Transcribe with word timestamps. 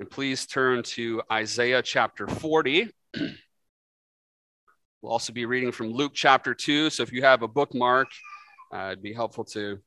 And 0.00 0.08
please 0.08 0.46
turn 0.46 0.82
to 0.82 1.20
Isaiah 1.30 1.82
chapter 1.82 2.26
40. 2.26 2.88
we'll 5.02 5.12
also 5.12 5.34
be 5.34 5.44
reading 5.44 5.72
from 5.72 5.92
Luke 5.92 6.12
chapter 6.14 6.54
2. 6.54 6.88
So 6.88 7.02
if 7.02 7.12
you 7.12 7.20
have 7.20 7.42
a 7.42 7.48
bookmark, 7.48 8.08
uh, 8.74 8.92
it'd 8.92 9.02
be 9.02 9.12
helpful 9.12 9.44
to 9.52 9.78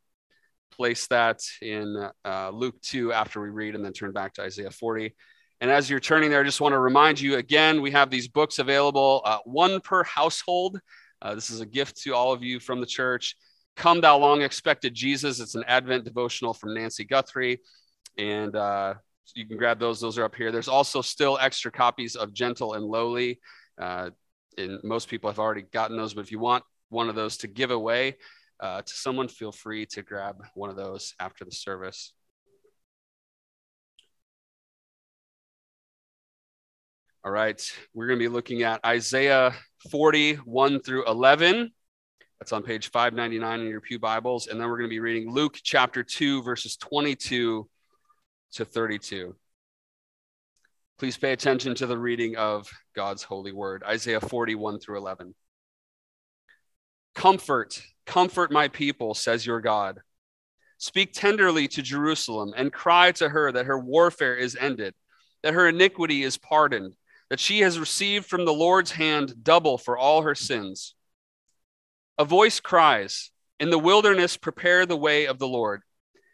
place 0.72 1.08
that 1.08 1.40
in 1.64 2.10
uh, 2.24 2.52
Luke 2.52 2.80
2 2.84 3.12
after 3.12 3.42
we 3.42 3.50
read 3.50 3.74
and 3.74 3.84
then 3.84 3.92
turn 3.92 4.12
back 4.12 4.36
to 4.36 4.44
Isaiah 4.44 4.70
40. 4.70 5.16
And 5.62 5.72
as 5.72 5.90
you're 5.90 6.00
turning 6.00 6.30
there, 6.30 6.42
I 6.42 6.44
just 6.44 6.62
want 6.62 6.74
to 6.74 6.80
remind 6.80 7.20
you 7.20 7.38
again, 7.38 7.82
we 7.82 7.90
have 7.90 8.12
these 8.12 8.28
books 8.28 8.60
available, 8.60 9.24
uh, 9.26 9.40
one 9.46 9.82
per 9.82 10.04
household. 10.04 10.80
Uh, 11.24 11.34
this 11.34 11.50
is 11.50 11.60
a 11.60 11.66
gift 11.66 12.00
to 12.04 12.14
all 12.14 12.32
of 12.32 12.44
you 12.44 12.60
from 12.60 12.82
the 12.82 12.86
church. 12.86 13.36
Come 13.76 14.00
Thou 14.00 14.20
Long 14.20 14.44
Expected 14.44 14.94
Jesus. 14.94 15.40
It's 15.40 15.56
an 15.56 15.64
Advent 15.68 16.04
devotional 16.04 16.54
from 16.54 16.76
Nancy 16.76 17.04
Guthrie. 17.04 17.62
And 18.20 18.56
uh, 18.56 18.94
you 19.36 19.48
can 19.48 19.58
grab 19.58 19.80
those. 19.80 20.02
Those 20.02 20.18
are 20.18 20.26
up 20.26 20.36
here. 20.36 20.52
There's 20.52 20.68
also 20.68 21.02
still 21.02 21.38
extra 21.40 21.72
copies 21.72 22.16
of 22.16 22.34
Gentle 22.34 22.74
and 22.74 22.86
Lowly. 22.86 23.40
Uh, 23.80 24.10
and 24.58 24.80
most 24.84 25.08
people 25.08 25.30
have 25.30 25.40
already 25.40 25.64
gotten 25.64 25.98
those, 25.98 26.14
but 26.14 26.22
if 26.22 26.32
you 26.32 26.40
want 26.40 26.64
one 26.90 27.10
of 27.10 27.16
those 27.16 27.38
to 27.38 27.48
give 27.48 27.72
away 27.72 28.18
uh, 28.60 28.82
to 28.82 28.94
someone, 28.94 29.28
feel 29.28 29.52
free 29.52 29.86
to 29.88 30.04
grab 30.04 30.44
one 30.54 30.70
of 30.70 30.76
those 30.76 31.16
after 31.20 31.44
the 31.44 31.52
service. 31.52 32.14
All 37.26 37.32
right, 37.32 37.62
we're 37.94 38.08
going 38.08 38.20
to 38.20 38.24
be 38.24 38.30
looking 38.30 38.64
at 38.64 38.84
Isaiah 38.86 39.56
40, 39.90 40.36
1 40.36 40.82
through 40.82 41.06
11. 41.08 41.72
That's 42.40 42.52
on 42.52 42.64
page 42.64 42.92
599 42.92 43.62
in 43.62 43.68
your 43.68 43.80
Pew 43.80 43.98
Bibles. 43.98 44.48
And 44.48 44.60
then 44.60 44.68
we're 44.68 44.78
going 44.78 44.90
to 44.90 44.94
be 44.94 45.00
reading 45.00 45.32
Luke 45.32 45.58
chapter 45.64 46.04
2, 46.04 46.44
verses 46.44 46.76
22 46.76 47.70
to 48.54 48.66
32. 48.66 49.36
Please 51.00 51.18
pay 51.18 51.34
attention 51.34 51.76
to 51.76 51.88
the 51.88 51.98
reading 51.98 52.36
of 52.36 52.70
God's 52.96 53.24
holy 53.24 53.52
word, 53.52 53.84
Isaiah 53.84 54.22
41 54.22 54.80
through 54.80 54.98
11. 54.98 55.34
Comfort, 57.16 57.82
comfort 58.06 58.52
my 58.52 58.68
people, 58.68 59.14
says 59.14 59.46
your 59.46 59.62
God. 59.62 60.00
Speak 60.78 61.14
tenderly 61.14 61.68
to 61.70 61.82
Jerusalem 61.82 62.54
and 62.56 62.72
cry 62.72 63.12
to 63.14 63.30
her 63.30 63.52
that 63.52 63.66
her 63.66 63.80
warfare 63.80 64.36
is 64.36 64.56
ended, 64.56 64.94
that 65.42 65.54
her 65.54 65.68
iniquity 65.68 66.24
is 66.24 66.38
pardoned 66.38 66.96
that 67.34 67.40
she 67.40 67.62
has 67.62 67.80
received 67.80 68.28
from 68.28 68.46
the 68.46 68.54
Lord's 68.54 68.92
hand 68.92 69.44
double 69.44 69.80
for 69.80 69.98
all 69.98 70.22
her 70.22 70.36
sins. 70.36 70.94
A 72.20 72.26
voice 72.26 72.60
cries, 72.60 73.32
In 73.60 73.72
the 73.72 73.80
wilderness, 73.80 74.38
prepare 74.38 74.86
the 74.86 74.96
way 74.96 75.26
of 75.26 75.40
the 75.40 75.48
Lord. 75.48 75.82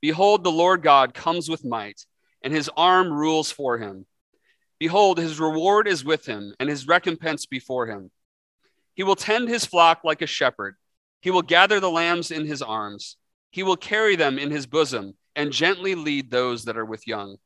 Behold, 0.00 0.44
the 0.44 0.52
Lord 0.52 0.82
God 0.82 1.14
comes 1.14 1.48
with 1.48 1.64
might, 1.64 2.06
and 2.42 2.52
his 2.52 2.70
arm 2.76 3.12
rules 3.12 3.50
for 3.50 3.78
him. 3.78 4.06
Behold, 4.78 5.18
his 5.18 5.40
reward 5.40 5.88
is 5.88 6.04
with 6.04 6.26
him, 6.26 6.54
and 6.60 6.68
his 6.68 6.86
recompense 6.86 7.46
before 7.46 7.86
him. 7.86 8.10
He 8.94 9.02
will 9.02 9.16
tend 9.16 9.48
his 9.48 9.64
flock 9.64 10.04
like 10.04 10.22
a 10.22 10.26
shepherd. 10.26 10.76
He 11.20 11.30
will 11.30 11.42
gather 11.42 11.80
the 11.80 11.90
lambs 11.90 12.30
in 12.30 12.46
his 12.46 12.62
arms. 12.62 13.16
He 13.50 13.62
will 13.62 13.76
carry 13.76 14.14
them 14.14 14.38
in 14.38 14.50
his 14.50 14.66
bosom, 14.66 15.14
and 15.34 15.52
gently 15.52 15.94
lead 15.94 16.30
those 16.30 16.64
that 16.64 16.76
are 16.76 16.84
with 16.84 17.06
young. 17.06 17.36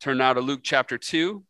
Turn 0.00 0.18
now 0.18 0.34
to 0.34 0.40
Luke 0.40 0.60
chapter 0.62 0.98
2. 0.98 1.44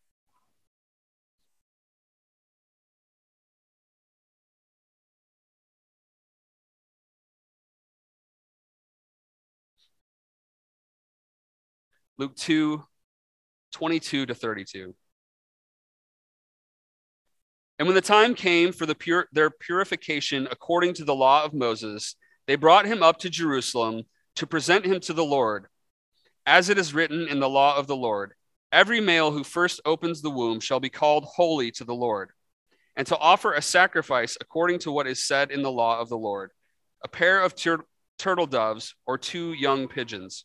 Luke 12.19 12.37
2, 12.37 12.83
22 13.73 14.27
to 14.27 14.35
32. 14.35 14.95
And 17.79 17.89
when 17.89 17.95
the 17.95 18.01
time 18.01 18.35
came 18.35 18.73
for 18.73 18.87
the 18.87 19.27
their 19.33 19.51
purification 19.51 20.47
according 20.51 20.95
to 20.95 21.05
the 21.05 21.15
law 21.15 21.45
of 21.45 21.55
Moses, 21.55 22.17
they 22.47 22.57
brought 22.57 22.87
him 22.87 23.03
up 23.03 23.19
to 23.21 23.31
Jerusalem 23.31 24.03
to 24.37 24.47
present 24.47 24.85
him 24.85 25.01
to 25.01 25.13
the 25.13 25.25
Lord, 25.25 25.67
as 26.47 26.69
it 26.69 26.79
is 26.79 26.95
written 26.95 27.29
in 27.29 27.41
the 27.41 27.49
law 27.49 27.77
of 27.77 27.87
the 27.87 27.97
Lord 27.97 28.35
Every 28.73 29.01
male 29.01 29.31
who 29.31 29.45
first 29.45 29.83
opens 29.85 30.23
the 30.23 30.31
womb 30.31 30.59
shall 30.59 30.81
be 30.81 30.89
called 30.89 31.25
holy 31.25 31.71
to 31.73 31.85
the 31.85 31.95
Lord, 31.95 32.31
and 32.97 33.07
to 33.07 33.19
offer 33.19 33.53
a 33.53 33.61
sacrifice 33.61 34.39
according 34.41 34.79
to 34.81 34.91
what 34.91 35.07
is 35.07 35.27
said 35.27 35.51
in 35.51 35.63
the 35.63 35.71
law 35.71 36.01
of 36.01 36.09
the 36.09 36.17
Lord 36.17 36.53
a 37.05 37.09
pair 37.09 37.43
of 37.43 37.55
tur- 37.55 37.85
turtle 38.19 38.47
doves 38.47 38.95
or 39.07 39.19
two 39.19 39.53
young 39.53 39.89
pigeons. 39.89 40.45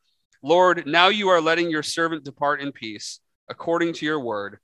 Lord, 0.43 0.87
now 0.87 1.09
you 1.09 1.29
are 1.29 1.41
letting 1.41 1.69
your 1.69 1.83
servant 1.83 2.23
depart 2.23 2.61
in 2.61 2.71
peace, 2.71 3.19
according 3.49 3.93
to 3.93 4.05
your 4.05 4.19
word. 4.19 4.59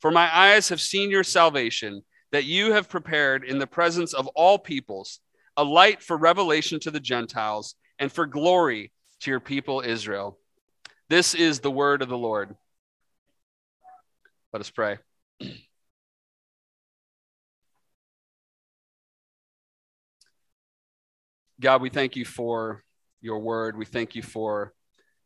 For 0.00 0.10
my 0.10 0.34
eyes 0.36 0.68
have 0.68 0.80
seen 0.80 1.10
your 1.10 1.24
salvation, 1.24 2.02
that 2.32 2.44
you 2.44 2.72
have 2.72 2.88
prepared 2.88 3.44
in 3.44 3.58
the 3.58 3.66
presence 3.66 4.14
of 4.14 4.26
all 4.28 4.58
peoples 4.58 5.20
a 5.56 5.64
light 5.64 6.02
for 6.02 6.16
revelation 6.16 6.80
to 6.80 6.90
the 6.90 7.00
Gentiles 7.00 7.74
and 7.98 8.10
for 8.10 8.26
glory 8.26 8.90
to 9.20 9.30
your 9.30 9.40
people 9.40 9.82
Israel. 9.84 10.38
This 11.08 11.34
is 11.34 11.60
the 11.60 11.70
word 11.70 12.02
of 12.02 12.08
the 12.08 12.18
Lord. 12.18 12.56
Let 14.52 14.60
us 14.60 14.70
pray. 14.70 14.98
God, 21.60 21.80
we 21.80 21.90
thank 21.90 22.16
you 22.16 22.24
for 22.24 22.82
your 23.20 23.38
word. 23.38 23.76
We 23.76 23.84
thank 23.84 24.16
you 24.16 24.22
for 24.22 24.72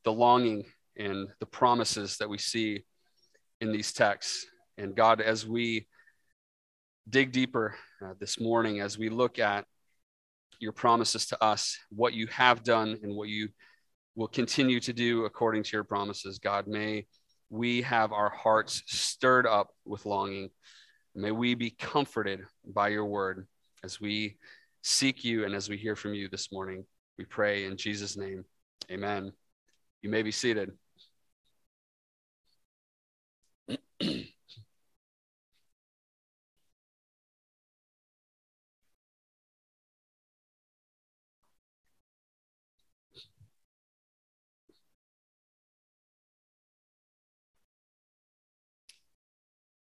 the 0.06 0.12
longing 0.12 0.64
and 0.96 1.28
the 1.40 1.46
promises 1.46 2.16
that 2.18 2.30
we 2.30 2.38
see 2.38 2.84
in 3.60 3.72
these 3.72 3.92
texts. 3.92 4.46
And 4.78 4.94
God, 4.94 5.20
as 5.20 5.46
we 5.46 5.88
dig 7.10 7.32
deeper 7.32 7.74
uh, 8.02 8.14
this 8.20 8.40
morning, 8.40 8.80
as 8.80 8.96
we 8.96 9.08
look 9.08 9.40
at 9.40 9.66
your 10.60 10.72
promises 10.72 11.26
to 11.26 11.44
us, 11.44 11.76
what 11.90 12.14
you 12.14 12.28
have 12.28 12.62
done 12.62 12.96
and 13.02 13.16
what 13.16 13.28
you 13.28 13.48
will 14.14 14.28
continue 14.28 14.78
to 14.80 14.92
do 14.92 15.24
according 15.24 15.64
to 15.64 15.70
your 15.72 15.84
promises, 15.84 16.38
God, 16.38 16.68
may 16.68 17.06
we 17.50 17.82
have 17.82 18.12
our 18.12 18.30
hearts 18.30 18.82
stirred 18.86 19.46
up 19.46 19.70
with 19.84 20.06
longing. 20.06 20.50
May 21.16 21.32
we 21.32 21.54
be 21.54 21.70
comforted 21.70 22.42
by 22.64 22.88
your 22.88 23.06
word 23.06 23.46
as 23.82 24.00
we 24.00 24.36
seek 24.82 25.24
you 25.24 25.44
and 25.44 25.54
as 25.54 25.68
we 25.68 25.76
hear 25.76 25.96
from 25.96 26.14
you 26.14 26.28
this 26.28 26.52
morning. 26.52 26.84
We 27.18 27.24
pray 27.24 27.64
in 27.64 27.76
Jesus' 27.76 28.16
name. 28.16 28.44
Amen. 28.90 29.32
You 30.06 30.12
may 30.12 30.22
be 30.22 30.30
seated. 30.30 30.70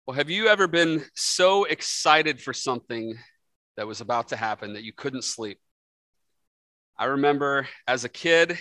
Well, 0.08 0.16
have 0.16 0.30
you 0.30 0.48
ever 0.48 0.70
been 0.70 1.04
so 1.16 1.66
excited 1.66 2.40
for 2.42 2.54
something 2.54 3.18
that 3.76 3.86
was 3.86 4.00
about 4.00 4.30
to 4.30 4.38
happen 4.38 4.72
that 4.72 4.84
you 4.84 4.94
couldn't 4.94 5.26
sleep? 5.26 5.60
I 6.98 7.08
remember 7.08 7.68
as 7.86 8.06
a 8.06 8.10
kid, 8.10 8.58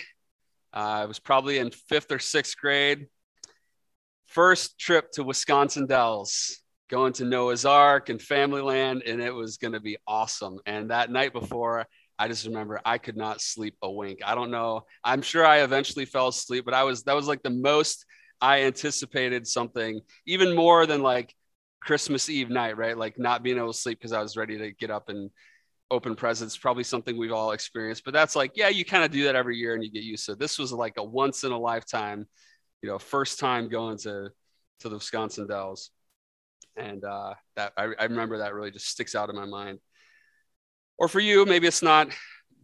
uh, 0.73 1.01
I 1.03 1.05
was 1.05 1.19
probably 1.19 1.59
in 1.59 1.71
fifth 1.71 2.11
or 2.11 2.19
sixth 2.19 2.57
grade, 2.57 3.07
first 4.27 4.79
trip 4.79 5.11
to 5.13 5.23
Wisconsin 5.23 5.85
Dells, 5.85 6.59
going 6.89 7.13
to 7.13 7.25
Noah's 7.25 7.65
Ark 7.65 8.09
and 8.09 8.21
Family 8.21 8.61
Land, 8.61 9.03
and 9.05 9.21
it 9.21 9.33
was 9.33 9.57
going 9.57 9.73
to 9.73 9.79
be 9.79 9.97
awesome. 10.07 10.57
And 10.65 10.89
that 10.89 11.11
night 11.11 11.33
before, 11.33 11.85
I 12.17 12.27
just 12.27 12.45
remember 12.45 12.79
I 12.85 12.97
could 12.97 13.17
not 13.17 13.41
sleep 13.41 13.75
a 13.81 13.91
wink. 13.91 14.19
I 14.25 14.35
don't 14.35 14.51
know. 14.51 14.85
I'm 15.03 15.21
sure 15.21 15.45
I 15.45 15.59
eventually 15.61 16.05
fell 16.05 16.29
asleep, 16.29 16.65
but 16.65 16.73
I 16.73 16.83
was 16.83 17.03
that 17.03 17.15
was 17.15 17.27
like 17.27 17.43
the 17.43 17.49
most 17.49 18.05
I 18.41 18.63
anticipated 18.63 19.47
something 19.47 20.01
even 20.25 20.55
more 20.55 20.85
than 20.85 21.01
like 21.01 21.33
Christmas 21.81 22.29
Eve 22.29 22.49
night, 22.49 22.77
right? 22.77 22.97
Like 22.97 23.19
not 23.19 23.43
being 23.43 23.57
able 23.57 23.73
to 23.73 23.77
sleep 23.77 23.99
because 23.99 24.13
I 24.13 24.21
was 24.21 24.37
ready 24.37 24.57
to 24.57 24.71
get 24.71 24.91
up 24.91 25.09
and 25.09 25.29
open 25.93 26.15
presents. 26.15 26.57
Probably 26.57 26.83
something 26.83 27.17
we've 27.17 27.31
all 27.31 27.51
experienced, 27.51 28.03
but 28.03 28.13
that's 28.13 28.35
like, 28.35 28.51
yeah, 28.55 28.69
you 28.69 28.83
kind 28.83 29.03
of 29.03 29.11
do 29.11 29.23
that 29.25 29.35
every 29.35 29.57
year 29.57 29.75
and 29.75 29.83
you 29.83 29.91
get 29.91 30.03
used 30.03 30.25
to 30.25 30.33
it. 30.33 30.39
This 30.39 30.57
was 30.57 30.73
like 30.73 30.95
a 30.97 31.03
once 31.03 31.43
in 31.43 31.51
a 31.51 31.57
lifetime, 31.57 32.27
you 32.81 32.89
know, 32.89 32.99
first 32.99 33.39
time 33.39 33.69
going 33.69 33.97
to 33.99 34.29
to 34.79 34.89
the 34.89 34.95
Wisconsin 34.95 35.47
Dells. 35.47 35.91
And 36.75 37.03
uh, 37.05 37.35
that 37.55 37.73
I, 37.77 37.83
I 37.99 38.03
remember 38.05 38.39
that 38.39 38.53
really 38.53 38.71
just 38.71 38.89
sticks 38.89 39.15
out 39.15 39.29
in 39.29 39.35
my 39.35 39.45
mind. 39.45 39.79
Or 40.97 41.07
for 41.07 41.19
you, 41.19 41.45
maybe 41.45 41.67
it's 41.67 41.83
not 41.83 42.09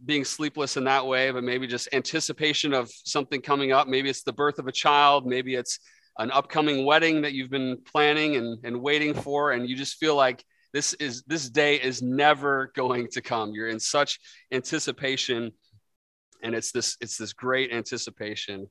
being 0.04 0.24
sleepless 0.24 0.76
in 0.76 0.84
that 0.84 1.06
way, 1.06 1.30
but 1.30 1.44
maybe 1.44 1.66
just 1.66 1.88
anticipation 1.92 2.74
of 2.74 2.90
something 3.04 3.40
coming 3.40 3.70
up. 3.70 3.86
Maybe 3.86 4.08
it's 4.08 4.22
the 4.22 4.32
birth 4.32 4.58
of 4.58 4.66
a 4.66 4.72
child. 4.72 5.26
Maybe 5.26 5.54
it's 5.54 5.78
an 6.18 6.30
upcoming 6.32 6.84
wedding 6.84 7.22
that 7.22 7.32
you've 7.32 7.50
been 7.50 7.78
planning 7.84 8.36
and, 8.36 8.58
and 8.64 8.82
waiting 8.82 9.14
for, 9.14 9.52
and 9.52 9.68
you 9.68 9.76
just 9.76 9.96
feel 9.96 10.16
like 10.16 10.44
this 10.72 10.94
is 10.94 11.22
this 11.26 11.48
day 11.48 11.76
is 11.76 12.02
never 12.02 12.72
going 12.74 13.08
to 13.12 13.20
come. 13.20 13.52
You're 13.52 13.68
in 13.68 13.80
such 13.80 14.20
anticipation, 14.52 15.52
and 16.42 16.54
it's 16.54 16.72
this 16.72 16.96
it's 17.00 17.16
this 17.16 17.32
great 17.32 17.72
anticipation. 17.72 18.68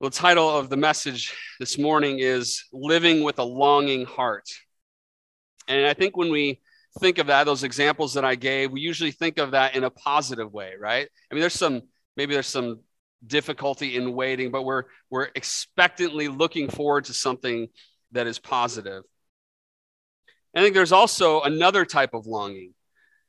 The 0.00 0.10
title 0.10 0.48
of 0.48 0.70
the 0.70 0.76
message 0.76 1.34
this 1.58 1.76
morning 1.76 2.20
is 2.20 2.64
Living 2.72 3.24
with 3.24 3.38
a 3.40 3.44
Longing 3.44 4.04
Heart. 4.04 4.48
And 5.66 5.86
I 5.86 5.92
think 5.92 6.16
when 6.16 6.30
we 6.30 6.60
think 7.00 7.18
of 7.18 7.26
that, 7.26 7.44
those 7.44 7.64
examples 7.64 8.14
that 8.14 8.24
I 8.24 8.36
gave, 8.36 8.70
we 8.70 8.80
usually 8.80 9.10
think 9.10 9.38
of 9.38 9.50
that 9.52 9.74
in 9.74 9.82
a 9.82 9.90
positive 9.90 10.52
way, 10.52 10.74
right? 10.78 11.08
I 11.30 11.34
mean, 11.34 11.40
there's 11.40 11.54
some, 11.54 11.82
maybe 12.16 12.32
there's 12.32 12.46
some 12.46 12.80
difficulty 13.26 13.96
in 13.96 14.14
waiting, 14.14 14.50
but 14.50 14.62
we're, 14.62 14.84
we're 15.10 15.28
expectantly 15.34 16.28
looking 16.28 16.68
forward 16.68 17.06
to 17.06 17.12
something 17.12 17.68
that 18.12 18.26
is 18.28 18.38
positive. 18.38 19.02
I 20.54 20.62
think 20.62 20.74
there's 20.74 20.92
also 20.92 21.42
another 21.42 21.84
type 21.84 22.14
of 22.14 22.26
longing. 22.26 22.74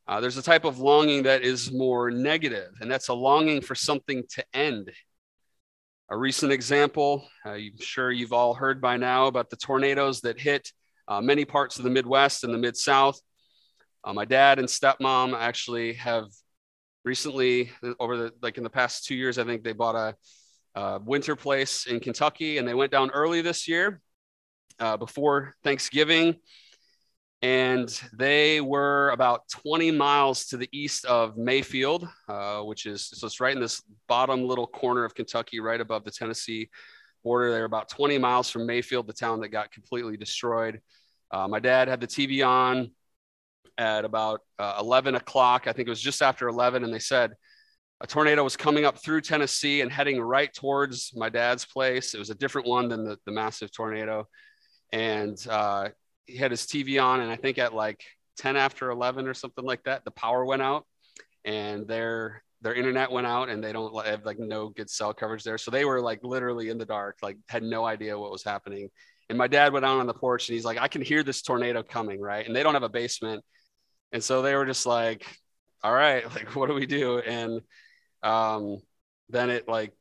Uh, 0.08 0.20
there's 0.20 0.38
a 0.38 0.42
type 0.42 0.66
of 0.66 0.80
longing 0.80 1.24
that 1.24 1.44
is 1.44 1.72
more 1.72 2.10
negative, 2.10 2.72
and 2.82 2.90
that's 2.90 3.10
a 3.10 3.14
longing 3.14 3.62
for 3.62 3.76
something 3.76 4.24
to 4.30 4.44
end. 4.54 4.92
A 6.10 6.18
recent 6.18 6.52
example, 6.52 7.28
uh, 7.46 7.52
I'm 7.52 7.80
sure 7.80 8.12
you've 8.12 8.34
all 8.34 8.56
heard 8.56 8.82
by 8.82 8.98
now 8.98 9.28
about 9.28 9.52
the 9.52 9.56
tornadoes 9.56 10.22
that 10.22 10.40
hit 10.40 10.72
uh, 11.08 11.22
many 11.22 11.46
parts 11.46 11.78
of 11.78 11.84
the 11.84 11.92
Midwest 11.92 12.44
and 12.44 12.54
the 12.54 12.58
Mid 12.58 12.76
South. 12.76 13.20
Uh, 14.04 14.14
my 14.14 14.26
dad 14.26 14.58
and 14.58 14.68
stepmom 14.68 15.38
actually 15.38 15.94
have 15.94 16.26
recently, 17.06 17.72
over 18.00 18.18
the 18.18 18.34
like 18.42 18.58
in 18.58 18.64
the 18.64 18.70
past 18.70 19.06
two 19.06 19.16
years, 19.16 19.38
I 19.38 19.44
think 19.44 19.64
they 19.64 19.74
bought 19.74 19.96
a, 19.96 20.16
a 20.80 21.00
winter 21.00 21.36
place 21.36 21.86
in 21.86 22.00
Kentucky, 22.00 22.58
and 22.58 22.68
they 22.68 22.74
went 22.74 22.92
down 22.92 23.12
early 23.12 23.42
this 23.42 23.68
year 23.68 24.02
uh, 24.80 24.98
before 24.98 25.56
Thanksgiving, 25.64 26.36
and 27.42 28.02
they 28.14 28.60
were 28.60 29.12
about 29.12 29.48
20 29.50 29.92
miles 29.92 30.46
to 30.48 30.58
the 30.58 30.68
east 30.74 31.06
of 31.06 31.38
Mayfield, 31.38 32.08
uh, 32.28 32.62
which 32.62 32.86
is 32.86 33.10
so 33.14 33.28
it's 33.28 33.40
right 33.40 33.56
in 33.56 33.62
this 33.62 33.82
bottom 34.08 34.44
little 34.46 34.68
corner 34.68 35.06
of 35.06 35.16
Kentucky, 35.16 35.60
right 35.60 35.80
above 35.80 36.04
the 36.04 36.12
Tennessee 36.12 36.70
border. 37.24 37.52
They're 37.52 37.66
about 37.66 37.90
20 37.90 38.18
miles 38.18 38.50
from 38.50 38.66
Mayfield, 38.66 39.08
the 39.08 39.14
town 39.14 39.40
that 39.40 39.50
got 39.50 39.72
completely 39.72 40.18
destroyed. 40.18 40.82
Uh, 41.32 41.48
my 41.48 41.60
dad 41.60 41.88
had 41.88 42.02
the 42.02 42.08
TV 42.08 42.46
on 42.46 42.92
at 43.78 44.04
about 44.04 44.42
uh, 44.58 44.76
11 44.80 45.16
o'clock. 45.16 45.68
I 45.68 45.72
think 45.72 45.88
it 45.88 45.92
was 45.92 46.02
just 46.02 46.22
after 46.22 46.50
11. 46.50 46.84
And 46.84 46.94
they 46.94 47.00
said 47.00 47.32
a 48.02 48.08
tornado 48.08 48.44
was 48.44 48.58
coming 48.58 48.84
up 48.84 48.98
through 48.98 49.22
Tennessee 49.22 49.80
and 49.82 49.92
heading 49.92 50.20
right 50.20 50.54
towards 50.54 51.14
my 51.16 51.30
dad's 51.30 51.66
place. 51.66 52.14
It 52.14 52.20
was 52.20 52.30
a 52.30 52.36
different 52.36 52.68
one 52.68 52.90
than 52.90 53.06
the, 53.06 53.18
the 53.26 53.32
massive 53.32 53.72
tornado. 53.72 54.28
And 54.92 55.38
uh, 55.50 55.90
he 56.30 56.38
had 56.38 56.52
his 56.52 56.62
TV 56.62 57.02
on. 57.02 57.22
And 57.22 57.32
I 57.32 57.36
think 57.36 57.58
at 57.58 57.74
like 57.74 58.04
10 58.38 58.56
after 58.56 58.90
11 58.90 59.28
or 59.28 59.34
something 59.34 59.66
like 59.66 59.84
that, 59.84 60.06
the 60.06 60.12
power 60.12 60.46
went 60.46 60.62
out 60.62 60.86
and 61.46 61.88
their 61.88 62.44
their 62.62 62.74
internet 62.74 63.10
went 63.10 63.26
out 63.26 63.48
and 63.48 63.64
they 63.64 63.72
don't 63.72 64.06
have 64.06 64.26
like 64.26 64.38
no 64.38 64.70
good 64.70 64.90
cell 64.90 65.14
coverage 65.14 65.44
there. 65.44 65.58
So 65.58 65.72
they 65.72 65.86
were 65.86 66.02
like 66.02 66.20
literally 66.24 66.70
in 66.70 66.78
the 66.78 66.86
dark, 66.86 67.18
like 67.22 67.38
had 67.48 67.64
no 67.64 67.86
idea 67.86 68.20
what 68.20 68.32
was 68.32 68.44
happening. 68.44 68.90
And 69.30 69.38
my 69.38 69.48
dad 69.48 69.72
went 69.72 69.86
out 69.86 70.00
on 70.00 70.08
the 70.08 70.14
porch 70.14 70.50
and 70.50 70.56
he's 70.56 70.66
like, 70.66 70.78
I 70.78 70.90
can 70.90 71.02
hear 71.02 71.24
this 71.24 71.42
tornado 71.42 71.84
coming, 71.84 72.20
right? 72.20 72.46
And 72.46 72.54
they 72.54 72.64
don't 72.64 72.74
have 72.74 72.84
a 72.84 72.90
basement. 72.90 73.46
And 74.12 74.22
so 74.22 74.42
they 74.42 74.56
were 74.56 74.66
just 74.66 74.86
like, 74.86 75.26
all 75.84 75.94
right, 75.94 76.26
like, 76.36 76.56
what 76.56 76.68
do 76.68 76.74
we 76.74 76.86
do? 76.86 77.20
And 77.20 77.62
um, 78.24 78.80
then 79.30 79.50
it 79.50 79.68
like, 79.68 79.94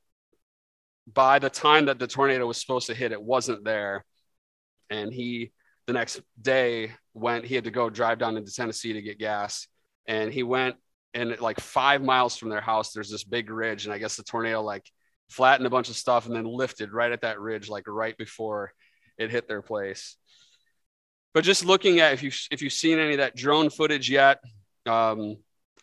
by 1.13 1.39
the 1.39 1.51
time 1.51 1.87
that 1.87 1.99
the 1.99 2.07
tornado 2.07 2.47
was 2.47 2.61
supposed 2.61 2.89
to 2.89 2.95
hit, 2.95 3.13
it 3.13 3.23
wasn't 3.23 3.65
there. 3.65 4.05
And 4.91 5.13
he, 5.13 5.53
the 5.89 5.95
next 5.95 6.21
day, 6.41 6.93
went, 7.15 7.47
he 7.47 7.55
had 7.55 7.65
to 7.65 7.71
go 7.71 7.89
drive 7.89 8.19
down 8.19 8.37
into 8.37 8.53
Tennessee 8.53 8.93
to 8.93 9.01
get 9.01 9.19
gas. 9.19 9.67
And 10.07 10.31
he 10.31 10.43
went, 10.43 10.77
and 11.15 11.41
like 11.41 11.59
five 11.59 12.03
miles 12.03 12.37
from 12.37 12.51
their 12.51 12.61
house, 12.61 12.93
there's 12.93 13.11
this 13.11 13.25
big 13.25 13.49
ridge. 13.49 13.87
And 13.87 13.95
I 13.95 13.99
guess 13.99 14.15
the 14.15 14.23
tornado 14.23 14.61
like 14.61 14.85
flattened 15.31 15.67
a 15.67 15.71
bunch 15.71 15.89
of 15.89 15.97
stuff 15.97 16.27
and 16.27 16.37
then 16.37 16.45
lifted 16.45 16.93
right 16.93 17.11
at 17.11 17.23
that 17.23 17.41
ridge, 17.41 17.71
like 17.71 17.85
right 17.89 18.17
before 18.19 18.73
it 19.17 19.31
hit 19.31 19.49
their 19.49 19.63
place. 19.63 20.17
But 21.33 21.45
just 21.45 21.65
looking 21.65 22.01
at 22.01 22.13
if 22.13 22.23
you 22.23 22.33
if 22.51 22.61
you've 22.61 22.73
seen 22.73 22.99
any 22.99 23.13
of 23.13 23.19
that 23.19 23.35
drone 23.35 23.71
footage 23.71 24.11
yet, 24.11 24.41
um, 24.85 25.37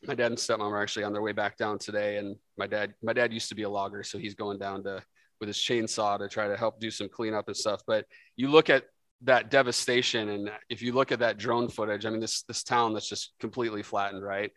my 0.05 0.13
dad 0.13 0.27
and 0.27 0.37
stepmom 0.37 0.71
are 0.71 0.83
actually 0.83 1.05
on 1.05 1.13
their 1.13 1.21
way 1.21 1.31
back 1.31 1.57
down 1.57 1.79
today, 1.79 2.17
and 2.17 2.35
my 2.57 2.67
dad 2.67 2.93
my 3.01 3.13
dad 3.13 3.33
used 3.33 3.49
to 3.49 3.55
be 3.55 3.63
a 3.63 3.69
logger, 3.69 4.03
so 4.03 4.19
he's 4.19 4.35
going 4.35 4.59
down 4.59 4.83
to 4.83 5.03
with 5.39 5.47
his 5.47 5.57
chainsaw 5.57 6.19
to 6.19 6.29
try 6.29 6.47
to 6.47 6.57
help 6.57 6.79
do 6.79 6.91
some 6.91 7.09
cleanup 7.09 7.47
and 7.47 7.57
stuff. 7.57 7.81
But 7.87 8.05
you 8.35 8.49
look 8.49 8.69
at 8.69 8.85
that 9.23 9.49
devastation, 9.49 10.29
and 10.29 10.51
if 10.69 10.81
you 10.81 10.93
look 10.93 11.11
at 11.11 11.19
that 11.19 11.37
drone 11.37 11.69
footage, 11.69 12.05
I 12.05 12.09
mean 12.09 12.19
this 12.19 12.43
this 12.43 12.63
town 12.63 12.93
that's 12.93 13.09
just 13.09 13.33
completely 13.39 13.83
flattened, 13.83 14.23
right? 14.23 14.51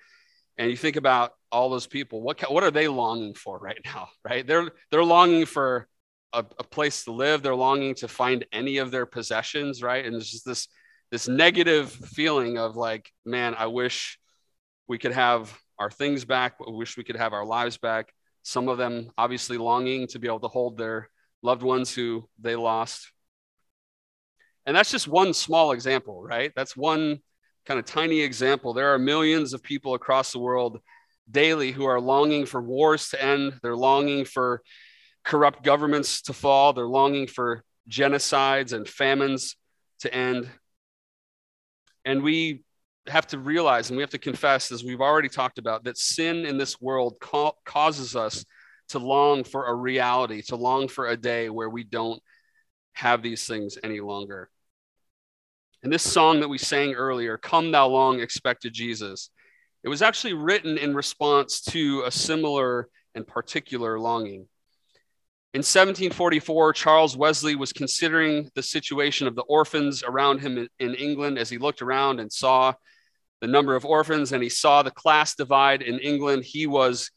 And 0.59 0.71
you 0.71 0.77
think 0.77 0.97
about 0.97 1.33
all 1.53 1.71
those 1.71 1.87
people, 1.87 2.21
what 2.21 2.41
what 2.51 2.65
are 2.65 2.71
they 2.71 2.89
longing 2.89 3.35
for 3.35 3.59
right 3.63 3.81
now, 3.85 4.09
right? 4.25 4.47
They're 4.47 4.71
they're 4.91 5.05
longing 5.05 5.47
for 5.47 5.89
a, 6.33 6.45
a, 6.59 6.65
place 6.65 7.05
to 7.05 7.13
live. 7.13 7.43
They're 7.43 7.55
longing 7.55 7.95
to 7.97 8.09
find 8.09 8.45
any 8.53 8.79
of 8.79 8.91
their 8.91 9.07
possessions, 9.07 9.83
right? 9.83 10.05
And 10.05 10.15
it's 10.15 10.31
just 10.31 10.45
this 10.45 10.69
this 11.11 11.27
negative 11.27 11.91
feeling 11.91 12.59
of 12.59 12.77
like, 12.77 13.11
man, 13.25 13.55
I 13.57 13.67
wish 13.67 14.19
we 14.89 14.99
could 14.99 15.13
have 15.13 15.57
our 15.79 15.91
things 15.91 16.25
back. 16.25 16.57
I 16.61 16.71
wish 16.71 16.97
we 16.97 17.05
could 17.05 17.17
have 17.17 17.33
our 17.33 17.47
lives 17.47 17.79
back. 17.79 18.13
Some 18.43 18.69
of 18.69 18.79
them 18.79 19.11
obviously 19.17 19.57
longing 19.57 20.07
to 20.09 20.19
be 20.19 20.27
able 20.27 20.41
to 20.41 20.49
hold 20.49 20.77
their 20.77 21.09
loved 21.43 21.63
ones 21.63 21.95
who 21.95 22.29
they 22.39 22.57
lost. 22.57 23.11
And 24.69 24.77
that's 24.77 24.91
just 24.91 25.09
one 25.09 25.33
small 25.33 25.73
example, 25.73 26.23
right? 26.23 26.53
That's 26.55 26.77
one 26.77 27.21
kind 27.65 27.81
of 27.81 27.87
tiny 27.87 28.21
example. 28.21 28.75
There 28.75 28.93
are 28.93 28.99
millions 28.99 29.55
of 29.55 29.63
people 29.63 29.95
across 29.95 30.31
the 30.31 30.41
world 30.41 30.83
daily 31.31 31.73
who 31.73 31.87
are 31.87 31.99
longing 31.99 32.45
for 32.45 32.61
wars 32.61 33.09
to 33.09 33.25
end. 33.25 33.55
They're 33.63 33.75
longing 33.75 34.27
for 34.27 34.61
corrupt 35.25 35.65
governments 35.65 36.21
to 36.23 36.35
fall. 36.35 36.75
They're 36.75 36.87
longing 36.87 37.29
for 37.29 37.65
genocides 37.89 38.75
and 38.75 38.87
famines 38.87 39.57
to 40.01 40.15
end. 40.15 40.47
And 42.05 42.23
we 42.23 42.63
have 43.07 43.27
to 43.29 43.39
realize 43.39 43.89
and 43.89 43.97
we 43.97 44.03
have 44.03 44.11
to 44.11 44.19
confess, 44.19 44.71
as 44.71 44.85
we've 44.85 45.01
already 45.01 45.31
talked 45.31 45.57
about, 45.57 45.85
that 45.85 45.97
sin 45.97 46.45
in 46.45 46.59
this 46.59 46.79
world 46.79 47.17
ca- 47.21 47.53
causes 47.65 48.15
us 48.15 48.45
to 48.91 48.99
long 48.99 49.45
for 49.45 49.65
a 49.65 49.75
reality, 49.75 50.43
to 50.43 50.57
long 50.57 50.89
for 50.89 51.07
a 51.07 51.17
day 51.17 51.49
where 51.49 51.71
we 51.71 51.85
don't 51.85 52.23
have 52.93 53.23
these 53.23 53.47
things 53.47 53.79
any 53.83 54.01
longer. 54.01 54.51
And 55.83 55.93
this 55.93 56.03
song 56.03 56.41
that 56.41 56.49
we 56.49 56.59
sang 56.59 56.95
earlier, 56.95 57.39
Come 57.39 57.71
Thou 57.71 57.87
Long 57.89 58.21
Expected 58.21 58.73
Jesus, 58.73 59.31
it 59.85 59.89
was 59.89 60.03
actually 60.03 60.33
written 60.33 60.77
in 60.77 60.95
response 60.95 61.61
to 61.71 62.03
a 62.05 62.11
similar 62.11 62.89
and 63.15 63.27
particular 63.27 63.99
longing. 63.99 64.49
In 65.55 65.61
1744, 65.61 66.73
Charles 66.73 67.17
Wesley 67.17 67.55
was 67.55 67.73
considering 67.73 68.51
the 68.55 68.63
situation 68.63 69.27
of 69.27 69.35
the 69.35 69.43
orphans 69.43 70.03
around 70.03 70.41
him 70.41 70.69
in 70.79 70.95
England 70.95 71.39
as 71.39 71.49
he 71.49 71.59
looked 71.59 71.81
around 71.81 72.21
and 72.21 72.31
saw 72.31 72.75
the 73.41 73.47
number 73.47 73.75
of 73.75 73.85
orphans 73.85 74.33
and 74.33 74.43
he 74.43 74.49
saw 74.49 74.83
the 74.83 74.91
class 74.91 75.37
divide 75.37 75.81
in 75.81 76.01
England. 76.01 76.45
He 76.45 76.67
was 76.67 77.11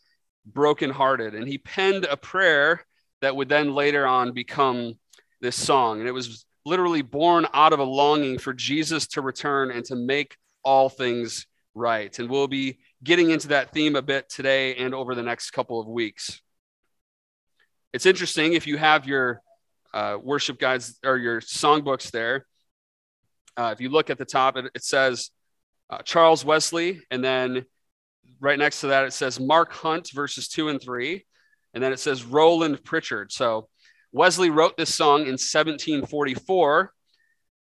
brokenhearted 0.46 1.36
and 1.36 1.48
he 1.48 1.58
penned 1.58 2.06
a 2.06 2.16
prayer 2.16 2.86
that 3.22 3.36
would 3.36 3.50
then 3.50 3.74
later 3.74 4.08
on 4.08 4.32
become 4.34 4.94
this 5.42 5.56
song. 5.56 6.00
And 6.00 6.08
it 6.08 6.14
was 6.14 6.46
literally 6.66 7.02
born 7.02 7.48
out 7.54 7.74
of 7.74 7.80
a 7.80 7.84
longing 7.84 8.38
for 8.38 8.54
Jesus 8.54 9.08
to 9.08 9.22
return 9.22 9.72
and 9.72 9.84
to 9.86 9.96
make 9.96 10.38
all 10.64 10.90
things 10.90 11.48
right. 11.74 12.18
And 12.20 12.30
we'll 12.30 12.48
be 12.48 12.80
getting 13.04 13.32
into 13.32 13.50
that 13.50 13.72
theme 13.74 13.96
a 13.96 14.02
bit 14.02 14.30
today 14.30 14.76
and 14.76 14.94
over 14.94 15.16
the 15.16 15.24
next 15.24 15.52
couple 15.52 15.80
of 15.80 15.88
weeks. 15.88 16.42
It's 17.94 18.06
interesting 18.06 18.54
if 18.54 18.68
you 18.68 18.78
have 18.78 19.08
your 19.08 19.42
uh, 19.94 20.18
worship 20.22 20.60
guides 20.60 20.98
or 21.04 21.18
your 21.18 21.42
songbooks 21.42 22.12
there. 22.12 22.46
Uh, 23.58 23.72
if 23.74 23.82
you 23.82 23.90
look 23.90 24.10
at 24.10 24.18
the 24.18 24.26
top, 24.26 24.56
it, 24.56 24.66
it 24.74 24.84
says 24.84 25.32
uh, 25.90 26.02
Charles 26.04 26.46
Wesley, 26.46 27.02
and 27.12 27.24
then 27.24 27.66
right 28.40 28.58
next 28.58 28.82
to 28.82 28.88
that, 28.88 29.06
it 29.06 29.14
says 29.14 29.40
Mark 29.40 29.74
Hunt, 29.74 30.10
verses 30.14 30.48
two 30.48 30.70
and 30.70 30.82
three. 30.82 31.26
And 31.74 31.84
then 31.84 31.94
it 31.94 32.00
says 32.00 32.24
Rowland 32.24 32.84
Prichard. 32.84 33.32
So 33.32 33.68
Wesley 34.12 34.50
wrote 34.50 34.78
this 34.78 34.94
song 34.94 35.22
in 35.22 35.34
1744. 35.34 36.94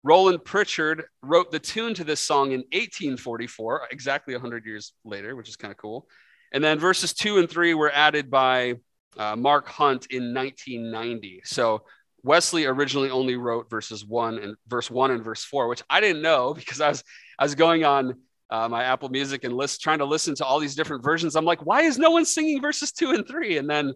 Rowland 0.03 0.45
Prichard 0.45 1.03
wrote 1.21 1.51
the 1.51 1.59
tune 1.59 1.93
to 1.95 2.03
this 2.03 2.21
song 2.21 2.51
in 2.51 2.59
1844, 2.71 3.87
exactly 3.91 4.33
100 4.33 4.65
years 4.65 4.93
later, 5.03 5.35
which 5.35 5.49
is 5.49 5.57
kind 5.57 5.71
of 5.71 5.77
cool. 5.77 6.07
And 6.53 6.63
then 6.63 6.79
verses 6.79 7.13
two 7.13 7.39
and 7.39 7.49
three 7.49 7.73
were 7.73 7.91
added 7.91 8.29
by 8.29 8.75
uh, 9.17 9.35
Mark 9.35 9.67
Hunt 9.67 10.07
in 10.09 10.33
1990. 10.33 11.41
So 11.43 11.83
Wesley 12.23 12.65
originally 12.65 13.09
only 13.09 13.35
wrote 13.35 13.69
verses 13.69 14.05
one 14.05 14.37
and 14.39 14.55
verse 14.67 14.89
one 14.89 15.11
and 15.11 15.23
verse 15.23 15.43
four, 15.43 15.67
which 15.67 15.83
I 15.89 15.99
didn't 15.99 16.21
know 16.21 16.53
because 16.53 16.79
I 16.79 16.89
was 16.89 17.03
I 17.37 17.43
was 17.43 17.55
going 17.55 17.83
on 17.83 18.15
uh, 18.49 18.69
my 18.69 18.83
Apple 18.83 19.09
Music 19.09 19.43
and 19.43 19.53
list 19.53 19.81
trying 19.81 19.99
to 19.99 20.05
listen 20.05 20.35
to 20.35 20.45
all 20.45 20.59
these 20.59 20.75
different 20.75 21.03
versions. 21.03 21.35
I'm 21.35 21.45
like, 21.45 21.65
why 21.65 21.81
is 21.81 21.97
no 21.97 22.11
one 22.11 22.25
singing 22.25 22.61
verses 22.61 22.91
two 22.91 23.11
and 23.11 23.27
three? 23.27 23.57
And 23.57 23.69
then 23.69 23.93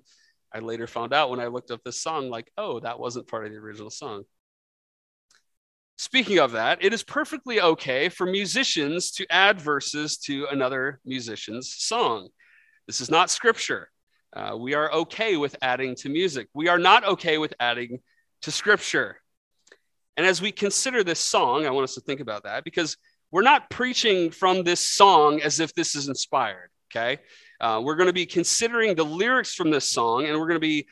I 0.54 0.60
later 0.60 0.88
found 0.88 1.14
out 1.14 1.30
when 1.30 1.40
I 1.40 1.48
looked 1.48 1.72
up 1.72 1.84
this 1.84 2.02
song, 2.02 2.30
like, 2.30 2.52
oh, 2.58 2.80
that 2.82 3.00
wasn't 3.00 3.28
part 3.28 3.46
of 3.46 3.52
the 3.52 3.58
original 3.58 3.90
song. 3.90 4.24
Speaking 5.98 6.40
of 6.40 6.54
that, 6.54 6.84
it 6.84 6.94
is 6.94 7.04
perfectly 7.04 7.62
okay 7.62 8.10
for 8.10 8.26
musicians 8.26 9.12
to 9.12 9.26
add 9.32 9.62
verses 9.62 10.18
to 10.18 10.48
another 10.52 11.00
musician's 11.06 11.76
song. 11.76 12.30
This 12.88 13.02
is 13.02 13.12
not 13.12 13.30
scripture. 13.30 13.90
Uh, 14.36 14.56
we 14.58 14.74
are 14.74 14.92
okay 14.92 15.38
with 15.38 15.56
adding 15.62 15.96
to 15.98 16.10
music. 16.10 16.48
We 16.54 16.70
are 16.70 16.80
not 16.80 17.06
okay 17.06 17.38
with 17.38 17.54
adding 17.60 18.00
to 18.42 18.52
scripture. 18.52 19.18
And 20.18 20.26
as 20.26 20.42
we 20.42 20.52
consider 20.52 21.04
this 21.04 21.20
song, 21.20 21.66
I 21.66 21.70
want 21.70 21.84
us 21.84 21.96
to 21.96 22.02
think 22.02 22.20
about 22.20 22.44
that 22.44 22.64
because 22.64 22.98
we're 23.32 23.44
not 23.44 23.70
preaching 23.70 24.32
from 24.32 24.64
this 24.64 24.80
song 24.80 25.42
as 25.42 25.60
if 25.60 25.74
this 25.74 25.96
is 25.96 26.08
inspired, 26.08 26.70
okay? 26.92 27.22
Uh, 27.62 27.80
we're 27.82 27.96
going 27.96 28.08
to 28.08 28.14
be 28.14 28.26
considering 28.26 28.96
the 28.96 29.06
lyrics 29.06 29.54
from 29.54 29.70
this 29.70 29.88
song 29.88 30.26
and 30.26 30.38
we're 30.38 30.48
going 30.48 30.60
to 30.60 30.60
be 30.60 30.88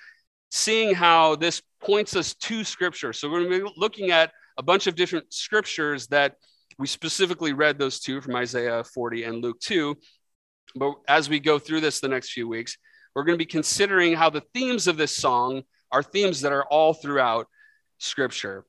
seeing 0.52 0.94
how 0.94 1.36
this 1.36 1.64
points 1.82 2.16
us 2.16 2.36
to 2.36 2.64
scripture. 2.64 3.12
So 3.12 3.30
we're 3.30 3.44
going 3.44 3.60
to 3.60 3.66
be 3.66 3.74
looking 3.76 4.12
at 4.12 4.32
a 4.56 4.62
bunch 4.62 4.86
of 4.86 4.94
different 4.94 5.34
scriptures 5.34 6.06
that 6.08 6.36
we 6.78 6.86
specifically 6.86 7.54
read 7.54 7.80
those 7.80 8.00
two 8.00 8.22
from 8.22 8.36
Isaiah 8.36 8.84
40 8.84 9.24
and 9.24 9.44
Luke 9.44 9.60
2. 9.62 9.98
But 10.76 10.94
as 11.08 11.28
we 11.28 11.40
go 11.40 11.58
through 11.58 11.82
this 11.82 12.00
the 12.00 12.08
next 12.08 12.34
few 12.34 12.48
weeks, 12.48 12.78
we're 13.16 13.24
going 13.24 13.38
to 13.38 13.44
be 13.44 13.50
considering 13.50 14.14
how 14.14 14.30
the 14.30 14.44
themes 14.54 14.86
of 14.86 14.96
this 14.96 15.16
song 15.16 15.64
are 15.92 16.04
themes 16.04 16.42
that 16.42 16.52
are 16.52 16.66
all 16.66 16.94
throughout 16.94 17.48
scripture. 17.98 18.64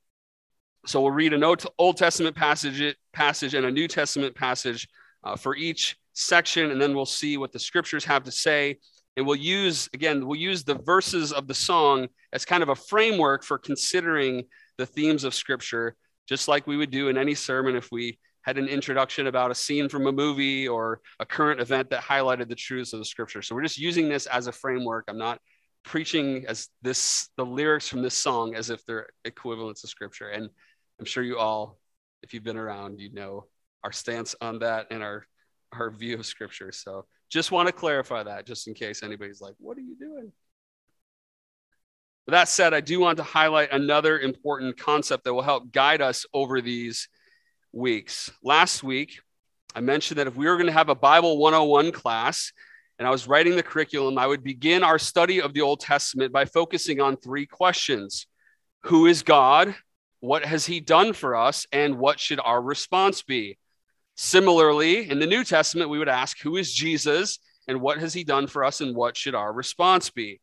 So 0.87 1.02
we'll 1.02 1.11
read 1.11 1.35
an 1.35 1.45
Old 1.45 1.97
Testament 1.99 2.35
passage, 2.35 2.97
passage 3.12 3.52
and 3.52 3.66
a 3.66 3.71
New 3.71 3.87
Testament 3.87 4.35
passage 4.35 4.88
uh, 5.23 5.37
for 5.37 5.54
each 5.54 5.99
section, 6.21 6.71
and 6.71 6.81
then 6.81 6.95
we'll 6.95 7.07
see 7.07 7.37
what 7.37 7.53
the 7.53 7.59
scriptures 7.59 8.05
have 8.05 8.25
to 8.25 8.33
say. 8.33 8.77
And 9.17 9.27
we'll 9.27 9.37
use, 9.37 9.89
again, 9.93 10.27
we'll 10.27 10.39
use 10.39 10.62
the 10.62 10.77
verses 10.77 11.33
of 11.33 11.47
the 11.47 11.55
song 11.55 12.09
as 12.33 12.45
kind 12.45 12.62
of 12.62 12.69
a 12.69 12.77
framework 12.77 13.43
for 13.45 13.59
considering 13.59 14.45
the 14.79 14.87
themes 14.87 15.25
of 15.25 15.35
scripture, 15.35 15.97
just 16.29 16.49
like 16.49 16.67
we 16.67 16.77
would 16.77 16.91
do 16.91 17.09
in 17.09 17.19
any 17.19 17.35
sermon 17.35 17.75
if 17.75 17.89
we 17.91 18.19
had 18.43 18.57
an 18.57 18.69
introduction 18.69 19.27
about 19.27 19.50
a 19.50 19.55
scene 19.55 19.89
from 19.89 20.07
a 20.07 20.12
movie 20.12 20.67
or 20.67 21.00
a 21.19 21.27
current 21.27 21.61
event 21.61 21.91
that 21.91 22.03
highlighted 22.03 22.49
the 22.49 22.55
truths 22.55 22.93
of 22.93 22.99
the 22.99 23.05
scripture. 23.05 23.43
So 23.43 23.55
we're 23.55 23.62
just 23.62 23.79
using 23.79 24.09
this 24.09 24.27
as 24.27 24.47
a 24.47 24.53
framework. 24.53 25.05
I'm 25.09 25.19
not 25.19 25.41
preaching 25.83 26.45
as 26.47 26.69
this 26.83 27.29
the 27.37 27.45
lyrics 27.45 27.89
from 27.89 28.03
this 28.03 28.15
song 28.15 28.55
as 28.55 28.71
if 28.71 28.85
they're 28.87 29.09
equivalent 29.25 29.79
to 29.79 29.89
scripture. 29.89 30.29
And 30.29 30.49
I'm 30.99 31.05
sure 31.05 31.23
you 31.23 31.39
all, 31.39 31.79
if 32.23 32.33
you've 32.33 32.45
been 32.45 32.57
around, 32.57 33.00
you 33.00 33.12
know 33.12 33.47
our 33.83 33.93
stance 33.93 34.35
on 34.41 34.59
that 34.61 34.87
and 34.91 35.03
our 35.03 35.27
our 35.73 35.91
view 35.91 36.19
of 36.19 36.27
scripture. 36.27 36.73
So 36.73 37.07
just 37.29 37.53
want 37.53 37.69
to 37.69 37.73
clarify 37.73 38.23
that 38.25 38.47
just 38.47 38.67
in 38.67 38.75
case 38.75 39.03
anybody's 39.03 39.41
like, 39.41 39.55
what 39.59 39.77
are 39.79 39.83
you 39.83 39.97
doing? 39.97 40.33
That 42.27 42.49
said, 42.49 42.75
I 42.75 42.81
do 42.81 43.00
want 43.00 43.17
to 43.17 43.25
highlight 43.25 43.73
another 43.73 44.19
important 44.19 44.79
concept 44.79 45.25
that 45.25 45.35
will 45.35 45.43
help 45.43 45.73
guide 45.73 46.00
us 46.00 46.27
over 46.33 46.61
these 46.61 47.09
weeks. 47.73 48.31
Last 48.43 48.83
week, 48.83 49.21
I 49.75 49.81
mentioned 49.81 50.19
that 50.19 50.27
if 50.27 50.37
we 50.37 50.47
were 50.47 50.57
going 50.57 50.67
to 50.67 50.73
have 50.73 50.89
a 50.89 50.95
Bible 50.95 51.39
101 51.39 51.93
class 51.93 52.53
and 52.99 53.09
I 53.09 53.11
was 53.11 53.27
writing 53.27 53.57
the 53.57 53.62
curriculum, 53.62 54.19
I 54.19 54.27
would 54.27 54.45
begin 54.45 54.83
our 54.83 54.99
study 54.99 55.41
of 55.41 55.55
the 55.55 55.62
Old 55.62 55.81
Testament 55.81 56.33
by 56.33 56.45
focusing 56.45 57.00
on 57.00 57.17
three 57.17 57.47
questions 57.47 58.27
Who 58.85 59.07
is 59.07 59.23
God? 59.23 59.75
What 60.21 60.45
has 60.45 60.67
He 60.67 60.81
done 60.81 61.12
for 61.15 61.35
us? 61.35 61.67
And 61.73 61.99
what 61.99 62.21
should 62.21 62.41
our 62.41 62.61
response 62.61 63.23
be? 63.23 63.59
Similarly, 64.17 65.09
in 65.09 65.19
the 65.19 65.26
New 65.26 65.45
Testament, 65.45 65.90
we 65.90 65.99
would 65.99 66.09
ask, 66.09 66.40
Who 66.40 66.57
is 66.57 66.73
Jesus? 66.73 67.38
And 67.69 67.81
what 67.81 67.99
has 67.99 68.12
He 68.12 68.25
done 68.25 68.47
for 68.47 68.64
us? 68.64 68.81
And 68.81 68.95
what 68.95 69.17
should 69.17 69.35
our 69.35 69.52
response 69.52 70.11
be? 70.11 70.40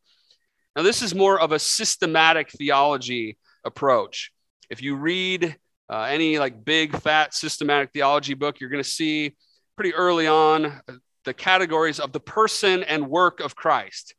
Now, 0.76 0.84
this 0.84 1.02
is 1.02 1.16
more 1.16 1.40
of 1.40 1.52
a 1.52 1.60
systematic 1.60 2.52
theology 2.52 3.38
approach. 3.66 4.32
If 4.70 4.82
you 4.82 4.96
read 4.96 5.56
uh, 5.90 6.02
any 6.04 6.40
like 6.40 6.64
big 6.64 6.96
fat 7.02 7.34
systematic 7.34 7.92
theology 7.92 8.34
book, 8.34 8.60
you're 8.60 8.70
going 8.70 8.84
to 8.84 8.90
see 8.90 9.34
pretty 9.76 9.94
early 9.94 10.28
on 10.28 10.82
the 11.26 11.34
categories 11.34 12.00
of 12.00 12.12
the 12.12 12.20
person 12.20 12.84
and 12.84 13.10
work 13.10 13.40
of 13.40 13.56
Christ. 13.56 14.16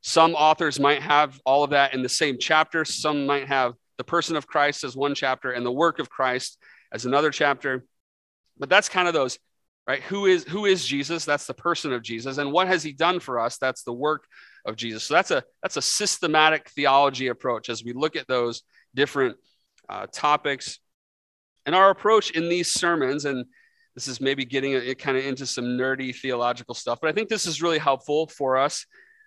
Some 0.00 0.34
authors 0.34 0.80
might 0.80 1.02
have 1.02 1.40
all 1.44 1.64
of 1.64 1.70
that 1.70 1.94
in 1.94 2.02
the 2.02 2.08
same 2.08 2.36
chapter. 2.38 2.84
Some 2.84 3.26
might 3.26 3.46
have 3.46 3.74
the 3.98 4.04
person 4.04 4.36
of 4.36 4.46
Christ 4.46 4.84
as 4.84 4.96
one 4.96 5.14
chapter 5.14 5.52
and 5.52 5.64
the 5.64 5.72
work 5.72 5.98
of 5.98 6.10
Christ 6.10 6.58
as 6.92 7.04
another 7.04 7.30
chapter. 7.30 7.84
But 8.62 8.70
that's 8.70 8.88
kind 8.88 9.08
of 9.08 9.14
those, 9.14 9.38
right? 9.86 10.00
Who 10.04 10.26
is 10.26 10.44
who 10.44 10.64
is 10.64 10.86
Jesus? 10.86 11.24
That's 11.24 11.46
the 11.46 11.54
person 11.54 11.92
of 11.92 12.02
Jesus. 12.02 12.38
And 12.38 12.52
what 12.52 12.68
has 12.68 12.82
he 12.82 12.92
done 12.92 13.18
for 13.18 13.40
us? 13.40 13.58
That's 13.58 13.82
the 13.82 13.92
work 13.92 14.24
of 14.64 14.76
Jesus. 14.76 15.02
So 15.02 15.14
that's 15.14 15.32
a 15.32 15.42
that's 15.62 15.76
a 15.76 15.82
systematic 15.82 16.70
theology 16.70 17.26
approach 17.26 17.68
as 17.68 17.82
we 17.82 17.92
look 17.92 18.14
at 18.14 18.28
those 18.28 18.62
different 18.94 19.36
uh, 19.88 20.06
topics 20.12 20.78
and 21.66 21.74
our 21.74 21.90
approach 21.90 22.30
in 22.32 22.48
these 22.48 22.68
sermons, 22.68 23.24
and 23.24 23.44
this 23.94 24.08
is 24.08 24.20
maybe 24.20 24.44
getting 24.44 24.72
it 24.72 24.98
kind 24.98 25.16
of 25.16 25.24
into 25.24 25.46
some 25.46 25.64
nerdy 25.64 26.14
theological 26.14 26.74
stuff, 26.74 26.98
but 27.00 27.08
I 27.08 27.12
think 27.12 27.28
this 27.28 27.46
is 27.46 27.62
really 27.62 27.78
helpful 27.78 28.26
for 28.26 28.56
us. 28.56 28.86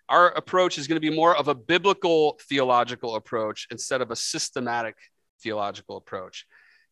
Our 0.09 0.29
approach 0.31 0.77
is 0.77 0.87
going 0.87 1.01
to 1.01 1.09
be 1.09 1.15
more 1.15 1.35
of 1.35 1.47
a 1.47 1.55
biblical 1.55 2.39
theological 2.47 3.15
approach 3.15 3.67
instead 3.71 4.01
of 4.01 4.11
a 4.11 4.15
systematic 4.15 4.95
theological 5.41 5.97
approach. 5.97 6.45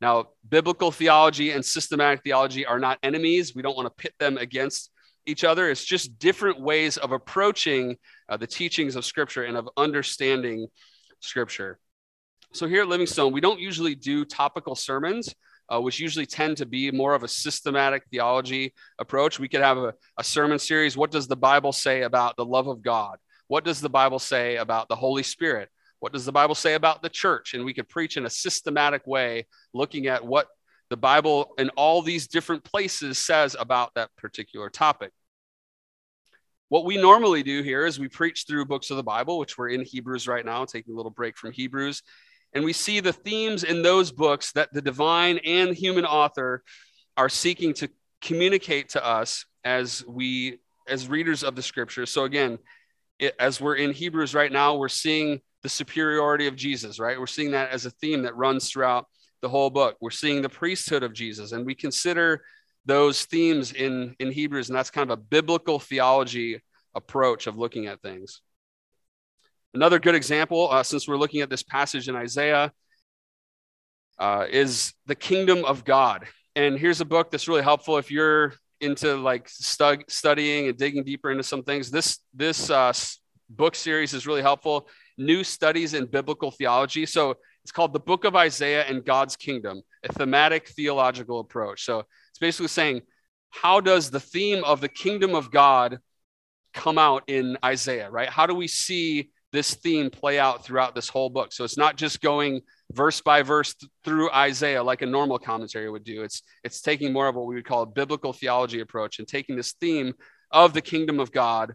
Now, 0.04 0.26
biblical 0.50 0.92
theology 0.92 1.52
and 1.52 1.64
systematic 1.64 2.24
theology 2.26 2.66
are 2.66 2.78
not 2.78 3.00
enemies. 3.04 3.56
We 3.56 3.62
don't 3.62 3.78
want 3.78 3.86
to 3.86 4.02
pit 4.04 4.14
them 4.20 4.38
against 4.38 4.92
each 5.26 5.46
other. 5.46 5.70
It's 5.70 5.86
just 5.86 6.20
different 6.20 6.60
ways 6.60 6.98
of 6.98 7.14
approaching 7.14 7.96
uh, 8.28 8.36
the 8.36 8.46
teachings 8.46 8.98
of 8.98 9.06
Scripture 9.06 9.44
and 9.44 9.56
of 9.56 9.70
understanding 9.78 10.68
Scripture. 11.22 11.80
So 12.52 12.68
here 12.68 12.82
at 12.82 12.90
Livingstone, 12.90 13.32
we 13.32 13.40
don't 13.40 13.62
usually 13.62 13.96
do 13.96 14.26
topical 14.26 14.76
sermons, 14.76 15.34
uh, 15.70 15.80
which 15.80 16.02
usually 16.02 16.26
tend 16.26 16.58
to 16.58 16.66
be 16.66 16.92
more 16.92 17.16
of 17.16 17.24
a 17.24 17.30
systematic 17.30 18.04
theology 18.12 18.74
approach. 19.00 19.40
We 19.40 19.48
could 19.48 19.62
have 19.62 19.78
a, 19.78 19.94
a 20.18 20.24
sermon 20.26 20.60
series. 20.60 20.98
What 20.98 21.12
does 21.12 21.30
the 21.30 21.38
Bible 21.38 21.72
say 21.72 22.02
about 22.02 22.36
the 22.36 22.44
love 22.44 22.68
of 22.68 22.82
God? 22.82 23.20
What 23.48 23.64
does 23.64 23.80
the 23.80 23.90
Bible 23.90 24.20
say 24.20 24.58
about 24.58 24.90
the 24.90 24.98
Holy 24.98 25.24
Spirit? 25.24 25.70
What 26.04 26.12
does 26.12 26.26
the 26.26 26.34
Bible 26.34 26.54
say 26.54 26.74
about 26.74 27.02
the 27.02 27.08
church? 27.08 27.54
And 27.54 27.64
we 27.64 27.74
could 27.74 27.88
preach 27.88 28.18
in 28.18 28.26
a 28.26 28.30
systematic 28.30 29.08
way, 29.08 29.48
looking 29.74 30.08
at 30.08 30.26
what 30.26 30.48
the 30.90 30.98
Bible 30.98 31.54
in 31.58 31.70
all 31.78 32.02
these 32.02 32.28
different 32.28 32.66
places 32.66 33.18
says 33.18 33.56
about 33.58 33.94
that 33.96 34.10
particular 34.18 34.70
topic. 34.70 35.14
What 36.68 36.84
we 36.84 36.98
normally 36.98 37.42
do 37.42 37.62
here 37.62 37.86
is 37.86 38.00
we 38.00 38.10
preach 38.10 38.44
through 38.46 38.66
books 38.66 38.92
of 38.92 38.98
the 38.98 39.04
Bible, 39.04 39.40
which 39.40 39.58
we're 39.58 39.70
in 39.70 39.80
Hebrews 39.80 40.28
right 40.28 40.46
now, 40.46 40.66
taking 40.66 40.94
a 40.94 40.98
little 40.98 41.10
break 41.10 41.38
from 41.38 41.54
Hebrews. 41.54 42.04
And 42.52 42.66
we 42.66 42.74
see 42.74 43.00
the 43.00 43.14
themes 43.14 43.64
in 43.64 43.82
those 43.82 44.12
books 44.12 44.52
that 44.52 44.74
the 44.74 44.82
divine 44.82 45.38
and 45.46 45.74
human 45.74 46.04
author 46.04 46.66
are 47.16 47.30
seeking 47.30 47.74
to 47.76 47.90
communicate 48.20 48.90
to 48.90 49.06
us 49.06 49.46
as 49.64 50.04
we 50.06 50.58
as 50.86 51.08
readers 51.08 51.44
of 51.46 51.56
the 51.56 51.64
scriptures. 51.64 52.12
So 52.12 52.26
again, 52.26 52.60
it, 53.20 53.36
as 53.40 53.62
we're 53.62 53.76
in 53.76 53.94
Hebrews 53.94 54.36
right 54.36 54.52
now, 54.52 54.76
we're 54.76 54.90
seeing 54.90 55.40
the 55.63 55.70
superiority 55.70 56.48
of 56.48 56.55
Jesus, 56.55 57.00
right? 57.00 57.20
We're 57.20 57.27
seeing 57.27 57.51
that 57.51 57.72
as 57.72 57.86
a 57.86 57.91
theme 57.91 58.24
that 58.24 58.36
runs 58.36 58.70
throughout 58.70 59.08
the 59.41 59.50
whole 59.50 59.70
book. 59.70 59.98
We're 60.01 60.12
seeing 60.12 60.41
the 60.41 60.50
priesthood 60.50 61.03
of 61.03 61.13
Jesus, 61.13 61.53
and 61.53 61.65
we 61.65 61.74
consider 61.74 62.43
those 62.86 63.25
themes 63.25 63.72
in, 63.72 64.15
in 64.20 64.32
Hebrews, 64.32 64.70
and 64.70 64.77
that's 64.77 64.91
kind 64.91 65.10
of 65.10 65.17
a 65.17 65.22
biblical 65.22 65.79
theology 65.79 66.62
approach 66.93 67.48
of 67.48 67.58
looking 67.58 67.88
at 67.88 68.01
things. 68.01 68.41
Another 69.74 70.00
good 70.00 70.15
example, 70.15 70.70
uh, 70.70 70.84
since 70.84 71.08
we're 71.08 71.17
looking 71.17 71.41
at 71.41 71.50
this 71.50 71.63
passage 71.63 72.08
in 72.08 72.15
Isaiah, 72.15 72.72
uh, 74.20 74.46
is 74.50 74.93
the 75.08 75.15
kingdom 75.15 75.65
of 75.65 75.84
God. 75.84 76.25
And 76.55 76.77
here's 76.77 77.01
a 77.01 77.05
book 77.05 77.32
that's 77.32 77.48
really 77.48 77.63
helpful 77.63 77.98
if 77.98 78.12
you're 78.12 78.53
into 78.79 79.15
like 79.15 79.50
stu- 79.50 80.03
studying 80.08 80.67
and 80.67 80.77
digging 80.77 81.03
deeper 81.03 81.32
into 81.32 81.43
some 81.43 81.63
things. 81.63 81.89
This 81.89 82.20
this 82.34 82.70
uh, 82.70 82.93
book 83.56 83.76
series 83.76 84.14
is 84.14 84.28
really 84.28 84.42
helpful. 84.42 84.88
New 85.18 85.44
studies 85.44 85.94
in 85.94 86.06
biblical 86.06 86.52
theology. 86.52 87.06
So 87.06 87.38
it's 87.64 87.72
called 87.72 87.94
the 87.94 88.00
Book 88.00 88.26
of 88.26 88.36
Isaiah 88.36 88.84
and 88.84 89.06
God's 89.06 89.36
Kingdom, 89.36 89.82
a 90.04 90.12
thematic 90.12 90.68
theological 90.70 91.40
approach. 91.40 91.86
So 91.86 92.00
it's 92.30 92.40
basically 92.40 92.68
saying, 92.68 93.02
how 93.52 93.80
does 93.80 94.10
the 94.10 94.20
theme 94.20 94.64
of 94.64 94.82
the 94.82 94.90
kingdom 94.90 95.36
of 95.36 95.52
God 95.52 96.00
come 96.74 96.98
out 96.98 97.24
in 97.28 97.58
Isaiah, 97.64 98.10
right? 98.10 98.30
How 98.30 98.48
do 98.48 98.56
we 98.56 98.68
see 98.68 99.30
this 99.52 99.76
theme 99.76 100.10
play 100.10 100.40
out 100.40 100.66
throughout 100.66 100.96
this 100.96 101.08
whole 101.08 101.30
book? 101.30 101.54
So 101.54 101.64
it's 101.64 101.78
not 101.78 101.96
just 101.96 102.20
going 102.20 102.62
verse 102.92 103.22
by 103.22 103.44
verse 103.44 103.76
th- 103.76 103.90
through 104.04 104.32
Isaiah 104.32 104.84
like 104.84 105.04
a 105.04 105.06
normal 105.06 105.38
commentary 105.38 105.90
would 105.90 106.04
do. 106.04 106.24
It's 106.24 106.42
it's 106.64 106.82
taking 106.82 107.14
more 107.14 107.28
of 107.28 107.36
what 107.36 107.46
we 107.46 107.56
would 107.56 107.66
call 107.66 107.84
a 107.84 107.88
biblical 107.88 108.34
theology 108.34 108.80
approach 108.80 109.20
and 109.20 109.28
taking 109.28 109.56
this 109.56 109.74
theme 109.74 110.14
of 110.52 110.74
the 110.74 110.82
kingdom 110.82 111.20
of 111.20 111.32
God 111.32 111.74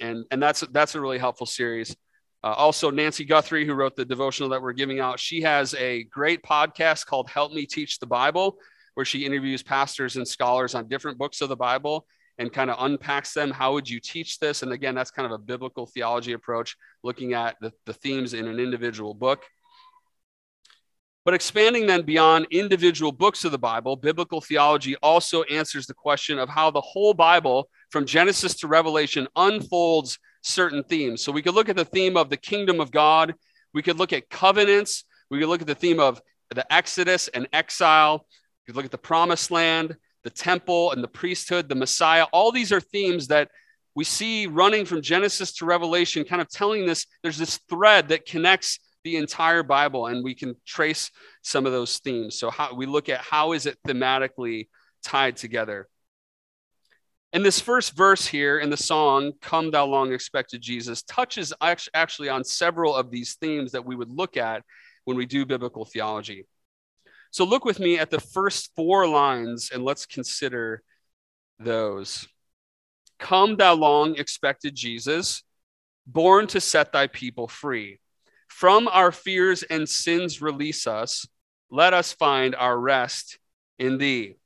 and 0.00 0.24
and 0.30 0.42
that's 0.42 0.60
that's 0.72 0.94
a 0.94 1.00
really 1.00 1.18
helpful 1.18 1.46
series. 1.46 1.96
Uh, 2.44 2.52
also, 2.52 2.90
Nancy 2.90 3.24
Guthrie, 3.24 3.66
who 3.66 3.74
wrote 3.74 3.96
the 3.96 4.04
devotional 4.04 4.50
that 4.50 4.62
we're 4.62 4.72
giving 4.72 5.00
out, 5.00 5.18
she 5.18 5.42
has 5.42 5.74
a 5.74 6.04
great 6.04 6.42
podcast 6.42 7.06
called 7.06 7.28
"Help 7.28 7.52
Me 7.52 7.66
Teach 7.66 7.98
the 7.98 8.06
Bible," 8.06 8.58
where 8.94 9.06
she 9.06 9.24
interviews 9.24 9.62
pastors 9.62 10.16
and 10.16 10.26
scholars 10.26 10.74
on 10.74 10.88
different 10.88 11.18
books 11.18 11.40
of 11.40 11.48
the 11.48 11.56
Bible 11.56 12.06
and 12.38 12.52
kind 12.52 12.70
of 12.70 12.76
unpacks 12.80 13.32
them. 13.32 13.50
How 13.50 13.72
would 13.72 13.88
you 13.88 14.00
teach 14.00 14.38
this? 14.38 14.62
And 14.62 14.72
again, 14.72 14.94
that's 14.94 15.10
kind 15.10 15.26
of 15.26 15.32
a 15.32 15.38
biblical 15.38 15.86
theology 15.86 16.32
approach, 16.32 16.76
looking 17.02 17.32
at 17.32 17.56
the, 17.60 17.72
the 17.86 17.94
themes 17.94 18.34
in 18.34 18.46
an 18.46 18.60
individual 18.60 19.14
book. 19.14 19.44
But 21.24 21.34
expanding 21.34 21.86
then 21.86 22.02
beyond 22.02 22.46
individual 22.50 23.10
books 23.10 23.44
of 23.44 23.52
the 23.52 23.58
Bible, 23.58 23.96
biblical 23.96 24.40
theology 24.40 24.94
also 25.02 25.42
answers 25.44 25.86
the 25.86 25.94
question 25.94 26.38
of 26.38 26.48
how 26.48 26.70
the 26.70 26.80
whole 26.80 27.14
Bible, 27.14 27.68
from 27.90 28.06
Genesis 28.06 28.54
to 28.56 28.68
Revelation, 28.68 29.28
unfolds 29.36 30.18
certain 30.42 30.82
themes. 30.84 31.22
So 31.22 31.32
we 31.32 31.42
could 31.42 31.54
look 31.54 31.68
at 31.68 31.76
the 31.76 31.84
theme 31.84 32.16
of 32.16 32.30
the 32.30 32.36
kingdom 32.36 32.80
of 32.80 32.90
God, 32.90 33.34
we 33.74 33.82
could 33.82 33.98
look 33.98 34.12
at 34.12 34.30
covenants, 34.30 35.04
we 35.30 35.38
could 35.38 35.48
look 35.48 35.60
at 35.60 35.66
the 35.66 35.74
theme 35.74 36.00
of 36.00 36.20
the 36.54 36.70
Exodus 36.72 37.28
and 37.28 37.48
exile, 37.52 38.26
we 38.66 38.72
could 38.72 38.76
look 38.76 38.84
at 38.84 38.90
the 38.90 38.98
promised 38.98 39.50
land, 39.50 39.96
the 40.24 40.30
temple 40.30 40.92
and 40.92 41.02
the 41.02 41.08
priesthood, 41.08 41.68
the 41.68 41.74
Messiah. 41.74 42.24
All 42.32 42.52
these 42.52 42.72
are 42.72 42.80
themes 42.80 43.28
that 43.28 43.50
we 43.94 44.04
see 44.04 44.46
running 44.46 44.84
from 44.84 45.00
Genesis 45.00 45.52
to 45.54 45.64
Revelation, 45.64 46.24
kind 46.24 46.42
of 46.42 46.48
telling 46.48 46.86
this 46.86 47.06
there's 47.22 47.38
this 47.38 47.58
thread 47.68 48.08
that 48.08 48.26
connects 48.26 48.78
the 49.04 49.16
entire 49.16 49.62
Bible, 49.62 50.06
and 50.06 50.24
we 50.24 50.34
can 50.34 50.56
trace 50.66 51.10
some 51.42 51.64
of 51.64 51.72
those 51.72 51.98
themes. 51.98 52.38
So 52.38 52.50
how 52.50 52.74
we 52.74 52.86
look 52.86 53.08
at 53.08 53.20
how 53.20 53.52
is 53.52 53.66
it 53.66 53.78
thematically 53.86 54.68
tied 55.04 55.36
together. 55.36 55.88
And 57.36 57.44
this 57.44 57.60
first 57.60 57.94
verse 57.94 58.26
here 58.26 58.60
in 58.60 58.70
the 58.70 58.78
song, 58.78 59.32
Come 59.42 59.70
Thou 59.70 59.84
Long 59.84 60.10
Expected 60.10 60.62
Jesus, 60.62 61.02
touches 61.02 61.52
actually 61.60 62.30
on 62.30 62.42
several 62.44 62.96
of 62.96 63.10
these 63.10 63.34
themes 63.34 63.72
that 63.72 63.84
we 63.84 63.94
would 63.94 64.08
look 64.08 64.38
at 64.38 64.62
when 65.04 65.18
we 65.18 65.26
do 65.26 65.44
biblical 65.44 65.84
theology. 65.84 66.46
So 67.32 67.44
look 67.44 67.66
with 67.66 67.78
me 67.78 67.98
at 67.98 68.10
the 68.10 68.22
first 68.22 68.70
four 68.74 69.06
lines 69.06 69.68
and 69.70 69.84
let's 69.84 70.06
consider 70.06 70.82
those. 71.58 72.26
Come, 73.18 73.56
thou 73.56 73.74
long 73.74 74.16
expected 74.16 74.74
Jesus, 74.74 75.42
born 76.06 76.46
to 76.46 76.58
set 76.58 76.90
thy 76.90 77.06
people 77.06 77.48
free. 77.48 78.00
From 78.48 78.88
our 78.88 79.12
fears 79.12 79.62
and 79.62 79.86
sins, 79.86 80.40
release 80.40 80.86
us. 80.86 81.28
Let 81.70 81.92
us 81.92 82.14
find 82.14 82.54
our 82.54 82.80
rest 82.80 83.38
in 83.78 83.98
thee. 83.98 84.36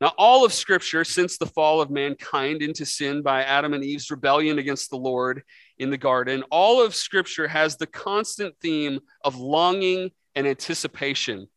Now, 0.00 0.12
all 0.16 0.44
of 0.44 0.52
Scripture, 0.52 1.04
since 1.04 1.38
the 1.38 1.46
fall 1.46 1.80
of 1.80 1.90
mankind 1.90 2.62
into 2.62 2.86
sin 2.86 3.20
by 3.20 3.42
Adam 3.42 3.74
and 3.74 3.82
Eve's 3.82 4.10
rebellion 4.10 4.58
against 4.58 4.90
the 4.90 4.96
Lord 4.96 5.42
in 5.78 5.90
the 5.90 5.98
garden, 5.98 6.44
all 6.50 6.84
of 6.84 6.94
Scripture 6.94 7.48
has 7.48 7.76
the 7.76 7.86
constant 7.86 8.54
theme 8.60 9.00
of 9.24 9.36
longing 9.36 10.12
and 10.36 10.46
anticipation. 10.46 11.48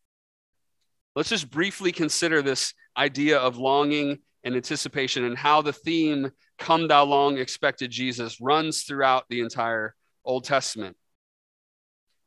Let's 1.14 1.28
just 1.28 1.50
briefly 1.50 1.92
consider 1.92 2.42
this 2.42 2.74
idea 2.96 3.38
of 3.38 3.58
longing 3.58 4.18
and 4.42 4.56
anticipation 4.56 5.24
and 5.24 5.38
how 5.38 5.62
the 5.62 5.72
theme, 5.72 6.32
Come 6.58 6.88
Thou 6.88 7.04
Long 7.04 7.38
Expected 7.38 7.92
Jesus, 7.92 8.40
runs 8.40 8.82
throughout 8.82 9.24
the 9.28 9.40
entire 9.40 9.94
Old 10.24 10.44
Testament. 10.44 10.96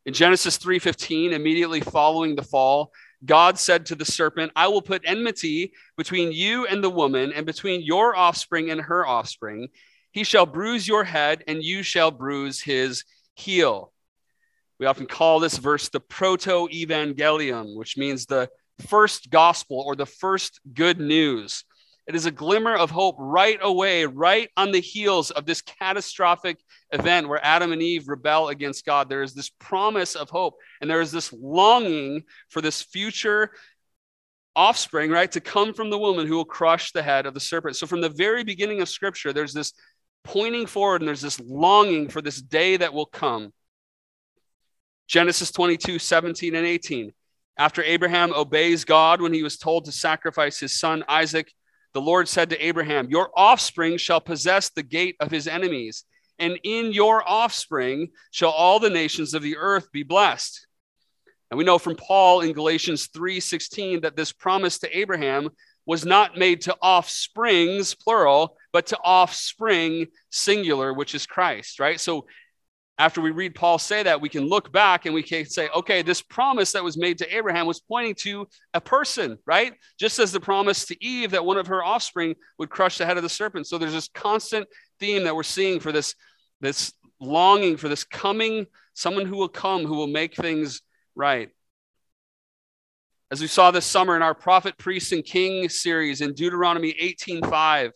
In 0.06 0.13
Genesis 0.13 0.58
3:15, 0.58 1.34
immediately 1.34 1.82
following 1.82 2.36
the 2.36 2.43
fall, 2.43 2.93
God 3.25 3.57
said 3.57 3.88
to 3.88 3.95
the 3.95 4.05
serpent, 4.05 4.51
I 4.55 4.67
will 4.67 4.81
put 4.81 5.01
enmity 5.05 5.73
between 5.97 6.31
you 6.31 6.67
and 6.67 6.83
the 6.83 6.89
woman, 6.89 7.33
and 7.33 7.45
between 7.45 7.81
your 7.81 8.15
offspring 8.15 8.69
and 8.69 8.81
her 8.81 9.05
offspring. 9.05 9.69
He 10.11 10.23
shall 10.23 10.45
bruise 10.45 10.88
your 10.88 11.03
head, 11.03 11.43
and 11.47 11.63
you 11.63 11.83
shall 11.83 12.11
bruise 12.11 12.61
his 12.61 13.03
heel. 13.35 13.91
We 14.79 14.85
often 14.85 15.05
call 15.05 15.39
this 15.39 15.57
verse 15.57 15.89
the 15.89 15.99
proto 15.99 16.67
evangelium, 16.67 17.75
which 17.75 17.97
means 17.97 18.25
the 18.25 18.49
first 18.88 19.29
gospel 19.29 19.83
or 19.85 19.95
the 19.95 20.05
first 20.05 20.59
good 20.73 20.99
news. 20.99 21.63
It 22.08 22.15
is 22.15 22.28
a 22.28 22.32
glimmer 22.32 22.76
of 22.76 22.91
hope 22.91 23.15
right 23.18 23.58
away, 23.62 24.06
right 24.06 24.50
on 24.56 24.72
the 24.72 24.80
heels 24.80 25.32
of 25.32 25.46
this 25.46 25.62
catastrophic 25.62 26.60
event 26.91 27.28
where 27.28 27.44
Adam 27.44 27.72
and 27.72 27.82
Eve 27.82 28.08
rebel 28.08 28.50
against 28.50 28.86
God. 28.86 29.10
There 29.10 29.24
is 29.24 29.34
this 29.34 29.50
promise 29.50 30.15
of 30.15 30.30
hope, 30.30 30.56
and 30.82 30.89
there 30.89 31.02
is 31.02 31.12
this 31.12 31.34
longing 31.34 32.24
for 32.50 32.62
this 32.62 32.84
future 32.84 33.52
offspring, 34.56 35.10
right, 35.10 35.32
to 35.32 35.41
come 35.41 35.74
from 35.74 35.89
the 35.89 35.98
woman 35.98 36.28
who 36.28 36.36
will 36.36 36.46
crush 36.46 36.91
the 36.91 37.04
head 37.04 37.26
of 37.26 37.34
the 37.34 37.39
serpent. 37.39 37.76
So, 37.76 37.88
from 37.88 38.02
the 38.02 38.10
very 38.10 38.44
beginning 38.44 38.82
of 38.82 38.89
Scripture, 38.89 39.34
there's 39.34 39.54
this 39.54 39.74
pointing 40.24 40.68
forward 40.68 41.02
and 41.02 41.08
there's 41.08 41.22
this 41.22 41.39
longing 41.39 42.10
for 42.10 42.22
this 42.22 42.41
day 42.41 42.78
that 42.78 42.94
will 42.94 43.06
come. 43.06 43.52
Genesis 45.08 45.52
22, 45.52 46.00
17 46.00 46.56
and 46.56 46.65
18. 46.65 47.12
After 47.58 47.84
Abraham 47.84 48.34
obeys 48.34 48.86
God 48.86 49.22
when 49.22 49.34
he 49.34 49.44
was 49.44 49.58
told 49.58 49.86
to 49.86 49.91
sacrifice 49.91 50.60
his 50.60 50.78
son 50.78 51.04
Isaac, 51.08 51.52
the 51.95 52.01
Lord 52.01 52.27
said 52.27 52.49
to 52.49 52.60
Abraham, 52.63 53.10
Your 53.10 53.29
offspring 53.38 53.95
shall 53.95 54.19
possess 54.19 54.69
the 54.69 54.84
gate 54.84 55.15
of 55.21 55.31
his 55.31 55.47
enemies, 55.47 56.03
and 56.38 56.60
in 56.63 56.91
your 56.91 57.23
offspring 57.25 58.10
shall 58.31 58.49
all 58.49 58.81
the 58.81 58.89
nations 58.89 59.34
of 59.34 59.41
the 59.41 59.55
earth 59.55 59.89
be 59.93 60.03
blessed. 60.03 60.67
And 61.49 61.58
we 61.58 61.63
know 61.63 61.77
from 61.77 61.95
Paul 61.95 62.41
in 62.41 62.51
Galatians 62.51 63.08
3:16 63.08 64.01
that 64.01 64.17
this 64.17 64.34
promise 64.34 64.77
to 64.79 64.97
Abraham 64.97 65.49
was 65.86 66.05
not 66.05 66.38
made 66.38 66.60
to 66.63 66.75
offsprings 66.81 67.95
plural, 67.95 68.58
but 68.73 68.88
to 68.88 68.99
offspring 69.01 70.08
singular, 70.29 70.91
which 70.91 71.15
is 71.15 71.25
Christ, 71.25 71.79
right? 71.79 71.97
So 71.97 72.27
after 72.97 73.19
we 73.19 73.31
read 73.31 73.55
Paul 73.55 73.77
say 73.77 74.03
that, 74.03 74.21
we 74.21 74.29
can 74.29 74.47
look 74.47 74.71
back 74.71 75.05
and 75.05 75.13
we 75.13 75.23
can 75.23 75.45
say, 75.45 75.67
okay, 75.75 76.01
this 76.01 76.21
promise 76.21 76.71
that 76.71 76.84
was 76.84 76.97
made 76.97 77.17
to 77.17 77.36
Abraham 77.36 77.67
was 77.67 77.81
pointing 77.81 78.15
to 78.19 78.47
a 78.73 78.79
person, 78.79 79.38
right? 79.45 79.73
Just 79.99 80.17
as 80.17 80.31
the 80.31 80.39
promise 80.39 80.86
to 80.86 81.03
Eve 81.03 81.31
that 81.31 81.45
one 81.45 81.58
of 81.58 81.67
her 81.67 81.84
offspring 81.84 82.36
would 82.58 82.69
crush 82.69 82.97
the 82.97 83.05
head 83.05 83.17
of 83.17 83.23
the 83.23 83.29
serpent. 83.29 83.67
So 83.67 83.77
there's 83.77 83.91
this 83.91 84.10
constant 84.13 84.67
theme 84.99 85.25
that 85.25 85.36
we're 85.36 85.43
seeing 85.43 85.81
for 85.81 85.91
this, 85.91 86.15
this 86.62 86.93
longing 87.19 87.75
for 87.75 87.89
this 87.89 88.05
coming, 88.05 88.65
someone 88.93 89.25
who 89.25 89.36
will 89.36 89.49
come, 89.49 89.86
who 89.86 89.95
will 89.95 90.08
make 90.08 90.36
things 90.36 90.81
right. 91.15 91.49
As 93.31 93.41
we 93.41 93.47
saw 93.47 93.71
this 93.71 93.86
summer 93.86 94.15
in 94.15 94.21
our 94.21 94.36
prophet, 94.36 94.77
priest, 94.77 95.12
and 95.12 95.25
king 95.25 95.67
series 95.67 96.21
in 96.21 96.34
Deuteronomy 96.34 96.93
18:5, 96.93 97.91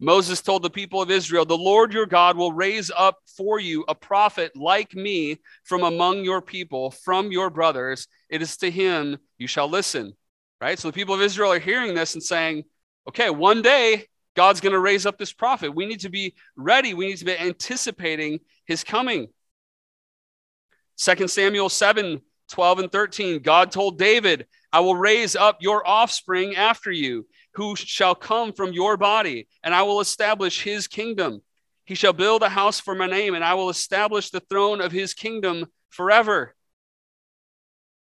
Moses 0.00 0.40
told 0.40 0.62
the 0.62 0.70
people 0.70 1.02
of 1.02 1.10
Israel, 1.10 1.44
The 1.44 1.56
Lord 1.56 1.92
your 1.92 2.06
God 2.06 2.36
will 2.36 2.52
raise 2.52 2.90
up 2.96 3.18
for 3.36 3.58
you 3.58 3.84
a 3.88 3.94
prophet 3.94 4.54
like 4.54 4.94
me 4.94 5.38
from 5.64 5.82
among 5.82 6.24
your 6.24 6.40
people, 6.40 6.90
from 6.90 7.32
your 7.32 7.50
brothers. 7.50 8.06
It 8.28 8.40
is 8.40 8.56
to 8.58 8.70
him 8.70 9.18
you 9.38 9.46
shall 9.46 9.68
listen. 9.68 10.12
Right? 10.60 10.78
So 10.78 10.88
the 10.88 10.94
people 10.94 11.14
of 11.14 11.22
Israel 11.22 11.52
are 11.52 11.58
hearing 11.58 11.94
this 11.94 12.14
and 12.14 12.22
saying, 12.22 12.64
Okay, 13.08 13.30
one 13.30 13.62
day 13.62 14.06
God's 14.36 14.60
going 14.60 14.72
to 14.72 14.78
raise 14.78 15.06
up 15.06 15.18
this 15.18 15.32
prophet. 15.32 15.74
We 15.74 15.86
need 15.86 16.00
to 16.00 16.10
be 16.10 16.34
ready. 16.56 16.94
We 16.94 17.08
need 17.08 17.18
to 17.18 17.24
be 17.24 17.36
anticipating 17.36 18.40
his 18.66 18.84
coming. 18.84 19.28
2 20.98 21.28
Samuel 21.28 21.68
7 21.68 22.20
12 22.50 22.78
and 22.78 22.90
13, 22.90 23.42
God 23.42 23.70
told 23.70 23.98
David, 23.98 24.46
I 24.72 24.80
will 24.80 24.96
raise 24.96 25.36
up 25.36 25.58
your 25.60 25.86
offspring 25.86 26.56
after 26.56 26.90
you 26.90 27.26
who 27.54 27.76
shall 27.76 28.14
come 28.14 28.52
from 28.52 28.72
your 28.72 28.96
body, 28.96 29.48
and 29.62 29.74
I 29.74 29.82
will 29.82 30.00
establish 30.00 30.62
his 30.62 30.86
kingdom. 30.86 31.42
He 31.84 31.94
shall 31.94 32.12
build 32.12 32.42
a 32.42 32.48
house 32.48 32.78
for 32.80 32.94
my 32.94 33.06
name, 33.06 33.34
and 33.34 33.44
I 33.44 33.54
will 33.54 33.70
establish 33.70 34.30
the 34.30 34.40
throne 34.40 34.80
of 34.80 34.92
his 34.92 35.14
kingdom 35.14 35.66
forever. 35.90 36.54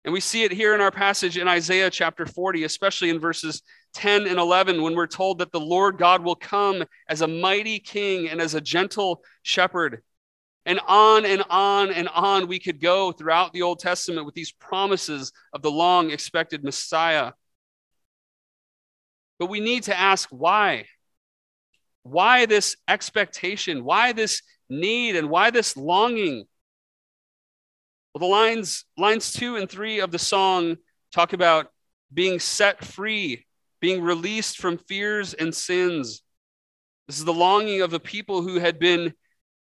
And 0.05 0.14
we 0.14 0.20
see 0.20 0.44
it 0.44 0.53
here 0.53 0.74
in 0.74 0.81
our 0.81 0.90
passage 0.90 1.37
in 1.37 1.46
Isaiah 1.46 1.90
chapter 1.90 2.24
40, 2.24 2.64
especially 2.64 3.11
in 3.11 3.18
verses 3.18 3.62
10 3.94 4.26
and 4.26 4.38
11, 4.38 4.81
when 4.83 4.94
we're 4.94 5.07
told 5.07 5.38
that 5.38 5.53
the 5.53 5.61
Lord 5.61 5.98
God 5.98 6.22
will 6.22 6.37
come 6.37 6.85
as 7.09 7.20
a 7.20 7.29
mighty 7.29 7.79
king 7.79 8.29
and 8.29 8.40
as 8.40 8.55
a 8.55 8.61
gentle 8.61 9.22
shepherd. 9.42 10.03
And 10.64 10.81
on 10.87 11.24
and 11.24 11.42
on 11.50 11.90
and 11.90 12.09
on 12.09 12.48
we 12.48 12.59
could 12.59 12.81
go 12.81 13.12
throughout 13.12 13.53
the 13.53 13.62
Old 13.62 13.79
Testament 13.79 14.26
with 14.26 14.35
these 14.35 14.53
promises 14.53 15.33
of 15.53 15.62
the 15.62 15.70
long 15.70 16.11
expected 16.11 16.64
Messiah. 16.64 17.33
But 19.40 19.46
we 19.48 19.59
need 19.59 19.85
to 19.85 19.98
ask 19.98 20.29
why? 20.29 20.85
Why 22.05 22.46
this 22.46 22.76
expectation? 22.87 23.85
Why 23.85 24.12
this 24.12 24.42
need? 24.68 25.16
And 25.16 25.31
why 25.31 25.50
this 25.50 25.76
longing? 25.76 26.44
Well, 28.14 28.20
the 28.20 28.26
lines, 28.26 28.85
lines 28.98 29.33
two 29.33 29.57
and 29.57 29.68
three 29.68 30.00
of 30.00 30.11
the 30.11 30.18
song 30.18 30.76
talk 31.12 31.33
about 31.33 31.72
being 32.12 32.38
set 32.38 32.85
free, 32.85 33.46
being 33.81 34.03
released 34.03 34.59
from 34.59 34.76
fears 34.76 35.33
and 35.33 35.55
sins. 35.55 36.22
This 37.07 37.18
is 37.18 37.24
the 37.24 37.33
longing 37.33 37.81
of 37.81 37.94
a 37.94 37.98
people 37.98 38.42
who 38.42 38.59
had 38.59 38.79
been 38.79 39.14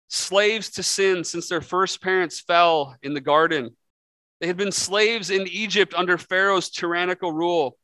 slaves 0.07 0.71
to 0.71 0.83
sin 0.83 1.23
since 1.23 1.47
their 1.47 1.61
first 1.61 2.01
parents 2.01 2.39
fell 2.39 2.95
in 3.03 3.13
the 3.13 3.21
garden. 3.21 3.75
They 4.41 4.47
had 4.47 4.57
been 4.57 4.71
slaves 4.71 5.29
in 5.29 5.47
Egypt 5.47 5.93
under 5.93 6.17
Pharaoh's 6.17 6.69
tyrannical 6.69 7.31
rule. 7.31 7.77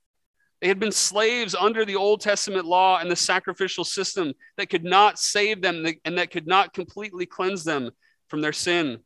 They 0.65 0.69
had 0.69 0.80
been 0.80 0.91
slaves 0.91 1.54
under 1.54 1.86
the 1.86 1.95
Old 1.95 2.21
Testament 2.21 2.65
law 2.65 2.97
and 2.97 3.12
the 3.12 3.15
sacrificial 3.15 3.84
system 3.84 4.34
that 4.58 4.67
could 4.67 4.84
not 4.84 5.19
save 5.19 5.62
them 5.62 5.86
and 6.04 6.17
that 6.17 6.32
could 6.32 6.47
not 6.47 6.73
completely 6.73 7.28
cleanse 7.28 7.63
them 7.63 7.91
from 8.30 8.41
their 8.41 8.51
sin. 8.51 8.97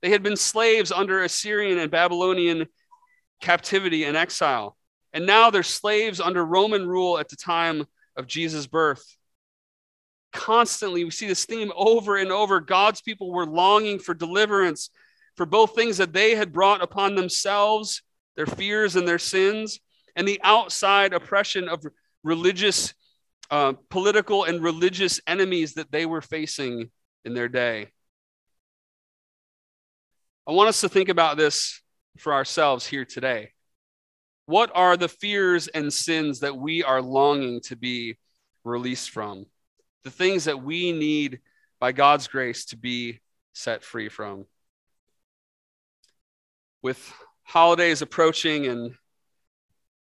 They 0.00 0.08
had 0.08 0.22
been 0.22 0.38
slaves 0.38 0.90
under 0.90 1.22
Assyrian 1.22 1.76
and 1.76 1.90
Babylonian 1.90 2.68
captivity 3.42 4.04
and 4.04 4.16
exile. 4.16 4.74
And 5.12 5.26
now 5.26 5.50
they're 5.50 5.62
slaves 5.62 6.18
under 6.18 6.42
Roman 6.42 6.86
rule 6.86 7.18
at 7.18 7.28
the 7.28 7.36
time 7.36 7.84
of 8.16 8.26
Jesus' 8.26 8.66
birth. 8.66 9.04
Constantly, 10.32 11.04
we 11.04 11.10
see 11.10 11.26
this 11.26 11.44
theme 11.44 11.72
over 11.76 12.16
and 12.16 12.32
over. 12.32 12.58
God's 12.58 13.02
people 13.02 13.30
were 13.30 13.44
longing 13.44 13.98
for 13.98 14.14
deliverance 14.14 14.88
for 15.34 15.44
both 15.44 15.74
things 15.74 15.98
that 15.98 16.14
they 16.14 16.34
had 16.34 16.54
brought 16.54 16.82
upon 16.82 17.16
themselves, 17.16 18.00
their 18.34 18.46
fears 18.46 18.96
and 18.96 19.06
their 19.06 19.18
sins, 19.18 19.78
and 20.16 20.26
the 20.26 20.40
outside 20.42 21.12
oppression 21.12 21.68
of 21.68 21.84
religious, 22.24 22.94
uh, 23.50 23.74
political, 23.90 24.44
and 24.44 24.62
religious 24.62 25.20
enemies 25.26 25.74
that 25.74 25.92
they 25.92 26.06
were 26.06 26.22
facing 26.22 26.90
in 27.24 27.34
their 27.34 27.48
day. 27.48 27.88
I 30.48 30.52
want 30.52 30.70
us 30.70 30.80
to 30.80 30.88
think 30.88 31.10
about 31.10 31.36
this 31.36 31.82
for 32.18 32.32
ourselves 32.32 32.86
here 32.86 33.04
today. 33.04 33.52
What 34.46 34.70
are 34.74 34.96
the 34.96 35.08
fears 35.08 35.68
and 35.68 35.92
sins 35.92 36.40
that 36.40 36.56
we 36.56 36.82
are 36.82 37.02
longing 37.02 37.60
to 37.62 37.76
be 37.76 38.16
released 38.64 39.10
from? 39.10 39.46
The 40.04 40.10
things 40.10 40.44
that 40.44 40.62
we 40.62 40.92
need 40.92 41.40
by 41.80 41.92
God's 41.92 42.28
grace 42.28 42.64
to 42.66 42.76
be 42.76 43.20
set 43.52 43.82
free 43.82 44.08
from. 44.08 44.46
With 46.80 47.12
holidays 47.42 48.02
approaching 48.02 48.66
and 48.66 48.94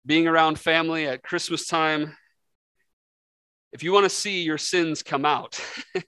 being 0.06 0.26
around 0.26 0.58
family 0.58 1.06
at 1.06 1.22
Christmas 1.22 1.66
time, 1.66 2.16
if 3.72 3.82
you 3.82 3.92
want 3.92 4.04
to 4.04 4.10
see 4.10 4.42
your 4.42 4.58
sins 4.58 5.02
come 5.02 5.24
out, 5.24 5.60
it's 5.94 6.06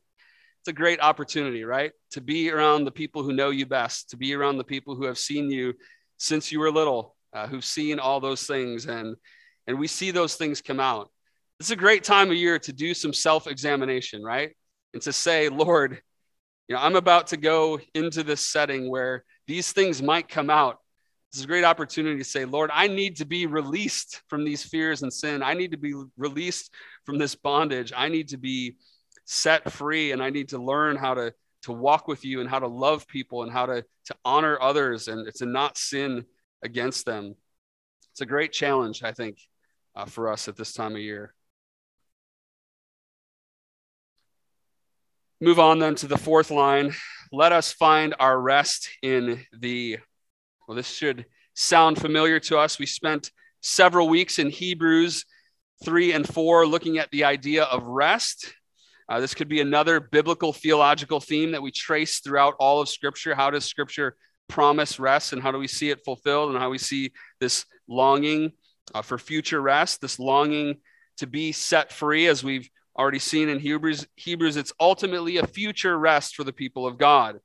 a 0.68 0.72
great 0.72 1.00
opportunity, 1.00 1.64
right? 1.64 1.92
To 2.12 2.20
be 2.20 2.50
around 2.50 2.85
the 2.85 2.90
people 2.90 3.22
who 3.22 3.33
know 3.33 3.50
you 3.50 3.66
best, 3.66 4.11
to 4.11 4.16
be 4.16 4.35
around 4.35 4.59
the 4.59 4.64
people 4.64 4.96
who 4.96 5.05
have 5.05 5.18
seen 5.18 5.50
you 5.50 5.74
since 6.16 6.52
you 6.52 6.61
were 6.61 6.70
little, 6.70 7.16
uh, 7.33 7.46
who've 7.46 7.64
seen 7.64 7.98
all 7.98 8.20
those 8.20 8.44
things, 8.44 8.87
and 8.87 9.16
and 9.66 9.78
we 9.78 9.87
see 9.87 10.11
those 10.11 10.35
things 10.35 10.61
come 10.61 10.81
out. 10.81 11.09
It's 11.61 11.70
a 11.70 11.76
great 11.76 12.02
time 12.02 12.31
of 12.31 12.37
year 12.37 12.59
to 12.61 12.72
do 12.72 12.94
some 12.94 13.12
self-examination, 13.12 14.22
right? 14.22 14.50
And 14.92 15.02
to 15.02 15.12
say, 15.12 15.48
Lord, 15.48 16.00
you 16.68 16.74
know, 16.74 16.83
I'm 16.83 16.96
about 16.96 17.28
to 17.28 17.37
go 17.37 17.81
into 17.94 18.24
this 18.24 18.48
setting 18.48 18.90
where 18.90 19.24
these 19.46 19.72
things 19.72 20.02
might 20.02 20.28
come 20.28 20.50
out. 20.50 20.78
This 21.32 21.38
is 21.38 21.44
a 21.44 21.48
great 21.48 21.64
opportunity 21.64 22.18
to 22.18 22.24
say, 22.24 22.44
Lord, 22.44 22.70
I 22.74 22.88
need 22.88 23.16
to 23.16 23.24
be 23.24 23.46
released 23.46 24.20
from 24.28 24.44
these 24.44 24.62
fears 24.62 25.02
and 25.02 25.10
sin. 25.10 25.42
I 25.42 25.54
need 25.54 25.70
to 25.70 25.78
be 25.78 25.94
released 26.18 26.74
from 27.06 27.16
this 27.16 27.34
bondage. 27.34 27.90
I 27.96 28.08
need 28.08 28.28
to 28.28 28.36
be 28.36 28.76
set 29.24 29.72
free 29.72 30.12
and 30.12 30.22
I 30.22 30.28
need 30.28 30.50
to 30.50 30.58
learn 30.58 30.96
how 30.96 31.14
to 31.14 31.32
to 31.62 31.72
walk 31.72 32.08
with 32.08 32.24
you 32.24 32.40
and 32.40 32.50
how 32.50 32.58
to 32.58 32.66
love 32.66 33.06
people 33.06 33.44
and 33.44 33.52
how 33.52 33.66
to 33.66 33.84
to 34.06 34.16
honor 34.24 34.60
others 34.60 35.08
and 35.08 35.32
to 35.36 35.46
not 35.46 35.78
sin 35.78 36.26
against 36.62 37.06
them. 37.06 37.34
It's 38.10 38.20
a 38.20 38.26
great 38.26 38.52
challenge, 38.52 39.02
I 39.02 39.12
think, 39.12 39.38
uh, 39.96 40.04
for 40.04 40.30
us 40.30 40.48
at 40.48 40.56
this 40.56 40.74
time 40.74 40.96
of 40.96 41.00
year. 41.00 41.32
Move 45.40 45.58
on 45.58 45.78
then 45.78 45.94
to 45.96 46.06
the 46.06 46.18
fourth 46.18 46.50
line. 46.50 46.92
Let 47.32 47.52
us 47.52 47.72
find 47.72 48.14
our 48.20 48.38
rest 48.38 48.90
in 49.02 49.46
thee. 49.52 49.96
Well, 50.66 50.77
this 50.77 50.90
should 50.90 51.27
sound 51.55 52.01
familiar 52.01 52.40
to 52.40 52.59
us. 52.59 52.79
We 52.79 52.87
spent 52.87 53.31
several 53.61 54.09
weeks 54.09 54.38
in 54.38 54.51
Hebrews 54.51 55.25
3 55.85 56.12
and 56.12 56.29
4 56.29 56.66
looking 56.66 56.98
at 56.98 57.11
the 57.11 57.25
idea 57.25 57.64
of 57.64 57.87
rest 57.87 58.53
uh, 59.12 59.20
this 59.20 59.35
could 59.35 59.48
be 59.48 59.61
another 59.61 60.01
biblical 60.01 60.55
theological 60.55 61.20
theme 61.20 61.53
that 61.53 61.61
we 61.61 61.70
trace 61.70 62.20
throughout 62.20 62.55
all 62.59 62.81
of 62.81 62.88
Scripture. 62.88 63.35
How 63.35 63.51
does 63.51 63.66
Scripture 63.66 64.16
promise 64.48 64.98
rest, 64.98 65.35
and 65.35 65.42
how 65.42 65.53
do 65.53 65.59
we 65.59 65.66
see 65.66 65.90
it 65.90 66.03
fulfilled, 66.03 66.51
and 66.51 66.59
how 66.59 66.70
we 66.70 66.79
see 66.79 67.12
this 67.38 67.66
longing 67.87 68.53
uh, 68.94 69.03
for 69.03 69.18
future 69.18 69.61
rest, 69.61 70.01
this 70.01 70.18
longing 70.18 70.77
to 71.18 71.27
be 71.27 71.53
set 71.53 71.92
free, 71.92 72.27
as 72.27 72.42
we've 72.42 72.68
already 72.98 73.18
seen 73.18 73.51
in 73.51 73.59
Hebrews. 73.59 74.07
Hebrews, 74.16 74.57
it's 74.57 74.72
ultimately 74.81 75.37
a 75.37 75.46
future 75.46 75.98
rest 75.98 76.35
for 76.35 76.44
the 76.44 76.53
people 76.53 76.87
of 76.87 76.96
God. 76.96 77.38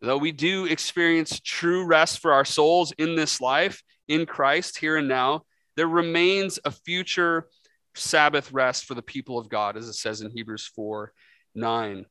Though 0.00 0.18
we 0.18 0.32
do 0.32 0.64
experience 0.64 1.40
true 1.40 1.84
rest 1.84 2.20
for 2.20 2.32
our 2.32 2.44
souls 2.44 2.92
in 2.92 3.16
this 3.16 3.40
life, 3.40 3.82
in 4.08 4.24
Christ, 4.24 4.78
here 4.78 4.96
and 4.96 5.08
now, 5.08 5.42
there 5.76 5.88
remains 5.88 6.58
a 6.64 6.70
future 6.70 7.48
Sabbath 7.94 8.52
rest 8.52 8.86
for 8.86 8.94
the 8.94 9.02
people 9.02 9.38
of 9.38 9.48
God, 9.48 9.76
as 9.76 9.88
it 9.88 9.94
says 9.94 10.20
in 10.20 10.30
Hebrews 10.30 10.70
4 10.74 11.12
9. 11.54 12.06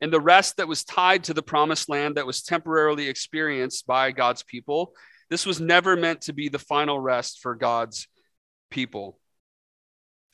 And 0.00 0.12
the 0.12 0.20
rest 0.20 0.56
that 0.56 0.68
was 0.68 0.84
tied 0.84 1.24
to 1.24 1.34
the 1.34 1.42
promised 1.42 1.88
land 1.88 2.16
that 2.16 2.26
was 2.26 2.42
temporarily 2.42 3.08
experienced 3.08 3.86
by 3.86 4.12
God's 4.12 4.42
people, 4.42 4.94
this 5.30 5.46
was 5.46 5.60
never 5.60 5.96
meant 5.96 6.22
to 6.22 6.32
be 6.32 6.48
the 6.48 6.58
final 6.58 6.98
rest 6.98 7.40
for 7.40 7.54
God's 7.54 8.08
people. 8.70 9.18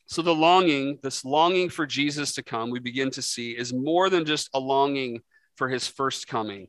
So, 0.06 0.22
the 0.22 0.34
longing, 0.34 0.98
this 1.02 1.24
longing 1.24 1.68
for 1.68 1.86
Jesus 1.86 2.34
to 2.34 2.42
come, 2.42 2.70
we 2.70 2.80
begin 2.80 3.10
to 3.12 3.22
see 3.22 3.52
is 3.52 3.72
more 3.72 4.10
than 4.10 4.24
just 4.24 4.50
a 4.54 4.58
longing 4.58 5.22
for 5.60 5.68
his 5.68 5.86
first 5.86 6.26
coming 6.26 6.66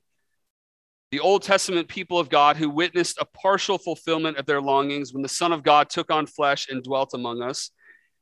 the 1.12 1.19
Old 1.19 1.43
Testament 1.43 1.89
people 1.89 2.19
of 2.19 2.30
God 2.30 2.56
who 2.56 2.69
witnessed 2.69 3.17
a 3.19 3.25
partial 3.25 3.77
fulfillment 3.77 4.38
of 4.38 4.45
their 4.45 4.62
longings 4.62 5.13
when 5.13 5.21
the 5.21 5.30
Son 5.30 5.51
of 5.51 5.62
God 5.62 5.89
took 5.89 6.10
on 6.10 6.25
flesh 6.25 6.69
and 6.69 6.82
dwelt 6.82 7.13
among 7.13 7.41
us. 7.41 7.71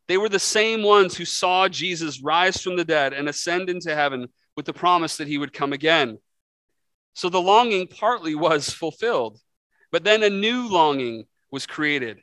They 0.08 0.18
were 0.18 0.30
the 0.30 0.40
same 0.40 0.82
ones 0.82 1.16
who 1.16 1.26
saw 1.26 1.70
Jesus 1.70 2.24
rise 2.24 2.62
from 2.62 2.78
the 2.78 2.84
dead 2.84 3.14
and 3.14 3.30
ascend 3.30 3.70
into 3.70 3.94
heaven 3.94 4.28
with 4.58 4.66
the 4.66 4.74
promise 4.74 5.18
that 5.18 5.28
he 5.28 5.38
would 5.38 5.54
come 5.54 5.72
again. 5.72 6.18
So 7.14 7.30
the 7.30 7.42
longing 7.42 7.86
partly 7.86 8.34
was 8.34 8.72
fulfilled, 8.72 9.40
but 9.92 10.04
then 10.04 10.24
a 10.24 10.30
new 10.30 10.68
longing 10.68 11.26
was 11.52 11.68
created, 11.68 12.18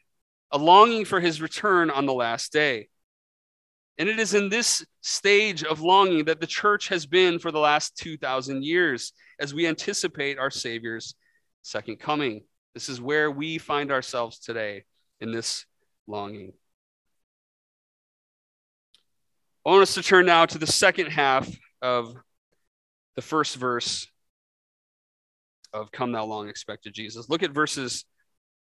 a 0.50 0.59
longing 0.59 1.04
for 1.04 1.20
his 1.20 1.40
return 1.40 1.90
on 1.90 2.06
the 2.06 2.14
last 2.14 2.52
day. 2.52 2.88
And 3.98 4.09
it 4.09 4.18
is 4.18 4.35
in 4.35 4.48
this 4.48 4.85
stage 5.00 5.64
of 5.64 5.80
longing 5.80 6.26
that 6.26 6.40
the 6.40 6.46
church 6.46 6.88
has 6.88 7.06
been 7.06 7.38
for 7.38 7.50
the 7.50 7.59
last 7.59 7.96
2,000 7.96 8.62
years 8.62 9.12
as 9.40 9.54
we 9.54 9.66
anticipate 9.66 10.38
our 10.38 10.50
Savior's 10.50 11.14
second 11.62 11.98
coming. 11.98 12.44
This 12.74 12.88
is 12.88 13.00
where 13.00 13.30
we 13.30 13.56
find 13.59 13.90
ourselves 13.90 14.38
today 14.38 14.85
in 15.20 15.32
this 15.32 15.64
longing. 16.06 16.52
I 19.64 19.70
want 19.70 19.82
us 19.82 19.94
to 19.94 20.02
turn 20.02 20.26
now 20.26 20.46
to 20.46 20.59
the 20.59 20.66
second 20.66 21.06
half 21.06 21.48
of 21.80 22.14
the 23.16 23.22
first 23.22 23.56
verse 23.56 24.06
of 25.72 25.90
Come 25.90 26.12
Thou 26.12 26.24
Long 26.24 26.48
Expected 26.48 26.94
Jesus. 26.94 27.28
Look 27.28 27.42
at 27.42 27.50
verses, 27.50 28.04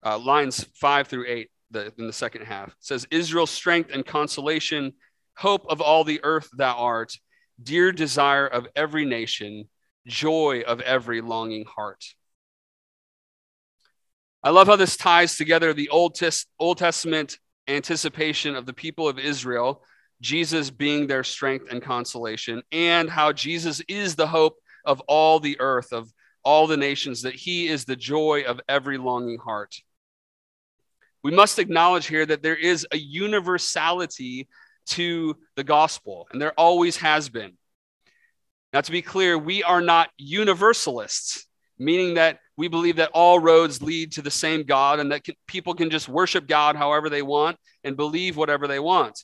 uh, 0.05 0.17
lines 0.17 0.65
five 0.75 1.07
through 1.07 1.25
eight 1.27 1.49
the, 1.71 1.91
in 1.97 2.07
the 2.07 2.13
second 2.13 2.45
half. 2.45 2.69
It 2.69 2.75
says, 2.79 3.07
Israel's 3.11 3.51
strength 3.51 3.89
and 3.91 4.05
consolation 4.05 4.93
hope 5.35 5.65
of 5.69 5.81
all 5.81 6.03
the 6.03 6.21
earth 6.23 6.49
thou 6.53 6.75
art, 6.75 7.17
dear 7.61 7.91
desire 7.91 8.47
of 8.47 8.67
every 8.75 9.05
nation, 9.05 9.69
joy 10.07 10.63
of 10.65 10.81
every 10.81 11.21
longing 11.21 11.65
heart. 11.65 12.03
I 14.43 14.49
love 14.49 14.67
how 14.67 14.75
this 14.75 14.97
ties 14.97 15.37
together 15.37 15.73
the 15.73 15.89
Old, 15.89 16.19
Old 16.59 16.77
Testament 16.77 17.37
anticipation 17.67 18.55
of 18.55 18.65
the 18.65 18.73
people 18.73 19.07
of 19.07 19.17
Israel 19.17 19.83
Jesus 20.23 20.69
being 20.71 21.05
their 21.05 21.23
strength 21.23 21.67
and 21.69 21.83
consolation, 21.83 22.63
and 22.71 23.09
how 23.09 23.33
Jesus 23.33 23.81
is 23.89 24.15
the 24.15 24.25
hope 24.25 24.55
of 24.85 25.01
all 25.01 25.39
the 25.39 25.59
earth, 25.59 25.91
of 25.91 26.11
all 26.43 26.65
the 26.65 26.77
nations, 26.77 27.21
that 27.21 27.35
he 27.35 27.67
is 27.67 27.83
the 27.83 27.97
joy 27.97 28.43
of 28.47 28.61
every 28.69 28.97
longing 28.97 29.37
heart. 29.37 29.75
We 31.23 31.31
must 31.31 31.59
acknowledge 31.59 32.07
here 32.07 32.25
that 32.25 32.41
there 32.41 32.55
is 32.55 32.87
a 32.91 32.97
universality 32.97 34.47
to 34.87 35.35
the 35.55 35.63
gospel, 35.63 36.27
and 36.31 36.41
there 36.41 36.53
always 36.53 36.97
has 36.97 37.29
been. 37.29 37.53
Now, 38.73 38.81
to 38.81 38.91
be 38.91 39.01
clear, 39.01 39.37
we 39.37 39.63
are 39.63 39.81
not 39.81 40.09
universalists, 40.17 41.45
meaning 41.77 42.15
that 42.15 42.39
we 42.57 42.67
believe 42.67 42.95
that 42.97 43.11
all 43.13 43.39
roads 43.39 43.81
lead 43.81 44.13
to 44.13 44.21
the 44.21 44.31
same 44.31 44.63
God 44.63 44.99
and 44.99 45.11
that 45.11 45.23
can, 45.23 45.35
people 45.47 45.75
can 45.75 45.89
just 45.89 46.09
worship 46.09 46.47
God 46.47 46.75
however 46.75 47.09
they 47.09 47.21
want 47.21 47.57
and 47.83 47.95
believe 47.95 48.37
whatever 48.37 48.67
they 48.67 48.79
want. 48.79 49.23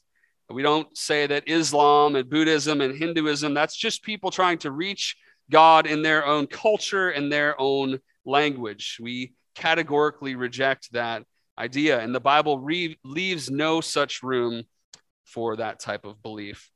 We 0.50 0.64
don't 0.64 0.96
say 0.98 1.28
that 1.28 1.48
Islam 1.48 2.16
and 2.16 2.30
Buddhism 2.30 2.82
and 2.82 2.98
Hinduism, 2.98 3.54
that's 3.54 3.76
just 3.76 4.04
people 4.04 4.32
trying 4.32 4.58
to 4.60 4.72
reach 4.72 5.16
God 5.52 5.86
in 5.86 6.02
their 6.02 6.26
own 6.26 6.48
culture 6.48 7.10
and 7.10 7.32
their 7.32 7.60
own 7.60 8.00
language. 8.26 8.98
We 9.00 9.34
categorically 9.56 10.36
reject 10.36 10.92
that 10.94 11.24
idea, 11.58 12.00
and 12.00 12.16
the 12.16 12.20
Bible 12.20 12.60
re- 12.60 12.98
leaves 13.04 13.52
no 13.52 13.82
such 13.82 14.24
room 14.24 14.64
for 15.30 15.58
that 15.58 15.80
type 15.80 16.06
of 16.06 16.22
belief. 16.22 16.72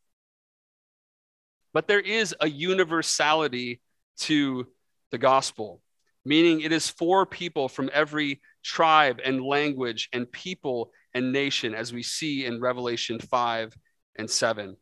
But 1.74 1.88
there 1.88 2.00
is 2.00 2.36
a 2.40 2.48
universality 2.48 3.82
to 4.20 4.68
the 5.12 5.18
gospel, 5.18 5.82
meaning 6.24 6.62
it 6.62 6.72
is 6.72 6.90
for 6.90 7.26
people 7.26 7.68
from 7.68 7.90
every 7.92 8.42
tribe 8.64 9.20
and 9.24 9.44
language 9.44 10.10
and 10.14 10.32
people 10.32 10.92
and 11.14 11.32
nation, 11.32 11.74
as 11.74 11.92
we 11.92 12.04
see 12.04 12.46
in 12.46 12.62
Revelation 12.62 13.20
5 13.20 13.76
and 14.18 14.30
7. 14.30 14.78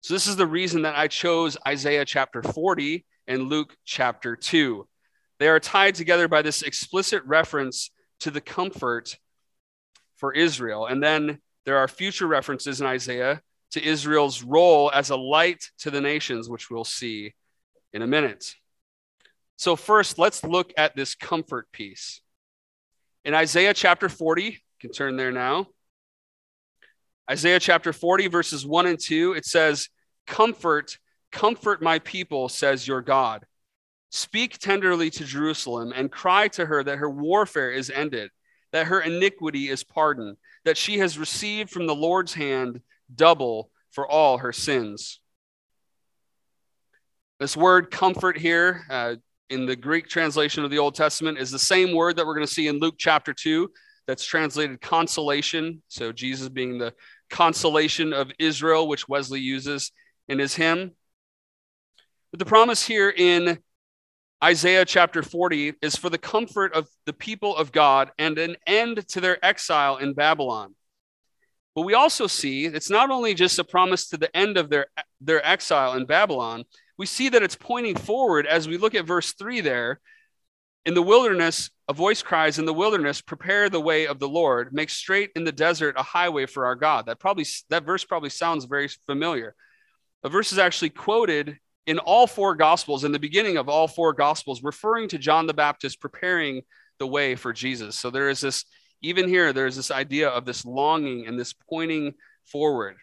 So, 0.00 0.14
this 0.14 0.26
is 0.26 0.36
the 0.36 0.46
reason 0.46 0.82
that 0.82 0.96
I 0.96 1.08
chose 1.08 1.56
Isaiah 1.66 2.04
chapter 2.04 2.42
40 2.42 3.04
and 3.26 3.48
Luke 3.48 3.76
chapter 3.84 4.36
2. 4.36 4.86
They 5.38 5.48
are 5.48 5.60
tied 5.60 5.96
together 5.96 6.28
by 6.28 6.42
this 6.42 6.62
explicit 6.62 7.22
reference 7.24 7.90
to 8.20 8.30
the 8.30 8.40
comfort 8.40 9.16
for 10.16 10.32
Israel. 10.32 10.86
And 10.86 11.02
then 11.02 11.40
there 11.68 11.76
are 11.76 11.86
future 11.86 12.26
references 12.26 12.80
in 12.80 12.86
Isaiah 12.86 13.42
to 13.72 13.84
Israel's 13.84 14.42
role 14.42 14.90
as 14.94 15.10
a 15.10 15.16
light 15.16 15.62
to 15.80 15.90
the 15.90 16.00
nations, 16.00 16.48
which 16.48 16.70
we'll 16.70 16.82
see 16.82 17.34
in 17.92 18.00
a 18.00 18.06
minute. 18.06 18.54
So, 19.56 19.76
first, 19.76 20.18
let's 20.18 20.42
look 20.42 20.72
at 20.78 20.96
this 20.96 21.14
comfort 21.14 21.70
piece. 21.70 22.22
In 23.22 23.34
Isaiah 23.34 23.74
chapter 23.74 24.08
40, 24.08 24.44
you 24.44 24.52
can 24.80 24.92
turn 24.92 25.18
there 25.18 25.30
now. 25.30 25.66
Isaiah 27.30 27.60
chapter 27.60 27.92
40, 27.92 28.28
verses 28.28 28.64
1 28.64 28.86
and 28.86 28.98
2, 28.98 29.34
it 29.34 29.44
says, 29.44 29.90
Comfort, 30.26 30.96
comfort 31.30 31.82
my 31.82 31.98
people, 31.98 32.48
says 32.48 32.88
your 32.88 33.02
God. 33.02 33.44
Speak 34.08 34.56
tenderly 34.56 35.10
to 35.10 35.24
Jerusalem 35.26 35.92
and 35.94 36.10
cry 36.10 36.48
to 36.48 36.64
her 36.64 36.82
that 36.82 36.96
her 36.96 37.10
warfare 37.10 37.70
is 37.70 37.90
ended, 37.90 38.30
that 38.72 38.86
her 38.86 39.02
iniquity 39.02 39.68
is 39.68 39.84
pardoned, 39.84 40.38
that 40.64 40.76
she 40.76 40.98
has 40.98 41.18
received 41.18 41.70
from 41.70 41.86
the 41.86 41.94
Lord's 41.94 42.34
hand 42.34 42.80
double 43.14 43.70
for 43.90 44.06
all 44.06 44.38
her 44.38 44.52
sins. 44.52 45.20
This 47.40 47.56
word 47.56 47.90
comfort 47.90 48.36
here 48.36 48.84
uh, 48.90 49.14
in 49.50 49.66
the 49.66 49.76
Greek 49.76 50.08
translation 50.08 50.64
of 50.64 50.70
the 50.70 50.78
Old 50.78 50.94
Testament 50.94 51.38
is 51.38 51.50
the 51.50 51.58
same 51.58 51.94
word 51.94 52.16
that 52.16 52.26
we're 52.26 52.34
going 52.34 52.46
to 52.46 52.52
see 52.52 52.68
in 52.68 52.80
Luke 52.80 52.96
chapter 52.98 53.32
2 53.32 53.70
that's 54.06 54.24
translated 54.24 54.80
consolation. 54.80 55.82
So, 55.88 56.12
Jesus 56.12 56.48
being 56.48 56.78
the 56.78 56.94
consolation 57.30 58.12
of 58.12 58.30
Israel, 58.38 58.88
which 58.88 59.08
Wesley 59.08 59.40
uses 59.40 59.92
in 60.28 60.38
his 60.38 60.54
hymn. 60.54 60.92
But 62.30 62.38
the 62.38 62.46
promise 62.46 62.84
here 62.84 63.10
in 63.10 63.58
Isaiah 64.42 64.84
chapter 64.84 65.22
40 65.22 65.74
is 65.82 65.96
for 65.96 66.10
the 66.10 66.18
comfort 66.18 66.72
of 66.72 66.88
the 67.06 67.12
people 67.12 67.56
of 67.56 67.72
God 67.72 68.12
and 68.18 68.38
an 68.38 68.56
end 68.66 69.06
to 69.08 69.20
their 69.20 69.44
exile 69.44 69.96
in 69.96 70.14
Babylon. 70.14 70.76
But 71.74 71.82
we 71.82 71.94
also 71.94 72.28
see 72.28 72.66
it's 72.66 72.90
not 72.90 73.10
only 73.10 73.34
just 73.34 73.58
a 73.58 73.64
promise 73.64 74.08
to 74.08 74.16
the 74.16 74.34
end 74.36 74.56
of 74.56 74.70
their, 74.70 74.86
their 75.20 75.44
exile 75.44 75.94
in 75.94 76.06
Babylon, 76.06 76.64
we 76.96 77.06
see 77.06 77.28
that 77.30 77.42
it's 77.42 77.56
pointing 77.56 77.96
forward 77.96 78.46
as 78.46 78.68
we 78.68 78.76
look 78.76 78.94
at 78.94 79.06
verse 79.06 79.32
3 79.32 79.60
there. 79.60 80.00
In 80.86 80.94
the 80.94 81.02
wilderness, 81.02 81.70
a 81.88 81.92
voice 81.92 82.22
cries 82.22 82.58
in 82.60 82.64
the 82.64 82.72
wilderness, 82.74 83.20
prepare 83.20 83.68
the 83.68 83.80
way 83.80 84.06
of 84.06 84.20
the 84.20 84.28
Lord, 84.28 84.72
make 84.72 84.90
straight 84.90 85.30
in 85.34 85.44
the 85.44 85.52
desert 85.52 85.96
a 85.98 86.02
highway 86.02 86.46
for 86.46 86.66
our 86.66 86.76
God. 86.76 87.06
That 87.06 87.18
probably 87.18 87.46
that 87.70 87.84
verse 87.84 88.04
probably 88.04 88.30
sounds 88.30 88.66
very 88.66 88.88
familiar. 89.06 89.54
The 90.22 90.28
verse 90.28 90.52
is 90.52 90.58
actually 90.58 90.90
quoted 90.90 91.58
in 91.88 91.98
all 91.98 92.26
four 92.26 92.54
gospels, 92.54 93.02
in 93.02 93.12
the 93.12 93.18
beginning 93.18 93.56
of 93.56 93.70
all 93.70 93.88
four 93.88 94.12
gospels, 94.12 94.62
referring 94.62 95.08
to 95.08 95.16
John 95.16 95.46
the 95.46 95.54
Baptist 95.54 96.02
preparing 96.02 96.60
the 96.98 97.06
way 97.06 97.34
for 97.34 97.50
Jesus. 97.50 97.96
So 97.96 98.10
there 98.10 98.28
is 98.28 98.42
this, 98.42 98.66
even 99.00 99.26
here, 99.26 99.54
there's 99.54 99.74
this 99.74 99.90
idea 99.90 100.28
of 100.28 100.44
this 100.44 100.66
longing 100.66 101.26
and 101.26 101.40
this 101.40 101.54
pointing 101.54 102.12
forward. 102.44 102.96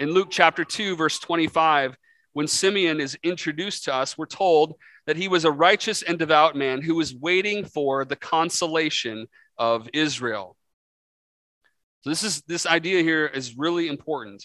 In 0.00 0.10
Luke 0.10 0.28
chapter 0.32 0.64
2, 0.64 0.96
verse 0.96 1.20
25, 1.20 1.96
when 2.32 2.48
Simeon 2.48 3.00
is 3.00 3.16
introduced 3.22 3.84
to 3.84 3.94
us, 3.94 4.18
we're 4.18 4.26
told 4.26 4.74
that 5.06 5.16
he 5.16 5.28
was 5.28 5.44
a 5.44 5.52
righteous 5.52 6.02
and 6.02 6.18
devout 6.18 6.56
man 6.56 6.82
who 6.82 6.96
was 6.96 7.14
waiting 7.14 7.64
for 7.64 8.04
the 8.04 8.16
consolation 8.16 9.28
of 9.58 9.88
Israel. 9.92 10.56
So 12.00 12.10
this 12.10 12.24
is 12.24 12.42
this 12.48 12.66
idea 12.66 13.04
here 13.04 13.26
is 13.26 13.56
really 13.56 13.86
important. 13.86 14.44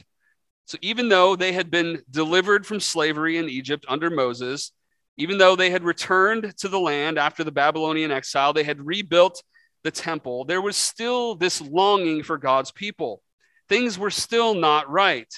So 0.66 0.78
even 0.82 1.10
though 1.10 1.36
they 1.36 1.52
had 1.54 1.70
been 1.70 2.02
delivered 2.10 2.66
from 2.66 2.80
slavery 2.80 3.38
in 3.38 3.50
Egypt 3.50 3.86
under 3.88 4.10
Moses, 4.10 4.72
even 5.18 5.38
though 5.38 5.56
they 5.56 5.70
had 5.70 5.84
returned 5.84 6.58
to 6.58 6.68
the 6.68 6.80
land 6.80 7.18
after 7.18 7.44
the 7.44 7.52
Babylonian 7.52 8.12
exile, 8.12 8.52
they 8.52 8.64
had 8.64 8.86
rebuilt 8.86 9.42
the 9.84 9.92
temple, 9.92 10.46
there 10.46 10.62
was 10.62 10.76
still 10.76 11.36
this 11.36 11.62
longing 11.62 12.24
for 12.24 12.38
God's 12.38 12.72
people. 12.72 13.22
Things 13.70 14.00
were 14.00 14.10
still 14.10 14.56
not 14.56 14.90
right. 14.90 15.32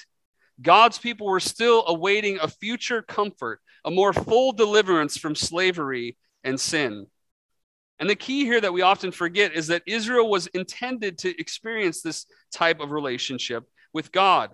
God's 0.60 0.98
people 0.98 1.26
were 1.26 1.40
still 1.40 1.84
awaiting 1.86 2.38
a 2.40 2.48
future 2.48 3.02
comfort, 3.02 3.60
a 3.84 3.90
more 3.90 4.12
full 4.12 4.52
deliverance 4.52 5.18
from 5.18 5.34
slavery 5.34 6.16
and 6.42 6.58
sin. 6.58 7.06
And 8.00 8.08
the 8.08 8.16
key 8.16 8.44
here 8.44 8.60
that 8.60 8.72
we 8.72 8.82
often 8.82 9.12
forget 9.12 9.54
is 9.54 9.68
that 9.68 9.82
Israel 9.86 10.30
was 10.30 10.46
intended 10.48 11.18
to 11.18 11.40
experience 11.40 12.00
this 12.00 12.26
type 12.52 12.80
of 12.80 12.90
relationship 12.90 13.64
with 13.92 14.12
God. 14.12 14.50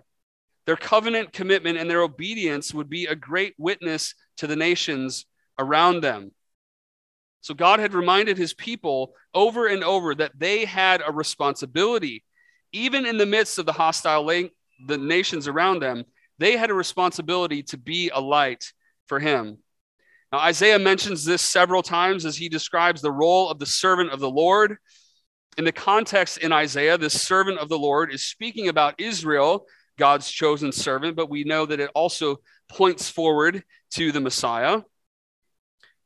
Their 0.65 0.75
covenant 0.75 1.31
commitment 1.31 1.77
and 1.77 1.89
their 1.89 2.01
obedience 2.01 2.73
would 2.73 2.89
be 2.89 3.05
a 3.05 3.15
great 3.15 3.53
witness 3.57 4.15
to 4.37 4.47
the 4.47 4.55
nations 4.55 5.25
around 5.59 6.01
them. 6.01 6.31
So 7.41 7.53
God 7.53 7.79
had 7.79 7.93
reminded 7.93 8.37
his 8.37 8.53
people 8.53 9.13
over 9.33 9.67
and 9.67 9.83
over 9.83 10.15
that 10.15 10.31
they 10.37 10.65
had 10.65 11.03
a 11.05 11.11
responsibility, 11.11 12.23
even 12.71 13.05
in 13.05 13.17
the 13.17 13.25
midst 13.25 13.59
of 13.59 13.67
the 13.67 13.73
hostile 13.73 14.25
the 14.87 14.97
nations 14.97 15.47
around 15.47 15.81
them, 15.81 16.03
they 16.39 16.57
had 16.57 16.69
a 16.69 16.73
responsibility 16.73 17.63
to 17.63 17.77
be 17.77 18.09
a 18.09 18.19
light 18.19 18.73
for 19.07 19.19
him. 19.19 19.59
Now, 20.31 20.39
Isaiah 20.39 20.79
mentions 20.79 21.23
this 21.23 21.41
several 21.41 21.83
times 21.83 22.25
as 22.25 22.35
he 22.35 22.49
describes 22.49 23.01
the 23.01 23.11
role 23.11 23.49
of 23.49 23.59
the 23.59 23.65
servant 23.65 24.11
of 24.11 24.19
the 24.19 24.29
Lord. 24.29 24.77
In 25.57 25.63
the 25.63 25.71
context 25.71 26.39
in 26.39 26.51
Isaiah, 26.51 26.97
this 26.97 27.21
servant 27.21 27.59
of 27.59 27.69
the 27.69 27.79
Lord 27.79 28.13
is 28.13 28.25
speaking 28.25 28.67
about 28.67 28.99
Israel, 28.99 29.65
God's 29.97 30.29
chosen 30.29 30.71
servant, 30.71 31.15
but 31.15 31.29
we 31.29 31.43
know 31.43 31.65
that 31.65 31.79
it 31.79 31.91
also 31.95 32.37
points 32.69 33.09
forward 33.09 33.63
to 33.91 34.11
the 34.11 34.19
Messiah. 34.19 34.81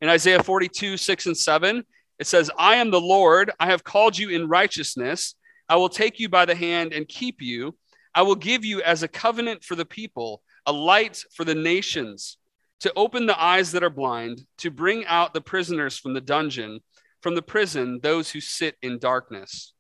In 0.02 0.10
Isaiah 0.10 0.44
42, 0.44 0.98
6 0.98 1.26
and 1.26 1.38
7, 1.38 1.84
it 2.20 2.28
says, 2.28 2.52
I 2.58 2.76
am 2.76 2.92
the 2.92 3.02
Lord, 3.02 3.52
I 3.60 3.68
have 3.68 3.84
called 3.84 4.18
you 4.18 4.30
in 4.30 4.48
righteousness. 4.48 5.36
I 5.68 5.76
will 5.76 5.90
take 5.90 6.20
you 6.20 6.30
by 6.30 6.46
the 6.46 6.56
hand 6.56 6.94
and 6.94 7.08
keep 7.08 7.42
you. 7.42 7.76
I 8.14 8.24
will 8.24 8.36
give 8.36 8.66
you 8.66 8.82
as 8.82 9.04
a 9.04 9.08
covenant 9.08 9.64
for 9.64 9.76
the 9.76 9.86
people, 9.86 10.42
a 10.66 10.72
light 10.72 11.24
for 11.34 11.46
the 11.46 11.56
nations, 11.56 12.38
to 12.82 12.92
open 12.96 13.26
the 13.26 13.42
eyes 13.42 13.72
that 13.72 13.84
are 13.84 13.90
blind, 13.90 14.46
to 14.58 14.72
bring 14.72 15.06
out 15.06 15.34
the 15.34 15.42
prisoners 15.42 15.98
from 15.98 16.14
the 16.14 16.22
dungeon, 16.22 16.80
from 17.22 17.36
the 17.36 17.42
prison, 17.42 18.00
those 18.02 18.32
who 18.32 18.42
sit 18.42 18.78
in 18.82 19.00
darkness. 19.00 19.74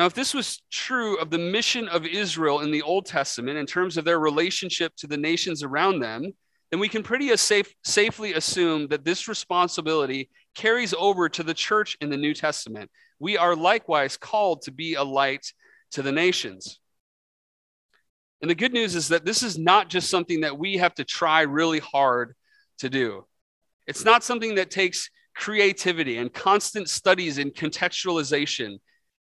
Now, 0.00 0.06
if 0.06 0.14
this 0.14 0.32
was 0.32 0.62
true 0.70 1.18
of 1.18 1.28
the 1.28 1.36
mission 1.36 1.86
of 1.86 2.06
Israel 2.06 2.60
in 2.60 2.70
the 2.70 2.80
Old 2.80 3.04
Testament 3.04 3.58
in 3.58 3.66
terms 3.66 3.98
of 3.98 4.06
their 4.06 4.18
relationship 4.18 4.96
to 4.96 5.06
the 5.06 5.18
nations 5.18 5.62
around 5.62 6.00
them, 6.00 6.32
then 6.70 6.80
we 6.80 6.88
can 6.88 7.02
pretty 7.02 7.36
safe, 7.36 7.74
safely 7.84 8.32
assume 8.32 8.88
that 8.88 9.04
this 9.04 9.28
responsibility 9.28 10.30
carries 10.54 10.94
over 10.94 11.28
to 11.28 11.42
the 11.42 11.52
church 11.52 11.98
in 12.00 12.08
the 12.08 12.16
New 12.16 12.32
Testament 12.32 12.90
we 13.18 13.36
are 13.36 13.54
likewise 13.54 14.16
called 14.16 14.62
to 14.62 14.72
be 14.72 14.94
a 14.94 15.02
light 15.02 15.52
to 15.90 16.00
the 16.00 16.12
nations. 16.12 16.80
And 18.40 18.50
the 18.50 18.54
good 18.54 18.72
news 18.72 18.94
is 18.94 19.08
that 19.08 19.26
this 19.26 19.42
is 19.42 19.58
not 19.58 19.90
just 19.90 20.08
something 20.08 20.40
that 20.40 20.58
we 20.58 20.78
have 20.78 20.94
to 20.94 21.04
try 21.04 21.42
really 21.42 21.80
hard 21.80 22.34
to 22.78 22.88
do. 22.88 23.26
It's 23.86 24.06
not 24.06 24.24
something 24.24 24.54
that 24.54 24.70
takes 24.70 25.10
creativity 25.36 26.16
and 26.16 26.32
constant 26.32 26.88
studies 26.88 27.36
and 27.36 27.54
contextualization. 27.54 28.78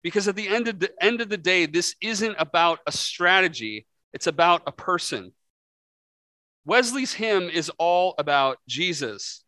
Because 0.02 0.28
at 0.28 0.36
the 0.36 0.48
end 0.48 0.68
of 0.68 0.78
the 0.78 0.90
end 1.02 1.20
of 1.20 1.28
the 1.28 1.36
day, 1.36 1.66
this 1.66 1.94
isn't 2.00 2.36
about 2.38 2.80
a 2.86 2.92
strategy, 2.92 3.86
it's 4.12 4.26
about 4.26 4.62
a 4.66 4.72
person. 4.72 5.32
Wesley's 6.64 7.14
hymn 7.14 7.48
is 7.48 7.70
all 7.78 8.14
about 8.18 8.58
Jesus. 8.68 9.42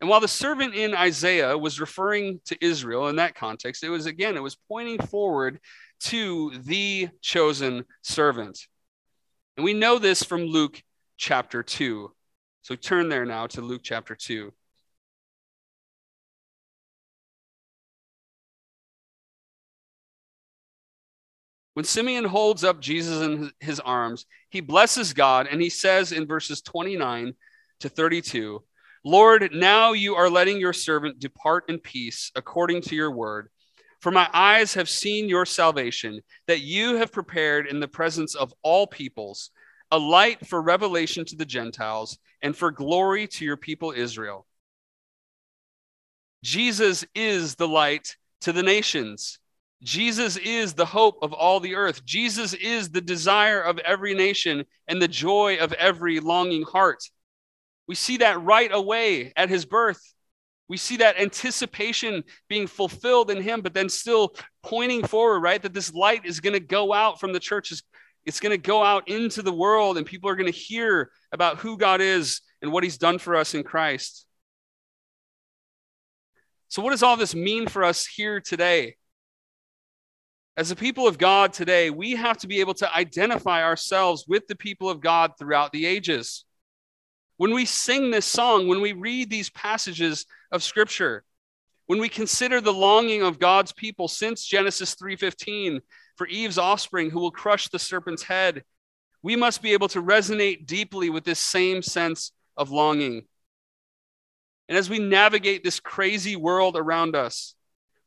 And 0.00 0.10
while 0.10 0.20
the 0.20 0.26
servant 0.26 0.74
in 0.74 0.94
Isaiah 0.94 1.56
was 1.56 1.80
referring 1.80 2.40
to 2.46 2.64
Israel 2.64 3.08
in 3.08 3.16
that 3.16 3.36
context, 3.36 3.84
it 3.84 3.88
was 3.88 4.06
again, 4.06 4.36
it 4.36 4.42
was 4.42 4.58
pointing 4.68 4.98
forward 4.98 5.60
to 6.06 6.50
the 6.64 7.08
chosen 7.20 7.84
servant. 8.02 8.58
And 9.56 9.62
we 9.62 9.72
know 9.72 9.98
this 9.98 10.24
from 10.24 10.42
Luke 10.42 10.82
chapter 11.16 11.62
2. 11.62 12.12
So 12.62 12.74
turn 12.74 13.08
there 13.08 13.24
now 13.24 13.46
to 13.48 13.60
Luke 13.60 13.82
chapter 13.84 14.16
2. 14.16 14.52
When 21.74 21.84
Simeon 21.84 22.24
holds 22.24 22.64
up 22.64 22.80
Jesus 22.80 23.22
in 23.22 23.50
his 23.60 23.80
arms, 23.80 24.26
he 24.50 24.60
blesses 24.60 25.12
God 25.12 25.48
and 25.50 25.60
he 25.60 25.70
says 25.70 26.12
in 26.12 26.26
verses 26.26 26.60
29 26.62 27.34
to 27.80 27.88
32 27.88 28.62
Lord, 29.04 29.50
now 29.52 29.94
you 29.94 30.14
are 30.14 30.30
letting 30.30 30.60
your 30.60 30.72
servant 30.72 31.18
depart 31.18 31.64
in 31.68 31.80
peace 31.80 32.30
according 32.36 32.82
to 32.82 32.94
your 32.94 33.10
word. 33.10 33.48
For 34.00 34.12
my 34.12 34.28
eyes 34.32 34.74
have 34.74 34.88
seen 34.88 35.28
your 35.28 35.44
salvation, 35.44 36.20
that 36.46 36.60
you 36.60 36.96
have 36.96 37.10
prepared 37.10 37.66
in 37.66 37.80
the 37.80 37.88
presence 37.88 38.36
of 38.36 38.54
all 38.62 38.86
peoples 38.86 39.50
a 39.90 39.98
light 39.98 40.46
for 40.46 40.62
revelation 40.62 41.24
to 41.26 41.36
the 41.36 41.44
Gentiles 41.44 42.18
and 42.42 42.56
for 42.56 42.70
glory 42.70 43.26
to 43.26 43.44
your 43.44 43.56
people 43.56 43.92
Israel. 43.92 44.46
Jesus 46.42 47.04
is 47.14 47.56
the 47.56 47.68
light 47.68 48.16
to 48.40 48.52
the 48.52 48.62
nations. 48.62 49.38
Jesus 49.82 50.36
is 50.36 50.74
the 50.74 50.84
hope 50.84 51.18
of 51.22 51.32
all 51.32 51.58
the 51.58 51.74
earth. 51.74 52.04
Jesus 52.04 52.54
is 52.54 52.90
the 52.90 53.00
desire 53.00 53.60
of 53.60 53.78
every 53.80 54.14
nation 54.14 54.64
and 54.86 55.02
the 55.02 55.08
joy 55.08 55.58
of 55.58 55.72
every 55.72 56.20
longing 56.20 56.62
heart. 56.62 57.02
We 57.88 57.96
see 57.96 58.18
that 58.18 58.40
right 58.42 58.70
away 58.72 59.32
at 59.36 59.48
his 59.48 59.64
birth. 59.64 60.00
We 60.68 60.76
see 60.76 60.98
that 60.98 61.20
anticipation 61.20 62.22
being 62.48 62.68
fulfilled 62.68 63.30
in 63.30 63.42
him, 63.42 63.60
but 63.60 63.74
then 63.74 63.88
still 63.88 64.34
pointing 64.62 65.04
forward, 65.04 65.40
right? 65.40 65.60
That 65.60 65.74
this 65.74 65.92
light 65.92 66.24
is 66.24 66.40
going 66.40 66.54
to 66.54 66.60
go 66.60 66.92
out 66.92 67.18
from 67.18 67.32
the 67.32 67.40
churches. 67.40 67.82
It's 68.24 68.40
going 68.40 68.52
to 68.52 68.58
go 68.58 68.84
out 68.84 69.08
into 69.08 69.42
the 69.42 69.52
world, 69.52 69.98
and 69.98 70.06
people 70.06 70.30
are 70.30 70.36
going 70.36 70.50
to 70.50 70.58
hear 70.58 71.10
about 71.32 71.58
who 71.58 71.76
God 71.76 72.00
is 72.00 72.40
and 72.62 72.72
what 72.72 72.84
he's 72.84 72.98
done 72.98 73.18
for 73.18 73.34
us 73.34 73.54
in 73.54 73.64
Christ. 73.64 74.26
So, 76.68 76.80
what 76.80 76.90
does 76.90 77.02
all 77.02 77.16
this 77.16 77.34
mean 77.34 77.66
for 77.66 77.82
us 77.82 78.06
here 78.06 78.40
today? 78.40 78.96
As 80.56 80.70
a 80.70 80.76
people 80.76 81.06
of 81.08 81.16
God 81.16 81.52
today, 81.52 81.88
we 81.88 82.12
have 82.12 82.36
to 82.38 82.46
be 82.46 82.60
able 82.60 82.74
to 82.74 82.94
identify 82.94 83.62
ourselves 83.62 84.26
with 84.28 84.46
the 84.48 84.54
people 84.54 84.90
of 84.90 85.00
God 85.00 85.32
throughout 85.38 85.72
the 85.72 85.86
ages. 85.86 86.44
When 87.38 87.54
we 87.54 87.64
sing 87.64 88.10
this 88.10 88.26
song, 88.26 88.68
when 88.68 88.82
we 88.82 88.92
read 88.92 89.30
these 89.30 89.48
passages 89.50 90.26
of 90.50 90.62
scripture, 90.62 91.24
when 91.86 91.98
we 92.00 92.08
consider 92.08 92.60
the 92.60 92.72
longing 92.72 93.22
of 93.22 93.38
God's 93.38 93.72
people 93.72 94.08
since 94.08 94.44
Genesis 94.44 94.94
3:15 94.94 95.80
for 96.16 96.26
Eve's 96.26 96.58
offspring 96.58 97.10
who 97.10 97.20
will 97.20 97.30
crush 97.30 97.68
the 97.68 97.78
serpent's 97.78 98.24
head, 98.24 98.64
we 99.22 99.36
must 99.36 99.62
be 99.62 99.72
able 99.72 99.88
to 99.88 100.02
resonate 100.02 100.66
deeply 100.66 101.08
with 101.08 101.24
this 101.24 101.40
same 101.40 101.80
sense 101.80 102.32
of 102.58 102.70
longing. 102.70 103.26
And 104.68 104.76
as 104.76 104.90
we 104.90 104.98
navigate 104.98 105.64
this 105.64 105.80
crazy 105.80 106.36
world 106.36 106.76
around 106.76 107.16
us, 107.16 107.54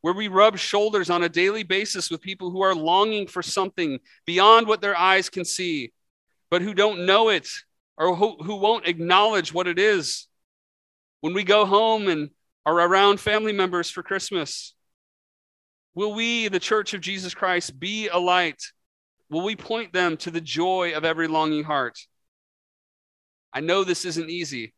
where 0.06 0.14
we 0.14 0.28
rub 0.28 0.56
shoulders 0.56 1.10
on 1.10 1.24
a 1.24 1.30
daily 1.30 1.64
basis 1.64 2.12
with 2.12 2.22
people 2.22 2.52
who 2.52 2.62
are 2.62 2.76
longing 2.76 3.26
for 3.26 3.42
something 3.42 3.98
beyond 4.28 4.68
what 4.68 4.80
their 4.80 4.96
eyes 4.96 5.32
can 5.32 5.44
see, 5.44 5.92
but 6.52 6.62
who 6.62 6.76
don't 6.76 7.08
know 7.08 7.30
it 7.30 7.50
or 7.98 8.16
who, 8.16 8.36
who 8.44 8.56
won't 8.58 8.88
acknowledge 8.88 9.52
what 9.52 9.66
it 9.66 9.80
is. 9.80 10.28
When 11.22 11.34
we 11.34 11.44
go 11.44 11.66
home 11.66 12.08
and 12.08 12.30
are 12.68 12.80
around 12.80 13.20
family 13.20 13.52
members 13.52 13.90
for 13.90 14.04
Christmas, 14.04 14.76
will 15.96 16.14
we, 16.14 16.50
the 16.50 16.60
Church 16.60 16.94
of 16.94 17.02
Jesus 17.02 17.34
Christ, 17.34 17.80
be 17.80 18.08
a 18.08 18.20
light? 18.20 18.62
Will 19.32 19.44
we 19.44 19.56
point 19.56 19.92
them 19.92 20.18
to 20.18 20.30
the 20.30 20.40
joy 20.40 20.94
of 20.96 21.04
every 21.04 21.28
longing 21.28 21.64
heart? 21.64 21.98
I 23.52 23.62
know 23.62 23.84
this 23.84 24.06
isn't 24.06 24.30
easy. 24.30 24.76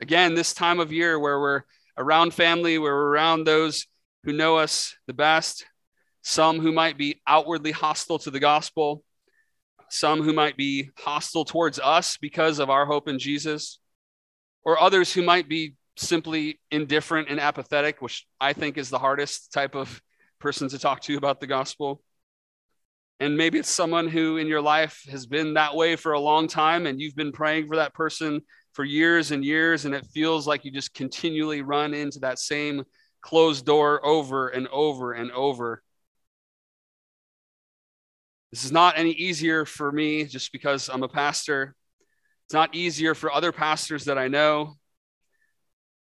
Again, 0.00 0.34
this 0.34 0.52
time 0.52 0.80
of 0.80 0.92
year 0.92 1.16
where 1.16 1.38
we're 1.38 1.62
around 1.96 2.34
family, 2.34 2.76
where 2.76 2.92
we're 2.92 3.12
around 3.12 3.44
those 3.44 3.86
who 4.24 4.32
know 4.32 4.56
us 4.56 4.96
the 5.06 5.12
best, 5.12 5.66
some 6.22 6.58
who 6.60 6.72
might 6.72 6.96
be 6.96 7.20
outwardly 7.26 7.72
hostile 7.72 8.18
to 8.20 8.30
the 8.30 8.40
gospel, 8.40 9.04
some 9.90 10.22
who 10.22 10.32
might 10.32 10.56
be 10.56 10.90
hostile 10.98 11.44
towards 11.44 11.78
us 11.78 12.16
because 12.16 12.58
of 12.58 12.70
our 12.70 12.86
hope 12.86 13.08
in 13.08 13.18
Jesus, 13.18 13.78
or 14.64 14.80
others 14.80 15.12
who 15.12 15.22
might 15.22 15.48
be 15.48 15.76
simply 15.96 16.58
indifferent 16.70 17.28
and 17.28 17.38
apathetic, 17.38 18.00
which 18.00 18.26
I 18.40 18.54
think 18.54 18.78
is 18.78 18.90
the 18.90 18.98
hardest 18.98 19.52
type 19.52 19.74
of 19.74 20.00
person 20.40 20.68
to 20.70 20.78
talk 20.78 21.02
to 21.02 21.16
about 21.16 21.40
the 21.40 21.46
gospel. 21.46 22.02
And 23.20 23.36
maybe 23.36 23.58
it's 23.58 23.70
someone 23.70 24.08
who 24.08 24.38
in 24.38 24.48
your 24.48 24.62
life 24.62 25.02
has 25.10 25.26
been 25.26 25.54
that 25.54 25.76
way 25.76 25.94
for 25.96 26.12
a 26.12 26.20
long 26.20 26.48
time 26.48 26.86
and 26.86 27.00
you've 27.00 27.14
been 27.14 27.30
praying 27.30 27.68
for 27.68 27.76
that 27.76 27.94
person 27.94 28.40
for 28.72 28.84
years 28.84 29.30
and 29.30 29.44
years, 29.44 29.84
and 29.84 29.94
it 29.94 30.04
feels 30.12 30.48
like 30.48 30.64
you 30.64 30.70
just 30.72 30.94
continually 30.94 31.62
run 31.62 31.94
into 31.94 32.18
that 32.18 32.40
same 32.40 32.82
closed 33.24 33.64
door 33.64 34.04
over 34.04 34.48
and 34.48 34.68
over 34.68 35.12
and 35.12 35.32
over. 35.32 35.82
This 38.52 38.64
is 38.64 38.70
not 38.70 38.98
any 38.98 39.12
easier 39.12 39.64
for 39.64 39.90
me 39.90 40.24
just 40.26 40.52
because 40.52 40.88
I'm 40.88 41.02
a 41.02 41.08
pastor. 41.08 41.74
It's 42.46 42.54
not 42.54 42.74
easier 42.74 43.14
for 43.14 43.32
other 43.32 43.50
pastors 43.50 44.04
that 44.04 44.18
I 44.18 44.28
know. 44.28 44.74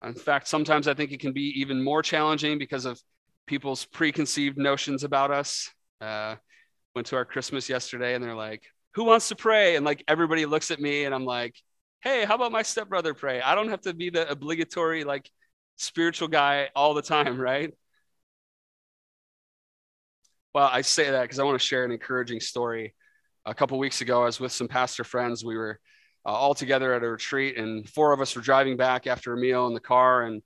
In 0.02 0.14
fact, 0.14 0.48
sometimes 0.48 0.88
I 0.88 0.94
think 0.94 1.12
it 1.12 1.20
can 1.20 1.32
be 1.32 1.60
even 1.60 1.84
more 1.84 2.02
challenging 2.02 2.58
because 2.58 2.86
of 2.86 3.00
people's 3.46 3.84
preconceived 3.84 4.56
notions 4.56 5.04
about 5.04 5.30
us. 5.30 5.70
Uh, 6.00 6.36
went 6.94 7.06
to 7.08 7.16
our 7.16 7.26
Christmas 7.26 7.68
yesterday 7.68 8.14
and 8.14 8.24
they're 8.24 8.34
like, 8.34 8.62
Who 8.94 9.04
wants 9.04 9.28
to 9.28 9.36
pray? 9.36 9.76
And 9.76 9.84
like 9.84 10.02
everybody 10.08 10.46
looks 10.46 10.70
at 10.70 10.80
me 10.80 11.04
and 11.04 11.14
I'm 11.14 11.26
like, 11.26 11.54
Hey, 12.00 12.24
how 12.24 12.36
about 12.36 12.52
my 12.52 12.62
stepbrother 12.62 13.12
pray? 13.12 13.42
I 13.42 13.54
don't 13.54 13.68
have 13.68 13.82
to 13.82 13.94
be 13.94 14.10
the 14.10 14.28
obligatory, 14.28 15.04
like, 15.04 15.30
spiritual 15.76 16.28
guy 16.28 16.68
all 16.74 16.94
the 16.94 17.02
time, 17.02 17.40
right? 17.40 17.72
Well, 20.54 20.68
I 20.70 20.82
say 20.82 21.10
that 21.10 21.22
because 21.22 21.38
I 21.38 21.44
want 21.44 21.58
to 21.58 21.66
share 21.66 21.84
an 21.84 21.92
encouraging 21.92 22.40
story. 22.40 22.94
A 23.44 23.54
couple 23.54 23.78
weeks 23.78 24.02
ago, 24.02 24.22
I 24.22 24.26
was 24.26 24.38
with 24.38 24.52
some 24.52 24.68
pastor 24.68 25.02
friends. 25.02 25.44
We 25.44 25.56
were 25.56 25.80
uh, 26.24 26.30
all 26.30 26.54
together 26.54 26.92
at 26.92 27.02
a 27.02 27.08
retreat, 27.08 27.56
and 27.56 27.88
four 27.88 28.12
of 28.12 28.20
us 28.20 28.36
were 28.36 28.42
driving 28.42 28.76
back 28.76 29.06
after 29.06 29.32
a 29.32 29.36
meal 29.36 29.66
in 29.66 29.74
the 29.74 29.80
car. 29.80 30.22
And 30.22 30.42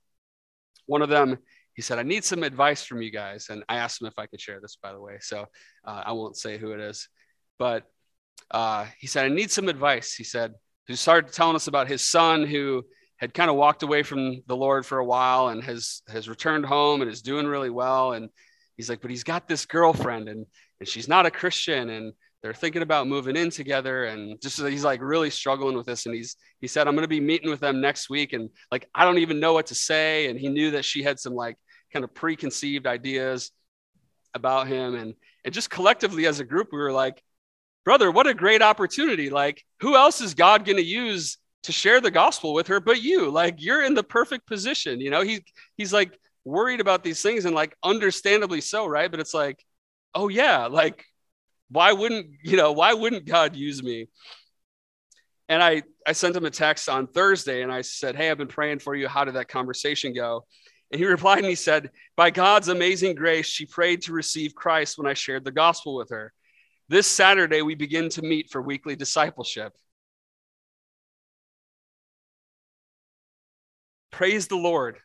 one 0.85 1.01
of 1.01 1.09
them, 1.09 1.37
he 1.73 1.81
said, 1.81 1.99
I 1.99 2.03
need 2.03 2.23
some 2.23 2.43
advice 2.43 2.83
from 2.83 3.01
you 3.01 3.11
guys. 3.11 3.47
And 3.49 3.63
I 3.69 3.77
asked 3.77 4.01
him 4.01 4.07
if 4.07 4.17
I 4.17 4.25
could 4.25 4.41
share 4.41 4.59
this, 4.59 4.77
by 4.81 4.93
the 4.93 4.99
way. 4.99 5.17
So 5.19 5.45
uh, 5.85 6.03
I 6.05 6.13
won't 6.13 6.37
say 6.37 6.57
who 6.57 6.71
it 6.71 6.79
is. 6.79 7.07
But 7.59 7.83
uh, 8.49 8.85
he 8.97 9.07
said, 9.07 9.25
I 9.25 9.29
need 9.29 9.51
some 9.51 9.67
advice. 9.67 10.13
He 10.13 10.23
said, 10.23 10.53
he 10.87 10.95
started 10.95 11.33
telling 11.33 11.55
us 11.55 11.67
about 11.67 11.87
his 11.87 12.01
son 12.01 12.45
who 12.45 12.83
had 13.17 13.33
kind 13.33 13.49
of 13.49 13.55
walked 13.55 13.83
away 13.83 14.03
from 14.03 14.41
the 14.45 14.55
Lord 14.55 14.85
for 14.85 14.99
a 14.99 15.05
while 15.05 15.49
and 15.49 15.63
has 15.63 16.01
has 16.07 16.29
returned 16.29 16.65
home 16.65 17.01
and 17.01 17.09
is 17.09 17.21
doing 17.21 17.47
really 17.47 17.69
well. 17.69 18.13
And 18.13 18.29
he's 18.75 18.89
like, 18.89 19.01
but 19.01 19.09
he's 19.09 19.23
got 19.23 19.47
this 19.47 19.65
girlfriend 19.65 20.29
and 20.29 20.45
and 20.79 20.87
she's 20.87 21.07
not 21.07 21.25
a 21.25 21.31
Christian 21.31 21.89
and 21.89 22.13
they're 22.43 22.53
thinking 22.53 22.83
about 22.83 23.07
moving 23.07 23.35
in 23.35 23.49
together. 23.49 24.05
And 24.05 24.39
just 24.39 24.61
he's 24.61 24.83
like 24.83 25.01
really 25.01 25.31
struggling 25.31 25.75
with 25.75 25.87
this 25.87 26.05
and 26.05 26.13
he's 26.13 26.35
he 26.61 26.67
said 26.67 26.87
i'm 26.87 26.93
going 26.93 27.03
to 27.03 27.09
be 27.09 27.19
meeting 27.19 27.49
with 27.49 27.59
them 27.59 27.81
next 27.81 28.09
week. 28.09 28.33
And 28.33 28.49
like 28.71 28.87
i 28.93 29.03
don't 29.03 29.17
even 29.17 29.39
know 29.39 29.53
what 29.53 29.67
to 29.67 29.75
say. 29.75 30.27
And 30.27 30.39
he 30.39 30.49
knew 30.49 30.71
that 30.71 30.85
she 30.85 31.01
had 31.01 31.19
some 31.19 31.33
like 31.33 31.57
kind 31.91 32.05
of 32.05 32.13
preconceived 32.13 32.85
ideas 32.85 33.51
about 34.35 34.67
him. 34.67 34.93
And 34.93 35.15
and 35.43 35.53
just 35.53 35.71
collectively 35.71 36.27
as 36.27 36.39
a 36.39 36.45
group 36.45 36.69
we 36.71 36.77
were 36.77 36.91
like 36.91 37.23
brother 37.83 38.11
what 38.11 38.27
a 38.27 38.35
great 38.35 38.61
opportunity. 38.61 39.31
Like 39.31 39.63
who 39.79 39.95
else 39.95 40.21
is 40.21 40.35
god 40.35 40.65
going 40.65 40.77
to 40.77 40.83
use 40.83 41.39
to 41.67 41.73
share 41.73 41.99
the 41.99 42.09
gospel 42.09 42.53
with 42.53 42.67
her 42.67 42.79
but 42.79 43.01
you 43.01 43.29
like 43.29 43.61
you're 43.61 43.83
in 43.83 43.93
the 43.93 44.03
perfect 44.03 44.47
position 44.47 45.01
you 45.01 45.09
know? 45.09 45.21
He 45.21 45.43
he's 45.75 45.91
like 45.91 46.17
worried 46.45 46.79
about 46.79 47.03
these 47.03 47.21
things 47.21 47.43
and 47.43 47.53
like 47.53 47.75
understandably 47.83 48.61
so 48.61 48.87
right? 48.87 49.11
But 49.11 49.19
it's 49.19 49.33
like 49.33 49.63
oh 50.15 50.29
yeah 50.29 50.67
like 50.67 51.03
why 51.69 51.91
wouldn't 51.91 52.27
you 52.41 52.55
know 52.55 52.71
why 52.71 52.93
wouldn't 52.93 53.25
god 53.25 53.55
use 53.55 53.83
me? 53.83 54.07
And 55.49 55.61
i 55.61 55.83
i 56.07 56.13
sent 56.13 56.37
him 56.37 56.45
a 56.45 56.49
text 56.49 56.87
on 56.87 57.07
thursday 57.07 57.63
and 57.63 57.71
i 57.71 57.81
said 57.81 58.15
hey 58.15 58.31
i've 58.31 58.37
been 58.37 58.47
praying 58.47 58.79
for 58.79 58.95
you. 58.95 59.09
How 59.09 59.25
did 59.25 59.35
that 59.35 59.49
conversation 59.49 60.13
go? 60.13 60.45
And 60.91 60.99
he 60.99 61.05
replied 61.15 61.39
and 61.39 61.47
he 61.47 61.55
said 61.55 61.91
by 62.15 62.31
god's 62.31 62.69
amazing 62.69 63.15
grace 63.15 63.45
she 63.45 63.65
prayed 63.65 64.03
to 64.03 64.13
receive 64.13 64.55
christ 64.55 64.97
when 64.97 65.07
i 65.07 65.13
shared 65.13 65.43
the 65.43 65.51
gospel 65.51 65.95
with 65.95 66.11
her. 66.11 66.31
This 66.87 67.07
saturday 67.07 67.61
we 67.61 67.75
begin 67.75 68.07
to 68.11 68.21
meet 68.21 68.49
for 68.49 68.61
weekly 68.61 68.95
discipleship 68.95 69.73
Praise 74.11 74.47
the 74.47 74.55
Lord. 74.55 74.97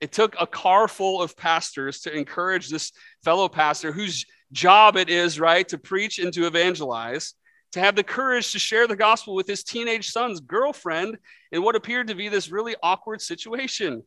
It 0.00 0.12
took 0.12 0.36
a 0.38 0.46
car 0.46 0.88
full 0.88 1.22
of 1.22 1.36
pastors 1.36 2.00
to 2.00 2.14
encourage 2.14 2.68
this 2.68 2.92
fellow 3.24 3.48
pastor 3.48 3.92
whose 3.92 4.26
job 4.52 4.96
it 4.96 5.08
is, 5.08 5.40
right, 5.40 5.66
to 5.68 5.78
preach 5.78 6.18
and 6.18 6.32
to 6.34 6.46
evangelize, 6.46 7.34
to 7.72 7.80
have 7.80 7.96
the 7.96 8.02
courage 8.02 8.52
to 8.52 8.58
share 8.58 8.86
the 8.86 8.96
gospel 8.96 9.34
with 9.34 9.46
his 9.46 9.64
teenage 9.64 10.10
son's 10.10 10.40
girlfriend 10.40 11.18
in 11.50 11.62
what 11.62 11.76
appeared 11.76 12.08
to 12.08 12.14
be 12.14 12.28
this 12.28 12.50
really 12.50 12.76
awkward 12.82 13.22
situation. 13.22 14.02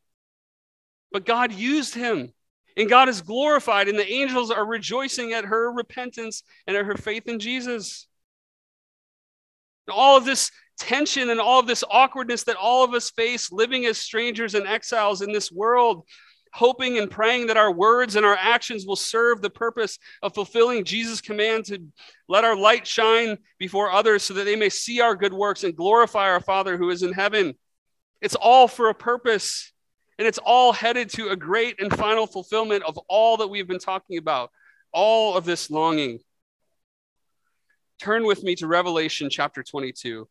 But 1.12 1.26
God 1.26 1.52
used 1.52 1.96
him, 1.96 2.32
and 2.78 2.90
God 2.90 3.10
is 3.10 3.22
glorified, 3.22 3.90
and 3.90 3.98
the 3.98 4.12
angels 4.12 4.52
are 4.52 4.66
rejoicing 4.66 5.34
at 5.34 5.46
her 5.46 5.72
repentance 5.72 6.44
and 6.68 6.78
at 6.78 6.86
her 6.86 6.96
faith 6.96 7.28
in 7.28 7.40
Jesus. 7.40 8.08
All 9.90 10.18
of 10.18 10.26
this 10.26 10.52
tension 10.80 11.30
and 11.30 11.40
all 11.40 11.60
of 11.60 11.68
this 11.68 11.84
awkwardness 11.90 12.44
that 12.46 12.56
all 12.56 12.84
of 12.84 12.94
us 12.94 13.12
face 13.12 13.52
living 13.52 13.86
as 13.86 13.98
strangers 13.98 14.56
and 14.56 14.66
exiles 14.66 15.22
in 15.22 15.32
this 15.32 15.52
world, 15.52 16.06
hoping 16.54 16.98
and 16.98 17.12
praying 17.12 17.48
that 17.48 17.58
our 17.58 17.72
words 17.72 18.16
and 18.16 18.26
our 18.26 18.38
actions 18.40 18.86
will 18.86 18.96
serve 18.96 19.42
the 19.42 19.50
purpose 19.50 20.00
of 20.24 20.34
fulfilling 20.34 20.84
Jesus' 20.84 21.22
command 21.22 21.66
to 21.66 21.80
let 22.28 22.44
our 22.44 22.56
light 22.56 22.88
shine 22.88 23.38
before 23.60 23.92
others 23.92 24.24
so 24.24 24.34
that 24.34 24.46
they 24.46 24.56
may 24.56 24.70
see 24.70 25.02
our 25.02 25.16
good 25.16 25.34
works 25.34 25.64
and 25.64 25.76
glorify 25.76 26.30
our 26.30 26.42
Father 26.42 26.78
who 26.78 26.90
is 26.90 27.04
in 27.04 27.14
heaven. 27.14 27.54
It's 28.22 28.36
all 28.36 28.68
for 28.68 28.90
a 28.90 28.96
purpose, 28.96 29.72
and 30.18 30.28
it's 30.28 30.40
all 30.40 30.74
headed 30.74 31.10
to 31.12 31.30
a 31.30 31.36
great 31.36 31.80
and 31.80 31.96
final 31.96 32.26
fulfillment 32.26 32.84
of 32.84 32.98
all 33.08 33.38
that 33.38 33.48
we've 33.48 33.68
been 33.68 33.80
talking 33.80 34.18
about, 34.18 34.50
all 34.92 35.38
of 35.38 35.46
this 35.46 35.70
longing. 35.70 36.20
Turn 38.00 38.26
with 38.26 38.44
me 38.44 38.56
to 38.56 38.68
Revelation 38.68 39.30
chapter 39.30 39.62
22. 39.62 40.28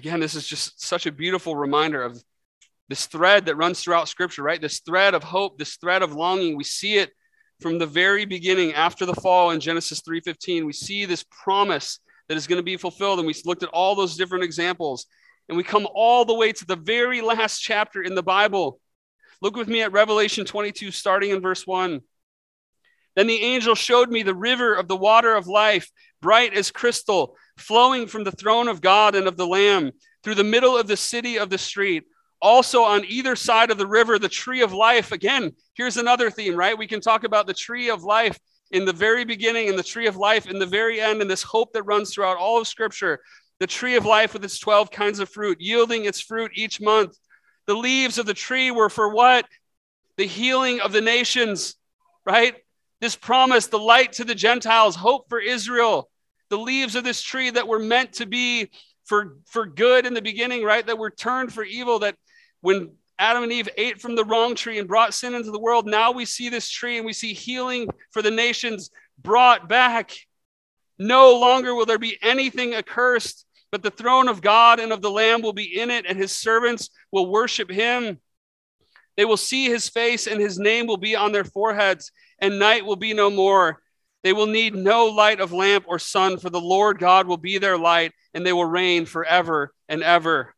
Again, 0.00 0.18
this 0.18 0.34
is 0.34 0.48
just 0.48 0.82
such 0.82 1.04
a 1.04 1.12
beautiful 1.12 1.54
reminder 1.54 2.02
of 2.02 2.24
this 2.88 3.04
thread 3.04 3.44
that 3.44 3.56
runs 3.56 3.82
throughout 3.82 4.08
Scripture, 4.08 4.42
right? 4.42 4.58
This 4.58 4.80
thread 4.80 5.12
of 5.12 5.22
hope, 5.22 5.58
this 5.58 5.76
thread 5.76 6.02
of 6.02 6.14
longing. 6.14 6.56
We 6.56 6.64
see 6.64 6.96
it 6.96 7.10
from 7.60 7.78
the 7.78 7.84
very 7.84 8.24
beginning 8.24 8.72
after 8.72 9.04
the 9.04 9.12
fall 9.12 9.50
in 9.50 9.60
Genesis 9.60 10.00
3:15. 10.00 10.64
We 10.64 10.72
see 10.72 11.04
this 11.04 11.26
promise 11.30 12.00
that 12.28 12.38
is 12.38 12.46
going 12.46 12.56
to 12.56 12.62
be 12.62 12.78
fulfilled, 12.78 13.18
and 13.18 13.26
we 13.26 13.34
looked 13.44 13.62
at 13.62 13.68
all 13.74 13.94
those 13.94 14.16
different 14.16 14.42
examples, 14.42 15.04
and 15.50 15.58
we 15.58 15.62
come 15.62 15.86
all 15.92 16.24
the 16.24 16.32
way 16.32 16.50
to 16.50 16.64
the 16.64 16.76
very 16.76 17.20
last 17.20 17.60
chapter 17.60 18.02
in 18.02 18.14
the 18.14 18.22
Bible. 18.22 18.80
Look 19.42 19.54
with 19.54 19.68
me 19.68 19.82
at 19.82 19.92
Revelation 19.92 20.46
22, 20.46 20.92
starting 20.92 21.28
in 21.28 21.42
verse 21.42 21.66
1. 21.66 22.00
Then 23.16 23.26
the 23.26 23.42
angel 23.42 23.74
showed 23.74 24.08
me 24.08 24.22
the 24.22 24.34
river 24.34 24.72
of 24.72 24.88
the 24.88 24.96
water 24.96 25.34
of 25.34 25.46
life, 25.46 25.90
bright 26.22 26.54
as 26.54 26.70
crystal 26.70 27.36
flowing 27.60 28.06
from 28.06 28.24
the 28.24 28.32
throne 28.32 28.68
of 28.68 28.80
God 28.80 29.14
and 29.14 29.26
of 29.26 29.36
the 29.36 29.46
Lamb 29.46 29.92
through 30.22 30.34
the 30.34 30.44
middle 30.44 30.76
of 30.76 30.86
the 30.86 30.96
city 30.96 31.38
of 31.38 31.50
the 31.50 31.58
street. 31.58 32.04
Also, 32.42 32.82
on 32.82 33.04
either 33.06 33.36
side 33.36 33.70
of 33.70 33.78
the 33.78 33.86
river, 33.86 34.18
the 34.18 34.28
tree 34.28 34.62
of 34.62 34.72
life. 34.72 35.12
Again, 35.12 35.52
here's 35.74 35.96
another 35.96 36.30
theme, 36.30 36.54
right? 36.54 36.76
We 36.76 36.86
can 36.86 37.00
talk 37.00 37.24
about 37.24 37.46
the 37.46 37.54
tree 37.54 37.90
of 37.90 38.02
life 38.02 38.38
in 38.70 38.84
the 38.84 38.92
very 38.92 39.24
beginning 39.24 39.68
and 39.68 39.78
the 39.78 39.82
tree 39.82 40.06
of 40.06 40.16
life 40.16 40.46
in 40.48 40.58
the 40.58 40.66
very 40.66 41.00
end, 41.00 41.20
and 41.20 41.30
this 41.30 41.42
hope 41.42 41.72
that 41.72 41.82
runs 41.82 42.12
throughout 42.14 42.38
all 42.38 42.58
of 42.58 42.66
Scripture. 42.66 43.20
The 43.58 43.66
tree 43.66 43.96
of 43.96 44.06
life 44.06 44.32
with 44.32 44.44
its 44.44 44.58
12 44.58 44.90
kinds 44.90 45.18
of 45.18 45.28
fruit, 45.28 45.60
yielding 45.60 46.06
its 46.06 46.20
fruit 46.20 46.52
each 46.54 46.80
month. 46.80 47.18
The 47.66 47.74
leaves 47.74 48.16
of 48.18 48.26
the 48.26 48.34
tree 48.34 48.70
were 48.70 48.88
for 48.88 49.12
what? 49.12 49.46
The 50.16 50.26
healing 50.26 50.80
of 50.80 50.92
the 50.92 51.02
nations, 51.02 51.76
right? 52.24 52.54
This 53.00 53.16
promise, 53.16 53.66
the 53.66 53.78
light 53.78 54.12
to 54.14 54.24
the 54.24 54.34
Gentiles, 54.34 54.96
hope 54.96 55.28
for 55.28 55.40
Israel 55.40 56.09
the 56.50 56.58
leaves 56.58 56.96
of 56.96 57.04
this 57.04 57.22
tree 57.22 57.50
that 57.50 57.68
were 57.68 57.78
meant 57.78 58.14
to 58.14 58.26
be 58.26 58.70
for, 59.04 59.38
for 59.46 59.66
good 59.66 60.04
in 60.04 60.14
the 60.14 60.22
beginning, 60.22 60.62
right? 60.62 60.86
That 60.86 60.98
were 60.98 61.10
turned 61.10 61.52
for 61.52 61.64
evil, 61.64 62.00
that 62.00 62.16
when 62.60 62.92
Adam 63.18 63.44
and 63.44 63.52
Eve 63.52 63.68
ate 63.76 64.00
from 64.00 64.16
the 64.16 64.24
wrong 64.24 64.54
tree 64.54 64.78
and 64.78 64.88
brought 64.88 65.14
sin 65.14 65.34
into 65.34 65.50
the 65.50 65.58
world, 65.58 65.86
now 65.86 66.10
we 66.10 66.24
see 66.24 66.48
this 66.48 66.68
tree 66.68 66.96
and 66.96 67.06
we 67.06 67.12
see 67.12 67.32
healing 67.32 67.88
for 68.10 68.22
the 68.22 68.30
nations 68.30 68.90
brought 69.18 69.68
back. 69.68 70.12
No 70.98 71.38
longer 71.38 71.74
will 71.74 71.86
there 71.86 71.98
be 71.98 72.18
anything 72.22 72.74
accursed, 72.74 73.46
but 73.70 73.82
the 73.82 73.90
throne 73.90 74.28
of 74.28 74.42
God 74.42 74.80
and 74.80 74.92
of 74.92 75.02
the 75.02 75.10
Lamb 75.10 75.42
will 75.42 75.52
be 75.52 75.80
in 75.80 75.90
it, 75.90 76.04
and 76.06 76.18
his 76.18 76.32
servants 76.32 76.90
will 77.12 77.30
worship 77.30 77.70
him. 77.70 78.18
They 79.16 79.24
will 79.24 79.36
see 79.36 79.66
his 79.66 79.88
face, 79.88 80.26
and 80.26 80.40
his 80.40 80.58
name 80.58 80.86
will 80.86 80.96
be 80.96 81.14
on 81.14 81.32
their 81.32 81.44
foreheads, 81.44 82.10
and 82.38 82.58
night 82.58 82.84
will 82.84 82.96
be 82.96 83.12
no 83.12 83.30
more. 83.30 83.82
They 84.22 84.32
will 84.32 84.46
need 84.46 84.74
no 84.74 85.06
light 85.06 85.40
of 85.40 85.52
lamp 85.52 85.84
or 85.88 85.98
sun, 85.98 86.38
for 86.38 86.50
the 86.50 86.60
Lord 86.60 86.98
God 86.98 87.26
will 87.26 87.38
be 87.38 87.58
their 87.58 87.78
light, 87.78 88.12
and 88.34 88.44
they 88.44 88.52
will 88.52 88.66
reign 88.66 89.06
forever 89.06 89.72
and 89.88 90.02
ever. 90.02 90.54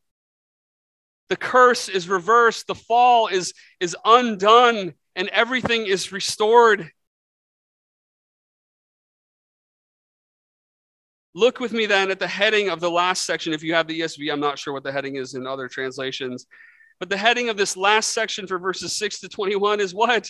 The 1.28 1.36
curse 1.36 1.88
is 1.88 2.08
reversed, 2.08 2.66
the 2.66 2.74
fall 2.74 3.28
is, 3.28 3.54
is 3.80 3.96
undone, 4.04 4.94
and 5.14 5.28
everything 5.28 5.86
is 5.86 6.12
restored. 6.12 6.90
Look 11.34 11.60
with 11.60 11.72
me 11.72 11.86
then 11.86 12.10
at 12.10 12.18
the 12.18 12.28
heading 12.28 12.68
of 12.68 12.80
the 12.80 12.90
last 12.90 13.24
section. 13.24 13.52
If 13.52 13.62
you 13.62 13.74
have 13.74 13.86
the 13.86 14.00
ESV, 14.00 14.30
I'm 14.30 14.40
not 14.40 14.58
sure 14.58 14.74
what 14.74 14.82
the 14.82 14.92
heading 14.92 15.16
is 15.16 15.34
in 15.34 15.46
other 15.46 15.68
translations. 15.68 16.46
But 17.00 17.08
the 17.08 17.16
heading 17.16 17.48
of 17.48 17.56
this 17.56 17.76
last 17.76 18.12
section 18.12 18.46
for 18.46 18.58
verses 18.58 18.92
6 18.92 19.20
to 19.20 19.28
21 19.28 19.80
is 19.80 19.94
what? 19.94 20.28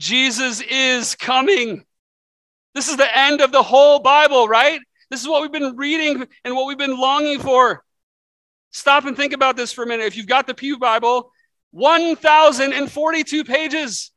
Jesus 0.00 0.60
is 0.62 1.14
coming. 1.14 1.84
This 2.74 2.88
is 2.88 2.96
the 2.96 3.18
end 3.18 3.40
of 3.40 3.52
the 3.52 3.62
whole 3.62 3.98
Bible, 3.98 4.48
right? 4.48 4.80
This 5.10 5.20
is 5.20 5.28
what 5.28 5.42
we've 5.42 5.52
been 5.52 5.76
reading 5.76 6.26
and 6.44 6.54
what 6.54 6.66
we've 6.66 6.78
been 6.78 6.98
longing 6.98 7.40
for. 7.40 7.84
Stop 8.70 9.06
and 9.06 9.16
think 9.16 9.32
about 9.32 9.56
this 9.56 9.72
for 9.72 9.82
a 9.82 9.86
minute. 9.86 10.06
If 10.06 10.16
you've 10.16 10.26
got 10.26 10.46
the 10.46 10.54
Pew 10.54 10.78
Bible, 10.78 11.32
1,042 11.72 13.44
pages. 13.44 14.12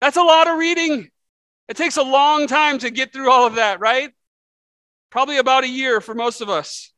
That's 0.00 0.16
a 0.16 0.22
lot 0.22 0.48
of 0.48 0.58
reading. 0.58 1.10
It 1.68 1.76
takes 1.76 1.96
a 1.96 2.02
long 2.02 2.46
time 2.46 2.78
to 2.78 2.90
get 2.90 3.12
through 3.12 3.30
all 3.30 3.46
of 3.46 3.56
that, 3.56 3.80
right? 3.80 4.10
Probably 5.10 5.38
about 5.38 5.64
a 5.64 5.68
year 5.68 6.00
for 6.00 6.14
most 6.14 6.40
of 6.40 6.48
us. 6.48 6.92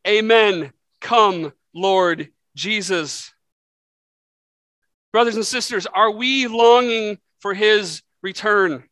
Amen. 0.05 0.73
Come, 0.99 1.53
Lord 1.73 2.27
Jesus. 2.57 3.33
Brothers 5.13 5.37
and 5.37 5.45
sisters, 5.45 5.87
are 5.87 6.11
we 6.11 6.47
longing 6.47 7.19
for 7.39 7.53
his 7.53 8.01
return? 8.21 8.83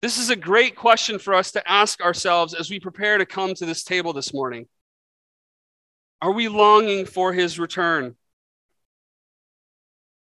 This 0.00 0.16
is 0.16 0.30
a 0.30 0.36
great 0.36 0.74
question 0.74 1.18
for 1.18 1.34
us 1.34 1.52
to 1.52 1.70
ask 1.70 2.00
ourselves 2.00 2.54
as 2.54 2.70
we 2.70 2.80
prepare 2.80 3.18
to 3.18 3.26
come 3.26 3.52
to 3.52 3.66
this 3.66 3.84
table 3.84 4.14
this 4.14 4.32
morning. 4.32 4.68
Are 6.20 6.32
we 6.32 6.48
longing 6.48 7.06
for 7.06 7.32
his 7.32 7.58
return? 7.58 8.16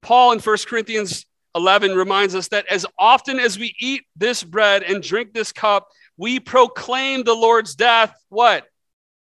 Paul 0.00 0.32
in 0.32 0.40
1 0.40 0.56
Corinthians 0.66 1.26
11 1.54 1.94
reminds 1.94 2.34
us 2.34 2.48
that 2.48 2.66
as 2.66 2.86
often 2.98 3.38
as 3.38 3.58
we 3.58 3.74
eat 3.78 4.02
this 4.16 4.42
bread 4.42 4.82
and 4.82 5.02
drink 5.02 5.32
this 5.32 5.52
cup, 5.52 5.88
we 6.16 6.40
proclaim 6.40 7.24
the 7.24 7.34
Lord's 7.34 7.74
death, 7.74 8.14
what? 8.28 8.64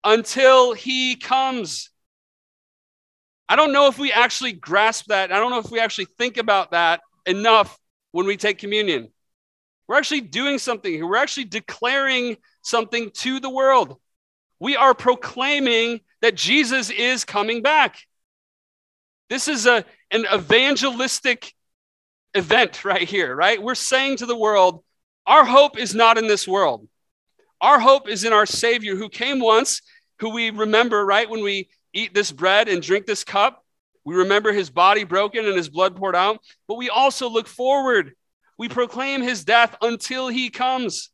Until 0.03 0.73
he 0.73 1.15
comes. 1.15 1.89
I 3.49 3.55
don't 3.55 3.73
know 3.73 3.87
if 3.87 3.97
we 3.97 4.11
actually 4.11 4.53
grasp 4.53 5.07
that. 5.07 5.31
I 5.31 5.39
don't 5.39 5.51
know 5.51 5.59
if 5.59 5.71
we 5.71 5.79
actually 5.79 6.07
think 6.17 6.37
about 6.37 6.71
that 6.71 7.01
enough 7.25 7.77
when 8.11 8.25
we 8.25 8.37
take 8.37 8.59
communion. 8.59 9.09
We're 9.87 9.97
actually 9.97 10.21
doing 10.21 10.57
something 10.57 10.91
here. 10.91 11.05
We're 11.05 11.17
actually 11.17 11.45
declaring 11.45 12.37
something 12.61 13.11
to 13.15 13.39
the 13.39 13.49
world. 13.49 13.99
We 14.59 14.75
are 14.75 14.93
proclaiming 14.93 16.01
that 16.21 16.35
Jesus 16.35 16.89
is 16.89 17.25
coming 17.25 17.61
back. 17.61 17.97
This 19.29 19.47
is 19.47 19.65
a, 19.65 19.85
an 20.11 20.25
evangelistic 20.33 21.53
event 22.33 22.85
right 22.85 23.07
here, 23.07 23.35
right? 23.35 23.61
We're 23.61 23.75
saying 23.75 24.17
to 24.17 24.25
the 24.25 24.37
world, 24.37 24.83
our 25.25 25.45
hope 25.45 25.77
is 25.77 25.93
not 25.95 26.17
in 26.17 26.27
this 26.27 26.47
world. 26.47 26.87
Our 27.59 27.79
hope 27.79 28.09
is 28.09 28.23
in 28.23 28.33
our 28.33 28.45
Savior 28.45 28.95
who 28.95 29.09
came 29.09 29.39
once, 29.39 29.81
who 30.19 30.29
we 30.31 30.49
remember, 30.49 31.05
right, 31.05 31.29
when 31.29 31.43
we 31.43 31.69
eat 31.93 32.13
this 32.13 32.31
bread 32.31 32.67
and 32.67 32.81
drink 32.81 33.05
this 33.05 33.23
cup. 33.23 33.63
We 34.03 34.15
remember 34.15 34.51
his 34.51 34.69
body 34.69 35.03
broken 35.03 35.45
and 35.45 35.55
his 35.55 35.69
blood 35.69 35.95
poured 35.95 36.15
out, 36.15 36.39
but 36.67 36.75
we 36.75 36.89
also 36.89 37.29
look 37.29 37.47
forward. 37.47 38.13
We 38.57 38.67
proclaim 38.67 39.21
his 39.21 39.43
death 39.43 39.75
until 39.81 40.27
he 40.27 40.49
comes. 40.49 41.09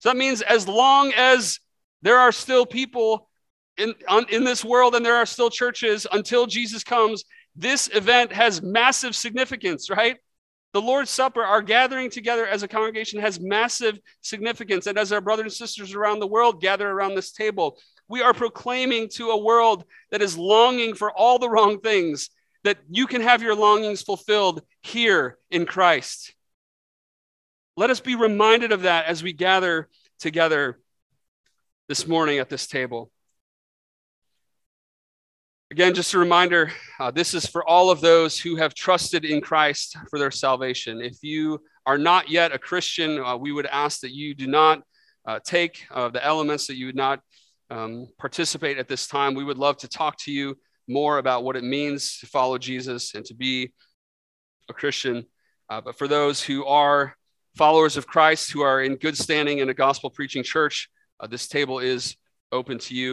So 0.00 0.08
that 0.08 0.16
means 0.16 0.42
as 0.42 0.66
long 0.66 1.12
as 1.16 1.60
there 2.02 2.18
are 2.18 2.32
still 2.32 2.66
people 2.66 3.28
in, 3.76 3.94
on, 4.08 4.26
in 4.28 4.44
this 4.44 4.64
world 4.64 4.94
and 4.94 5.04
there 5.04 5.16
are 5.16 5.26
still 5.26 5.50
churches 5.50 6.06
until 6.12 6.46
Jesus 6.46 6.84
comes, 6.84 7.24
this 7.56 7.88
event 7.92 8.32
has 8.32 8.62
massive 8.62 9.14
significance, 9.14 9.90
right? 9.90 10.16
The 10.72 10.80
Lord's 10.80 11.10
Supper, 11.10 11.42
our 11.42 11.60
gathering 11.60 12.08
together 12.08 12.46
as 12.46 12.62
a 12.62 12.68
congregation, 12.68 13.20
has 13.20 13.38
massive 13.38 13.98
significance. 14.22 14.86
And 14.86 14.98
as 14.98 15.12
our 15.12 15.20
brothers 15.20 15.44
and 15.44 15.68
sisters 15.68 15.94
around 15.94 16.20
the 16.20 16.26
world 16.26 16.62
gather 16.62 16.88
around 16.88 17.14
this 17.14 17.32
table, 17.32 17.78
we 18.08 18.22
are 18.22 18.32
proclaiming 18.32 19.08
to 19.10 19.30
a 19.30 19.42
world 19.42 19.84
that 20.10 20.22
is 20.22 20.38
longing 20.38 20.94
for 20.94 21.12
all 21.12 21.38
the 21.38 21.48
wrong 21.48 21.80
things 21.80 22.30
that 22.64 22.78
you 22.88 23.06
can 23.06 23.20
have 23.20 23.42
your 23.42 23.54
longings 23.54 24.02
fulfilled 24.02 24.62
here 24.82 25.36
in 25.50 25.66
Christ. 25.66 26.34
Let 27.76 27.90
us 27.90 28.00
be 28.00 28.14
reminded 28.14 28.72
of 28.72 28.82
that 28.82 29.06
as 29.06 29.22
we 29.22 29.32
gather 29.32 29.88
together 30.20 30.78
this 31.88 32.06
morning 32.06 32.38
at 32.38 32.48
this 32.48 32.66
table. 32.66 33.11
Again, 35.72 35.94
just 35.94 36.12
a 36.12 36.18
reminder 36.18 36.70
uh, 37.00 37.10
this 37.10 37.32
is 37.32 37.46
for 37.46 37.66
all 37.66 37.88
of 37.88 38.02
those 38.02 38.38
who 38.38 38.56
have 38.56 38.74
trusted 38.74 39.24
in 39.24 39.40
Christ 39.40 39.96
for 40.10 40.18
their 40.18 40.30
salvation. 40.30 41.00
If 41.00 41.22
you 41.22 41.62
are 41.86 41.96
not 41.96 42.28
yet 42.28 42.52
a 42.52 42.58
Christian, 42.58 43.18
uh, 43.18 43.38
we 43.38 43.52
would 43.52 43.64
ask 43.64 44.00
that 44.00 44.12
you 44.12 44.34
do 44.34 44.46
not 44.46 44.82
uh, 45.26 45.40
take 45.42 45.86
uh, 45.90 46.10
the 46.10 46.22
elements, 46.22 46.66
that 46.66 46.76
you 46.76 46.84
would 46.84 46.94
not 46.94 47.20
um, 47.70 48.06
participate 48.18 48.76
at 48.76 48.86
this 48.86 49.06
time. 49.06 49.32
We 49.32 49.44
would 49.44 49.56
love 49.56 49.78
to 49.78 49.88
talk 49.88 50.18
to 50.24 50.30
you 50.30 50.58
more 50.88 51.16
about 51.16 51.42
what 51.42 51.56
it 51.56 51.64
means 51.64 52.18
to 52.18 52.26
follow 52.26 52.58
Jesus 52.58 53.14
and 53.14 53.24
to 53.24 53.34
be 53.34 53.72
a 54.68 54.74
Christian. 54.74 55.24
Uh, 55.70 55.80
but 55.80 55.96
for 55.96 56.06
those 56.06 56.42
who 56.42 56.66
are 56.66 57.16
followers 57.56 57.96
of 57.96 58.06
Christ, 58.06 58.52
who 58.52 58.60
are 58.60 58.82
in 58.82 58.96
good 58.96 59.16
standing 59.16 59.60
in 59.60 59.70
a 59.70 59.74
gospel 59.74 60.10
preaching 60.10 60.42
church, 60.42 60.90
uh, 61.18 61.28
this 61.28 61.48
table 61.48 61.78
is 61.78 62.14
open 62.52 62.76
to 62.76 62.94
you. 62.94 63.10